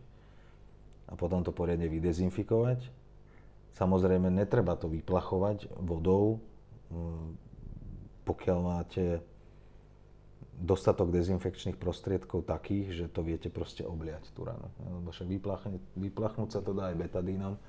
a 1.09 1.13
potom 1.13 1.45
to 1.45 1.53
poriadne 1.53 1.85
vydezinfikovať. 1.85 2.89
Samozrejme, 3.75 4.31
netreba 4.31 4.79
to 4.79 4.87
vyplachovať 4.87 5.67
vodou, 5.83 6.39
pokiaľ 8.25 8.59
máte 8.63 9.19
dostatok 10.55 11.11
dezinfekčných 11.11 11.75
prostriedkov 11.75 12.47
takých, 12.47 13.03
že 13.03 13.05
to 13.11 13.19
viete 13.21 13.51
proste 13.51 13.83
obliať 13.83 14.31
tú 14.31 14.47
ranu. 14.47 14.71
Lebo 14.79 15.11
však 15.11 15.27
vyplachnúť 15.99 16.49
sa 16.55 16.63
to 16.63 16.71
dá 16.71 16.95
aj 16.95 16.95
betadínom, 16.95 17.59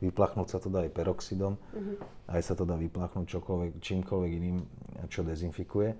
vyplachnúť 0.00 0.48
sa 0.48 0.58
to 0.58 0.72
dá 0.72 0.88
aj 0.88 0.90
peroxidom, 0.96 1.60
uh-huh. 1.60 1.96
aj 2.32 2.40
sa 2.40 2.56
to 2.56 2.64
dá 2.64 2.80
vyplachnúť 2.80 3.28
čokoľvek, 3.28 3.72
čímkoľvek 3.84 4.30
iným, 4.32 4.58
čo 5.12 5.20
dezinfikuje. 5.20 5.92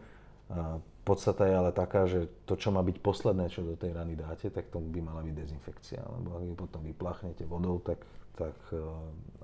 Podstata 1.00 1.48
je 1.48 1.54
ale 1.56 1.72
taká, 1.72 2.04
že 2.04 2.28
to, 2.44 2.60
čo 2.60 2.68
má 2.70 2.84
byť 2.84 3.00
posledné, 3.00 3.48
čo 3.48 3.64
do 3.64 3.74
tej 3.74 3.96
rany 3.96 4.14
dáte, 4.14 4.52
tak 4.52 4.68
to 4.68 4.78
by 4.78 5.00
mala 5.00 5.24
byť 5.24 5.34
dezinfekcia. 5.34 6.00
Lebo 6.00 6.36
ak 6.36 6.44
ju 6.44 6.54
potom 6.54 6.82
vypláchnete 6.84 7.48
vodou, 7.48 7.80
tak, 7.80 8.04
tak 8.36 8.54
uh, 8.76 8.84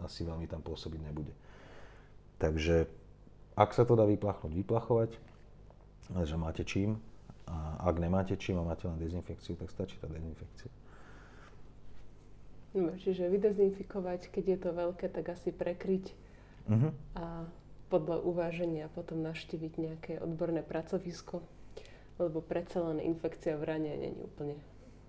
asi 0.04 0.28
veľmi 0.28 0.44
tam 0.46 0.61
pôsobiť 0.61 1.00
nebude. 1.00 1.32
Takže 2.36 2.86
ak 3.57 3.72
sa 3.72 3.88
to 3.88 3.96
dá 3.96 4.04
vyplachnúť, 4.04 4.52
vyplachovať, 4.52 5.11
že 6.12 6.36
máte 6.36 6.62
čím. 6.62 7.00
A 7.46 7.88
ak 7.88 8.02
nemáte 8.02 8.34
čím 8.36 8.59
a 8.59 8.66
máte 8.66 8.90
len 8.90 8.98
dezinfekciu, 8.98 9.54
tak 9.57 9.70
stačí 9.70 9.96
tá 10.02 10.11
dezinfekcia. 10.11 10.70
No, 12.76 12.92
čiže 13.00 13.32
vydezinfikovať, 13.32 14.28
keď 14.28 14.44
je 14.44 14.59
to 14.61 14.70
veľké, 14.76 15.07
tak 15.09 15.32
asi 15.32 15.48
prekryť 15.48 16.12
uh-huh. 16.68 16.92
a 17.16 17.48
podľa 17.87 18.22
uváženia 18.22 18.91
potom 18.91 19.22
navštíviť 19.22 19.72
nejaké 19.78 20.12
odborné 20.18 20.62
pracovisko, 20.66 21.43
lebo 22.18 22.39
predsa 22.43 22.82
len 22.82 22.99
infekcia 22.99 23.55
v 23.55 23.64
rane 23.64 23.93
není 23.95 24.20
úplne. 24.24 24.59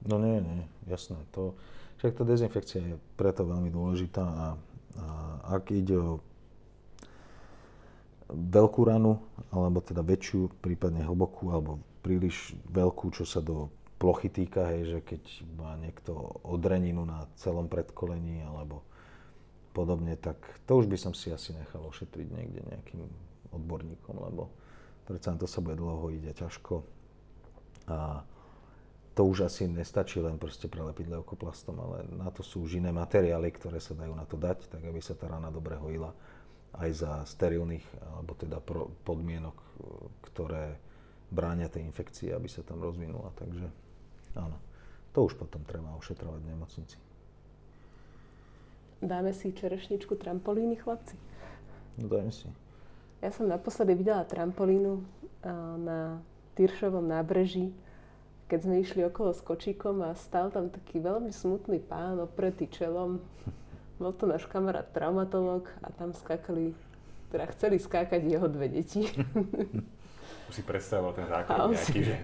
No 0.06 0.22
nie, 0.22 0.38
nie, 0.40 0.62
jasné. 0.86 1.18
To, 1.34 1.58
však 1.98 2.22
tá 2.22 2.24
dezinfekcia 2.24 2.82
je 2.86 2.96
preto 3.18 3.42
veľmi 3.42 3.74
dôležitá 3.74 4.22
a, 4.22 4.48
a 4.98 5.06
ak 5.58 5.74
ide 5.74 5.98
o 5.98 6.22
veľkú 8.30 8.82
ranu, 8.86 9.18
alebo 9.50 9.80
teda 9.80 10.04
väčšiu, 10.04 10.52
prípadne 10.60 11.02
hlbokú, 11.08 11.50
alebo 11.50 11.80
príliš 12.04 12.54
veľkú, 12.70 13.10
čo 13.16 13.24
sa 13.24 13.40
do 13.40 13.72
plochy 13.98 14.30
týka, 14.30 14.70
hej, 14.70 14.98
že 14.98 15.00
keď 15.02 15.22
má 15.58 15.74
niekto 15.80 16.14
odreninu 16.46 17.08
na 17.08 17.26
celom 17.40 17.66
predkolení, 17.66 18.46
alebo 18.46 18.86
podobne, 19.78 20.18
tak 20.18 20.42
to 20.66 20.82
už 20.82 20.90
by 20.90 20.98
som 20.98 21.14
si 21.14 21.30
asi 21.30 21.54
nechal 21.54 21.86
ošetriť 21.86 22.28
niekde 22.34 22.66
nejakým 22.66 23.06
odborníkom, 23.54 24.18
lebo 24.18 24.50
predsa 25.06 25.38
to 25.38 25.46
sa 25.46 25.62
bude 25.62 25.78
dlho 25.78 26.10
a 26.10 26.34
ťažko. 26.34 26.82
A 27.88 28.26
to 29.14 29.22
už 29.26 29.50
asi 29.50 29.70
nestačí 29.70 30.18
len 30.22 30.42
proste 30.42 30.66
prelepiť 30.66 31.14
leukoplastom, 31.14 31.78
ale 31.78 32.10
na 32.10 32.34
to 32.34 32.42
sú 32.42 32.66
už 32.66 32.82
iné 32.82 32.90
materiály, 32.90 33.54
ktoré 33.54 33.78
sa 33.78 33.94
dajú 33.94 34.14
na 34.18 34.26
to 34.26 34.38
dať, 34.38 34.70
tak 34.70 34.82
aby 34.82 34.98
sa 35.02 35.14
tá 35.14 35.30
rana 35.30 35.54
dobre 35.54 35.78
hojila 35.78 36.14
aj 36.78 36.90
za 36.94 37.12
sterilných, 37.26 37.86
alebo 38.14 38.38
teda 38.38 38.62
podmienok, 39.06 39.58
ktoré 40.34 40.78
bránia 41.34 41.66
tej 41.66 41.86
infekcie, 41.88 42.30
aby 42.30 42.46
sa 42.46 42.62
tam 42.62 42.84
rozvinula. 42.84 43.34
Takže 43.34 43.66
áno, 44.38 44.58
to 45.18 45.26
už 45.26 45.34
potom 45.40 45.66
treba 45.66 45.98
ošetrovať 45.98 46.40
v 46.44 46.50
nemocnici. 46.54 46.98
Dáme 48.98 49.30
si 49.34 49.54
čerešničku 49.54 50.18
trampolíny, 50.18 50.76
chlapci? 50.82 51.14
No 52.02 52.10
dajme 52.10 52.34
si. 52.34 52.50
Ja 53.22 53.30
som 53.30 53.50
naposledy 53.50 53.94
videla 53.98 54.26
trampolínu 54.26 55.02
na 55.82 56.22
Tyršovom 56.58 57.06
nábreží, 57.06 57.74
keď 58.50 58.60
sme 58.66 58.82
išli 58.82 59.02
okolo 59.06 59.34
s 59.34 59.42
kočíkom 59.42 60.02
a 60.02 60.18
stal 60.18 60.50
tam 60.50 60.74
taký 60.74 60.98
veľmi 60.98 61.30
smutný 61.30 61.78
pán 61.82 62.18
opretý 62.18 62.66
čelom. 62.70 63.22
Bol 63.98 64.14
to 64.14 64.30
náš 64.30 64.46
kamarát 64.50 64.86
traumatolog 64.94 65.70
a 65.82 65.90
tam 65.94 66.14
skakali 66.14 66.74
teda 67.30 67.46
chceli 67.54 67.78
skákať 67.78 68.22
jeho 68.24 68.48
dve 68.50 68.70
deti. 68.70 69.06
Už 70.48 70.54
si 70.54 70.64
predstavoval 70.64 71.14
ten 71.14 71.28
zákrok 71.28 71.54
A 71.54 71.66
on 71.68 71.76
nejaký, 71.76 72.02
si- 72.02 72.08
že... 72.08 72.16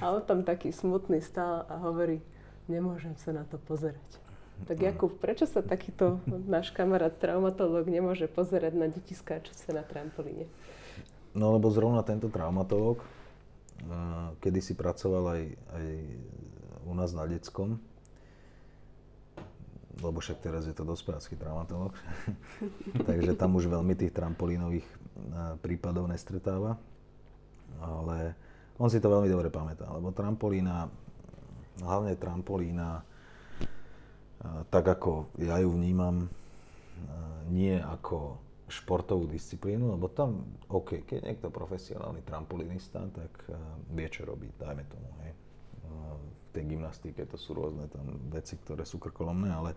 A 0.00 0.04
on 0.12 0.22
tam 0.22 0.44
taký 0.44 0.70
smutný 0.70 1.18
stál 1.24 1.64
a 1.68 1.76
hovorí, 1.80 2.20
nemôžem 2.68 3.16
sa 3.16 3.32
na 3.32 3.44
to 3.48 3.56
pozerať. 3.56 4.29
Tak 4.66 4.76
Jakub, 4.76 5.12
prečo 5.18 5.48
sa 5.48 5.64
takýto 5.64 6.20
náš 6.46 6.70
kamarát 6.74 7.14
traumatológ 7.16 7.88
nemôže 7.88 8.28
pozerať 8.28 8.74
na 8.76 8.86
deti 8.86 9.16
skáčuce 9.16 9.72
na 9.72 9.82
trampolíne? 9.86 10.46
No 11.32 11.54
lebo 11.54 11.70
zrovna 11.70 12.02
tento 12.02 12.26
traumatológ, 12.26 13.00
kedy 14.42 14.60
si 14.60 14.74
pracoval 14.74 15.38
aj, 15.38 15.42
aj 15.78 15.86
u 16.86 16.92
nás 16.92 17.14
na 17.14 17.24
detskom, 17.24 17.78
lebo 20.00 20.18
však 20.18 20.40
teraz 20.40 20.64
je 20.64 20.74
to 20.74 20.82
dospelácky 20.82 21.36
traumatológ, 21.36 21.92
takže 23.08 23.36
tam 23.36 23.56
už 23.56 23.68
veľmi 23.68 23.94
tých 23.94 24.16
trampolínových 24.16 24.86
eh, 24.86 24.96
prípadov 25.60 26.08
nestretáva, 26.08 26.80
ale 27.80 28.34
on 28.80 28.88
si 28.88 28.98
to 28.98 29.12
veľmi 29.12 29.28
dobre 29.28 29.52
pamätá, 29.52 29.86
lebo 29.92 30.10
trampolína, 30.10 30.88
hlavne 31.84 32.16
trampolína, 32.16 33.04
eh, 33.04 33.09
tak 34.72 34.84
ako 34.88 35.28
ja 35.36 35.60
ju 35.60 35.68
vnímam, 35.72 36.28
nie 37.52 37.76
ako 37.76 38.40
športovú 38.70 39.26
disciplínu, 39.26 39.98
lebo 39.98 40.06
tam, 40.06 40.46
OK, 40.70 41.02
keď 41.02 41.26
niekto 41.26 41.50
profesionálny 41.50 42.22
trampolínista, 42.22 43.02
tak 43.10 43.32
vie, 43.90 44.08
čo 44.08 44.22
robí, 44.24 44.46
dajme 44.56 44.84
tomu, 44.86 45.10
hej. 45.26 45.32
V 45.90 46.48
tej 46.54 46.64
gymnastike 46.70 47.26
to 47.26 47.34
sú 47.34 47.54
rôzne 47.54 47.90
tam 47.90 48.06
veci, 48.30 48.54
ktoré 48.54 48.86
sú 48.86 49.02
krkolomné, 49.02 49.50
ale, 49.50 49.70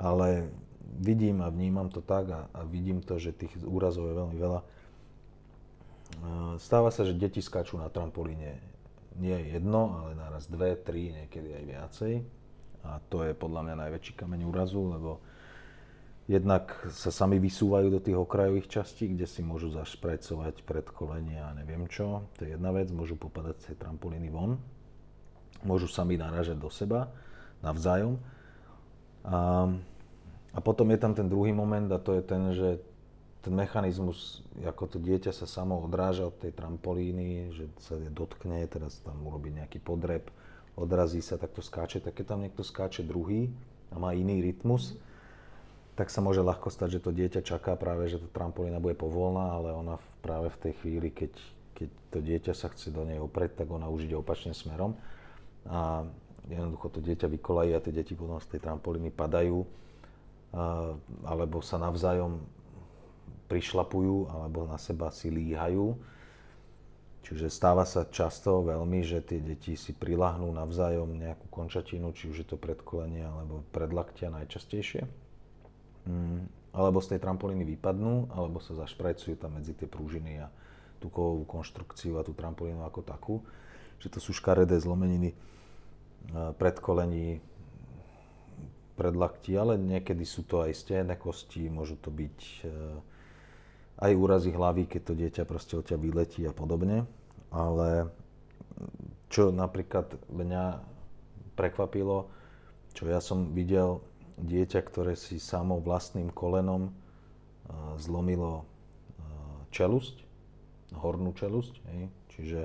ale 0.00 0.48
vidím 0.96 1.44
a 1.44 1.52
vnímam 1.52 1.92
to 1.92 2.00
tak 2.00 2.32
a, 2.32 2.40
a 2.56 2.64
vidím 2.64 3.04
to, 3.04 3.20
že 3.20 3.36
tých 3.36 3.52
úrazov 3.68 4.08
je 4.08 4.14
veľmi 4.16 4.36
veľa. 4.40 4.60
Stáva 6.56 6.88
sa, 6.90 7.04
že 7.04 7.14
deti 7.14 7.44
skáču 7.44 7.76
na 7.76 7.92
trampolíne 7.92 8.58
nie 9.20 9.36
jedno, 9.52 10.00
ale 10.00 10.16
naraz 10.16 10.48
dve, 10.48 10.72
tri, 10.74 11.12
niekedy 11.12 11.52
aj 11.52 11.64
viacej. 11.68 12.14
A 12.84 13.00
to 13.12 13.24
je 13.26 13.36
podľa 13.36 13.66
mňa 13.66 13.74
najväčší 13.86 14.12
kameň 14.16 14.40
úrazu, 14.48 14.80
lebo 14.88 15.20
Jednak 16.30 16.86
sa 16.94 17.10
sami 17.10 17.42
vysúvajú 17.42 17.90
do 17.90 17.98
tých 17.98 18.14
okrajových 18.14 18.70
častí, 18.70 19.10
kde 19.10 19.26
si 19.26 19.42
môžu 19.42 19.74
zašprajcovať 19.74 20.62
predkolenia 20.62 21.50
a 21.50 21.56
neviem 21.58 21.90
čo. 21.90 22.22
To 22.38 22.46
je 22.46 22.54
jedna 22.54 22.70
vec, 22.70 22.86
môžu 22.94 23.18
popadať 23.18 23.66
tej 23.66 23.76
trampolíny 23.82 24.30
von. 24.30 24.54
Môžu 25.66 25.90
sami 25.90 26.14
narážať 26.14 26.54
do 26.54 26.70
seba 26.70 27.10
navzájom. 27.66 28.22
A, 29.26 29.74
a 30.54 30.58
potom 30.62 30.86
je 30.94 31.02
tam 31.02 31.18
ten 31.18 31.26
druhý 31.26 31.50
moment 31.50 31.90
a 31.90 31.98
to 31.98 32.14
je 32.14 32.22
ten, 32.22 32.42
že 32.54 32.78
ten 33.42 33.50
mechanizmus, 33.50 34.46
ako 34.62 34.86
to 34.86 34.98
dieťa 35.02 35.34
sa 35.34 35.50
samo 35.50 35.82
odráža 35.82 36.30
od 36.30 36.38
tej 36.38 36.54
trampolíny, 36.54 37.50
že 37.58 37.66
sa 37.82 37.98
dotkne, 37.98 38.62
teraz 38.70 39.02
tam 39.02 39.18
urobí 39.26 39.50
nejaký 39.50 39.82
podreb, 39.82 40.30
odrazí 40.80 41.20
sa, 41.20 41.36
tak 41.36 41.52
to 41.52 41.60
skáče. 41.60 42.00
Tak 42.00 42.16
keď 42.16 42.26
tam 42.32 42.40
niekto 42.40 42.64
skáče 42.64 43.04
druhý 43.04 43.52
a 43.92 44.00
má 44.00 44.16
iný 44.16 44.40
rytmus, 44.40 44.96
tak 45.94 46.08
sa 46.08 46.24
môže 46.24 46.40
ľahko 46.40 46.72
stať, 46.72 46.96
že 46.96 47.04
to 47.04 47.12
dieťa 47.12 47.44
čaká 47.44 47.76
práve, 47.76 48.08
že 48.08 48.16
tá 48.16 48.40
trampolína 48.40 48.80
bude 48.80 48.96
povolná, 48.96 49.52
ale 49.52 49.76
ona 49.76 50.00
práve 50.24 50.48
v 50.48 50.60
tej 50.64 50.72
chvíli, 50.80 51.12
keď, 51.12 51.32
keď 51.76 51.88
to 52.08 52.18
dieťa 52.24 52.52
sa 52.56 52.72
chce 52.72 52.88
do 52.88 53.04
nej 53.04 53.20
opreť, 53.20 53.60
tak 53.60 53.68
ona 53.68 53.84
už 53.92 54.08
ide 54.08 54.16
opačným 54.16 54.56
smerom. 54.56 54.96
A 55.68 56.08
jednoducho 56.48 56.88
to 56.88 57.04
dieťa 57.04 57.28
vykolají 57.28 57.76
a 57.76 57.84
tie 57.84 57.92
deti 57.92 58.16
potom 58.16 58.40
z 58.40 58.56
tej 58.56 58.64
trampolíny 58.64 59.12
padajú, 59.12 59.60
alebo 61.28 61.60
sa 61.60 61.76
navzájom 61.76 62.40
prišlapujú, 63.52 64.30
alebo 64.32 64.64
na 64.64 64.80
seba 64.80 65.12
si 65.12 65.28
líhajú. 65.28 65.94
Čiže 67.20 67.52
stáva 67.52 67.84
sa 67.84 68.08
často 68.08 68.64
veľmi, 68.64 69.04
že 69.04 69.20
tie 69.20 69.38
deti 69.38 69.76
si 69.76 69.92
prilahnú 69.92 70.48
navzájom 70.50 71.14
nejakú 71.14 71.46
končatinu, 71.52 72.10
či 72.16 72.32
už 72.32 72.36
je 72.42 72.48
to 72.48 72.56
predkolenie 72.56 73.22
alebo 73.22 73.62
predlaktia 73.70 74.32
najčastejšie. 74.32 75.04
Mm, 76.08 76.48
alebo 76.72 76.98
z 77.04 77.14
tej 77.14 77.20
trampolíny 77.20 77.66
vypadnú, 77.76 78.32
alebo 78.32 78.62
sa 78.62 78.72
zašprajcujú 78.72 79.36
tam 79.36 79.60
medzi 79.60 79.76
tie 79.76 79.90
prúžiny 79.90 80.40
a 80.40 80.48
tú 81.02 81.12
kovovú 81.12 81.44
konštrukciu 81.44 82.16
a 82.16 82.24
tú 82.24 82.32
trampolínu 82.32 82.86
ako 82.86 83.00
takú. 83.04 83.34
Že 84.00 84.16
to 84.16 84.18
sú 84.22 84.32
škaredé 84.32 84.80
zlomeniny 84.80 85.36
predkolení, 86.56 87.40
predlaktí, 88.94 89.56
ale 89.56 89.80
niekedy 89.80 90.28
sú 90.28 90.44
to 90.44 90.60
aj 90.60 90.76
stehné 90.76 91.16
kosti, 91.16 91.72
môžu 91.72 91.96
to 91.96 92.12
byť 92.12 92.38
e, 92.38 92.60
aj 94.00 94.12
úrazy 94.16 94.50
hlavy, 94.50 94.88
keď 94.88 95.02
to 95.04 95.14
dieťa 95.14 95.42
proste 95.44 95.76
od 95.76 95.84
ťa 95.84 96.00
vyletí 96.00 96.42
a 96.48 96.56
podobne. 96.56 97.04
Ale 97.52 98.08
čo 99.28 99.52
napríklad 99.52 100.16
mňa 100.32 100.80
prekvapilo, 101.54 102.32
čo 102.96 103.06
ja 103.06 103.20
som 103.20 103.52
videl 103.52 104.00
dieťa, 104.40 104.80
ktoré 104.80 105.14
si 105.14 105.36
samo 105.36 105.78
vlastným 105.78 106.32
kolenom 106.32 106.88
uh, 106.88 107.94
zlomilo 108.00 108.64
uh, 108.64 108.64
čelusť, 109.70 110.24
hornú 110.96 111.36
čelusť, 111.36 111.74
hej. 111.92 112.02
čiže 112.34 112.60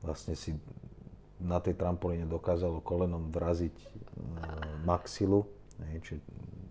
vlastne 0.00 0.34
si 0.34 0.56
na 1.40 1.60
tej 1.60 1.76
trampolíne 1.76 2.24
dokázalo 2.24 2.80
kolenom 2.80 3.28
vraziť 3.28 3.76
uh, 3.76 3.88
maxilu, 4.88 5.44
hej, 5.92 6.00
čiže 6.00 6.20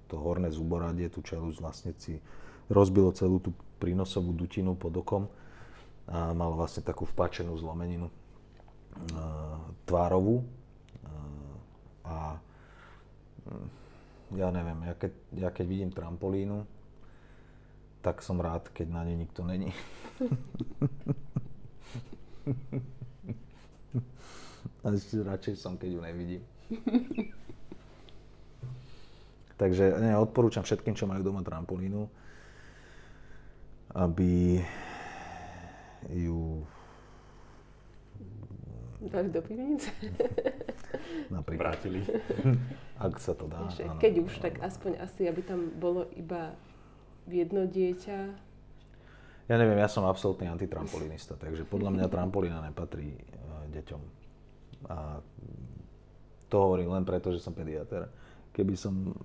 to 0.09 0.17
horné 0.17 0.49
zuboradie, 0.49 1.05
tú 1.07 1.21
čelusť 1.21 1.57
vlastne 1.61 1.93
si 2.01 2.17
rozbilo 2.69 3.11
celú 3.11 3.41
tú 3.41 3.51
prínosovú 3.81 4.33
dutinu 4.33 4.77
pod 4.77 4.93
okom 4.93 5.23
a 6.09 6.33
mal 6.33 6.53
vlastne 6.53 6.85
takú 6.85 7.05
vpačenú 7.05 7.57
zlomeninu 7.57 8.09
tvárovú 9.85 10.45
a 12.05 12.37
ja 14.37 14.53
neviem, 14.53 14.85
ja 14.85 14.93
keď, 14.93 15.11
ja 15.33 15.49
keď 15.49 15.65
vidím 15.65 15.89
trampolínu, 15.89 16.61
tak 18.05 18.21
som 18.21 18.37
rád, 18.37 18.69
keď 18.69 18.87
na 18.93 19.01
nej 19.03 19.17
nikto 19.17 19.41
není. 19.41 19.73
A 24.79 24.95
ešte 24.95 25.19
radšej 25.19 25.59
som, 25.59 25.75
keď 25.75 25.89
ju 25.91 25.99
nevidím. 25.99 26.39
Takže 29.59 29.99
ne, 29.99 30.15
odporúčam 30.15 30.63
všetkým, 30.63 30.95
čo 30.95 31.03
majú 31.03 31.19
doma 31.19 31.43
trampolínu, 31.43 32.07
aby 33.95 34.61
ju 36.09 36.65
Dali 38.99 39.31
do 39.31 39.39
pivnice? 39.39 39.95
napríklad, 41.35 41.79
Vrátili. 41.79 42.03
ak 43.07 43.15
sa 43.15 43.31
to 43.31 43.47
dá. 43.47 43.63
Ešte, 43.71 43.87
áno. 43.87 43.95
keď 43.95 44.13
už, 44.27 44.33
tak 44.43 44.59
aspoň 44.59 44.99
asi, 44.99 45.23
aby 45.23 45.39
tam 45.39 45.71
bolo 45.79 46.03
iba 46.19 46.51
jedno 47.23 47.63
dieťa. 47.63 48.19
Ja 49.47 49.55
neviem, 49.55 49.79
ja 49.79 49.87
som 49.87 50.03
absolútny 50.03 50.51
antitrampolinista, 50.51 51.39
takže 51.39 51.63
podľa 51.63 51.95
mňa 51.95 52.05
trampolína 52.11 52.59
nepatrí 52.59 53.15
e, 53.15 53.23
deťom. 53.71 54.01
A 54.91 55.23
to 56.51 56.55
hovorím 56.59 56.91
len 56.91 57.07
preto, 57.07 57.31
že 57.31 57.39
som 57.39 57.55
pediater. 57.55 58.11
Keby 58.59 58.75
som 58.75 59.15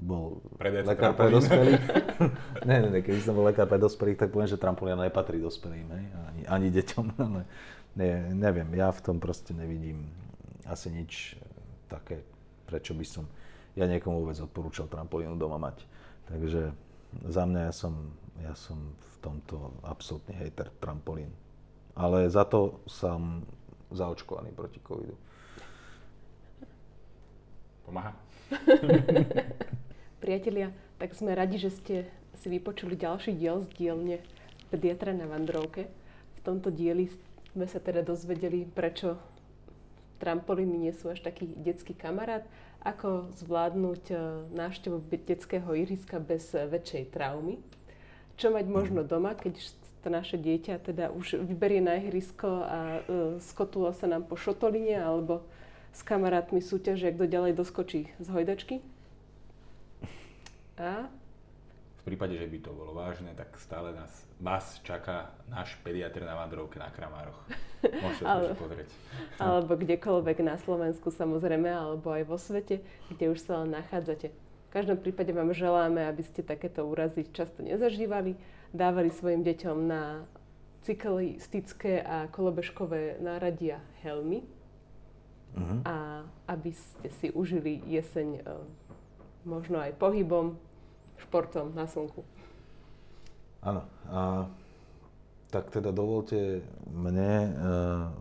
bol 0.00 0.40
Prediaci 0.56 0.88
lekár 0.88 1.12
pre 1.12 1.28
trampolín. 1.28 1.36
dospelých, 1.36 1.82
ne, 2.68 2.76
ne, 2.80 2.88
ne, 2.88 3.00
keby 3.04 3.20
som 3.20 3.36
bol 3.36 3.44
lekár 3.44 3.68
pre 3.68 3.76
dospelých, 3.76 4.16
tak 4.24 4.32
poviem, 4.32 4.48
že 4.48 4.56
trampolína 4.56 5.04
nepatrí 5.04 5.36
dospelým, 5.36 5.84
hej, 5.84 6.04
ani, 6.16 6.42
ani 6.48 6.68
deťom, 6.72 7.06
ale 7.28 7.44
ne, 7.92 8.32
neviem, 8.32 8.72
ja 8.72 8.88
v 8.88 9.00
tom 9.04 9.20
proste 9.20 9.52
nevidím 9.52 10.08
asi 10.64 10.88
nič 10.88 11.36
také, 11.92 12.24
prečo 12.64 12.96
by 12.96 13.04
som 13.04 13.28
ja 13.76 13.84
niekomu 13.84 14.24
vôbec 14.24 14.40
odporúčal 14.40 14.88
trampolínu 14.88 15.36
doma 15.36 15.60
mať. 15.60 15.84
Takže 16.26 16.72
za 17.28 17.42
mňa 17.46 17.70
ja 17.70 17.72
som, 17.72 17.94
ja 18.42 18.54
som 18.56 18.78
v 18.96 19.14
tomto 19.22 19.76
absolútny 19.86 20.34
hejter 20.34 20.72
trampolín. 20.82 21.30
Ale 21.94 22.26
za 22.30 22.42
to 22.42 22.82
som 22.90 23.46
zaočkovaný 23.94 24.50
proti 24.52 24.82
covidu. 24.82 25.14
Pomáha? 27.86 28.12
Priatelia, 30.24 30.72
tak 30.96 31.12
sme 31.12 31.36
radi, 31.36 31.60
že 31.60 31.70
ste 31.70 31.94
si 32.38 32.46
vypočuli 32.48 32.96
ďalší 32.96 33.36
diel 33.36 33.60
z 33.64 33.68
dielne 33.76 34.16
Pediatra 34.72 35.12
na 35.12 35.28
Vandrovke. 35.28 35.88
V 36.38 36.40
tomto 36.44 36.72
dieli 36.72 37.12
sme 37.52 37.66
sa 37.68 37.80
teda 37.82 38.00
dozvedeli, 38.00 38.64
prečo 38.64 39.18
trampolíny 40.18 40.88
nie 40.88 40.94
sú 40.94 41.12
až 41.12 41.22
taký 41.22 41.50
detský 41.60 41.94
kamarát, 41.94 42.44
ako 42.82 43.30
zvládnuť 43.42 44.02
e, 44.10 44.16
návštevu 44.54 45.02
detského 45.10 45.70
ihriska 45.74 46.22
bez 46.22 46.54
väčšej 46.54 47.10
traumy, 47.10 47.58
čo 48.38 48.54
mať 48.54 48.66
možno 48.70 49.02
doma, 49.02 49.34
keď 49.34 49.58
to 49.98 50.08
naše 50.14 50.38
dieťa 50.38 50.78
teda 50.86 51.10
už 51.10 51.42
vyberie 51.42 51.82
na 51.82 51.98
ihrisko 51.98 52.48
a 52.62 52.78
e, 52.80 53.00
skotula 53.42 53.90
sa 53.94 54.06
nám 54.06 54.30
po 54.30 54.38
šotoline 54.38 54.94
alebo 54.94 55.42
s 55.92 56.00
kamarátmi 56.06 56.60
súťaže, 56.62 57.10
kto 57.14 57.24
ďalej 57.26 57.52
doskočí 57.58 58.10
z 58.20 58.26
hojdačky. 58.30 58.80
A 60.78 61.10
Sme 62.00 62.14
prípade, 62.14 62.38
že 62.38 62.46
by 62.46 62.58
to 62.62 62.70
bolo 62.70 62.94
vážne, 62.94 63.34
tak 63.34 63.50
stále 63.58 63.90
nás, 63.92 64.24
vás 64.38 64.78
čaká 64.86 65.34
náš 65.50 65.74
pediatr 65.82 66.22
na 66.22 66.38
vandrovke 66.38 66.78
na 66.78 66.88
Kramároch. 66.88 67.36
Môžete 68.04 68.24
sa 68.24 68.54
pozrieť. 68.54 68.88
Alebo 69.42 69.74
kdekoľvek 69.74 70.38
na 70.46 70.56
Slovensku 70.56 71.10
samozrejme, 71.10 71.66
alebo 71.68 72.14
aj 72.14 72.24
vo 72.24 72.38
svete, 72.38 72.80
kde 73.10 73.34
už 73.34 73.42
sa 73.42 73.60
len 73.60 73.74
nachádzate. 73.74 74.30
V 74.68 74.70
každom 74.70 75.00
prípade 75.00 75.32
vám 75.32 75.50
želáme, 75.50 76.04
aby 76.06 76.22
ste 76.22 76.44
takéto 76.44 76.84
úrazy 76.84 77.26
často 77.32 77.64
nezažívali, 77.64 78.36
dávali 78.70 79.08
svojim 79.08 79.42
deťom 79.42 79.76
na 79.88 80.28
cyklistické 80.86 82.00
a 82.04 82.28
kolobežkové 82.30 83.18
náradia 83.20 83.80
helmy 84.04 84.44
Mhm. 85.56 85.76
a 85.84 86.22
aby 86.48 86.72
ste 86.72 87.08
si 87.20 87.28
užili 87.32 87.80
jeseň 87.86 88.28
e, 88.38 88.42
možno 89.48 89.80
aj 89.80 89.96
pohybom, 89.96 90.56
športom 91.18 91.72
na 91.72 91.88
slnku. 91.88 92.24
Áno. 93.64 93.82
A 94.08 94.46
tak 95.48 95.72
teda 95.72 95.90
dovolte 95.90 96.60
mne 96.92 97.32
e, 97.32 97.48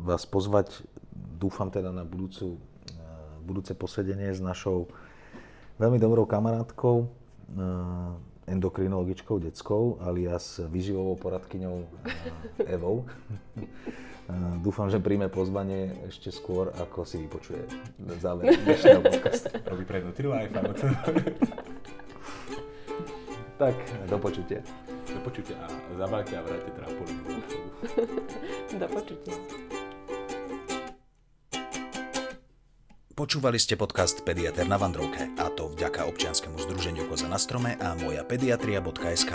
vás 0.07 0.23
pozvať, 0.23 0.83
dúfam 1.13 1.67
teda 1.67 1.91
na 1.91 2.07
budúcu, 2.07 2.55
e, 2.55 2.59
budúce 3.43 3.75
posedenie 3.75 4.31
s 4.31 4.39
našou 4.39 4.87
veľmi 5.77 5.99
dobrou 5.99 6.23
kamarátkou, 6.25 7.03
e, 7.03 7.07
endokrinologičkou 8.47 9.43
detskou, 9.43 9.99
alias 9.99 10.63
výživovou 10.71 11.19
poradkyňou 11.19 11.83
Evou. 12.63 13.03
Dúfam, 14.59 14.91
že 14.91 14.99
príjme 14.99 15.31
pozvanie 15.31 15.95
ešte 16.03 16.35
skôr, 16.35 16.75
ako 16.75 17.07
si 17.07 17.23
vypočuje 17.23 17.63
záver 18.19 18.59
dnešného 18.59 18.99
podcastu. 18.99 19.47
Robí 19.71 19.87
pre 19.87 20.03
Nutrilife, 20.03 20.51
alebo 20.51 20.75
čo? 20.75 20.87
Tak, 23.57 23.73
do 24.05 24.21
počutia. 24.21 24.61
Do 25.09 25.17
počutia 25.25 25.57
a 25.57 25.65
zabalte 25.97 26.37
a 26.37 26.45
vráte 26.45 26.69
trampolinu 26.77 27.41
do 28.85 28.87
počutia. 28.93 29.33
Počúvali 33.17 33.57
ste 33.57 33.73
podcast 33.73 34.21
Pediater 34.21 34.69
na 34.69 34.77
Vandrovke 34.77 35.33
a 35.41 35.49
to 35.49 35.73
vďaka 35.73 36.05
občianskému 36.05 36.61
združeniu 36.69 37.09
Koza 37.09 37.25
na 37.25 37.41
strome 37.41 37.73
a 37.81 37.97
moja 37.97 38.21
pediatria.sk. 38.21 39.33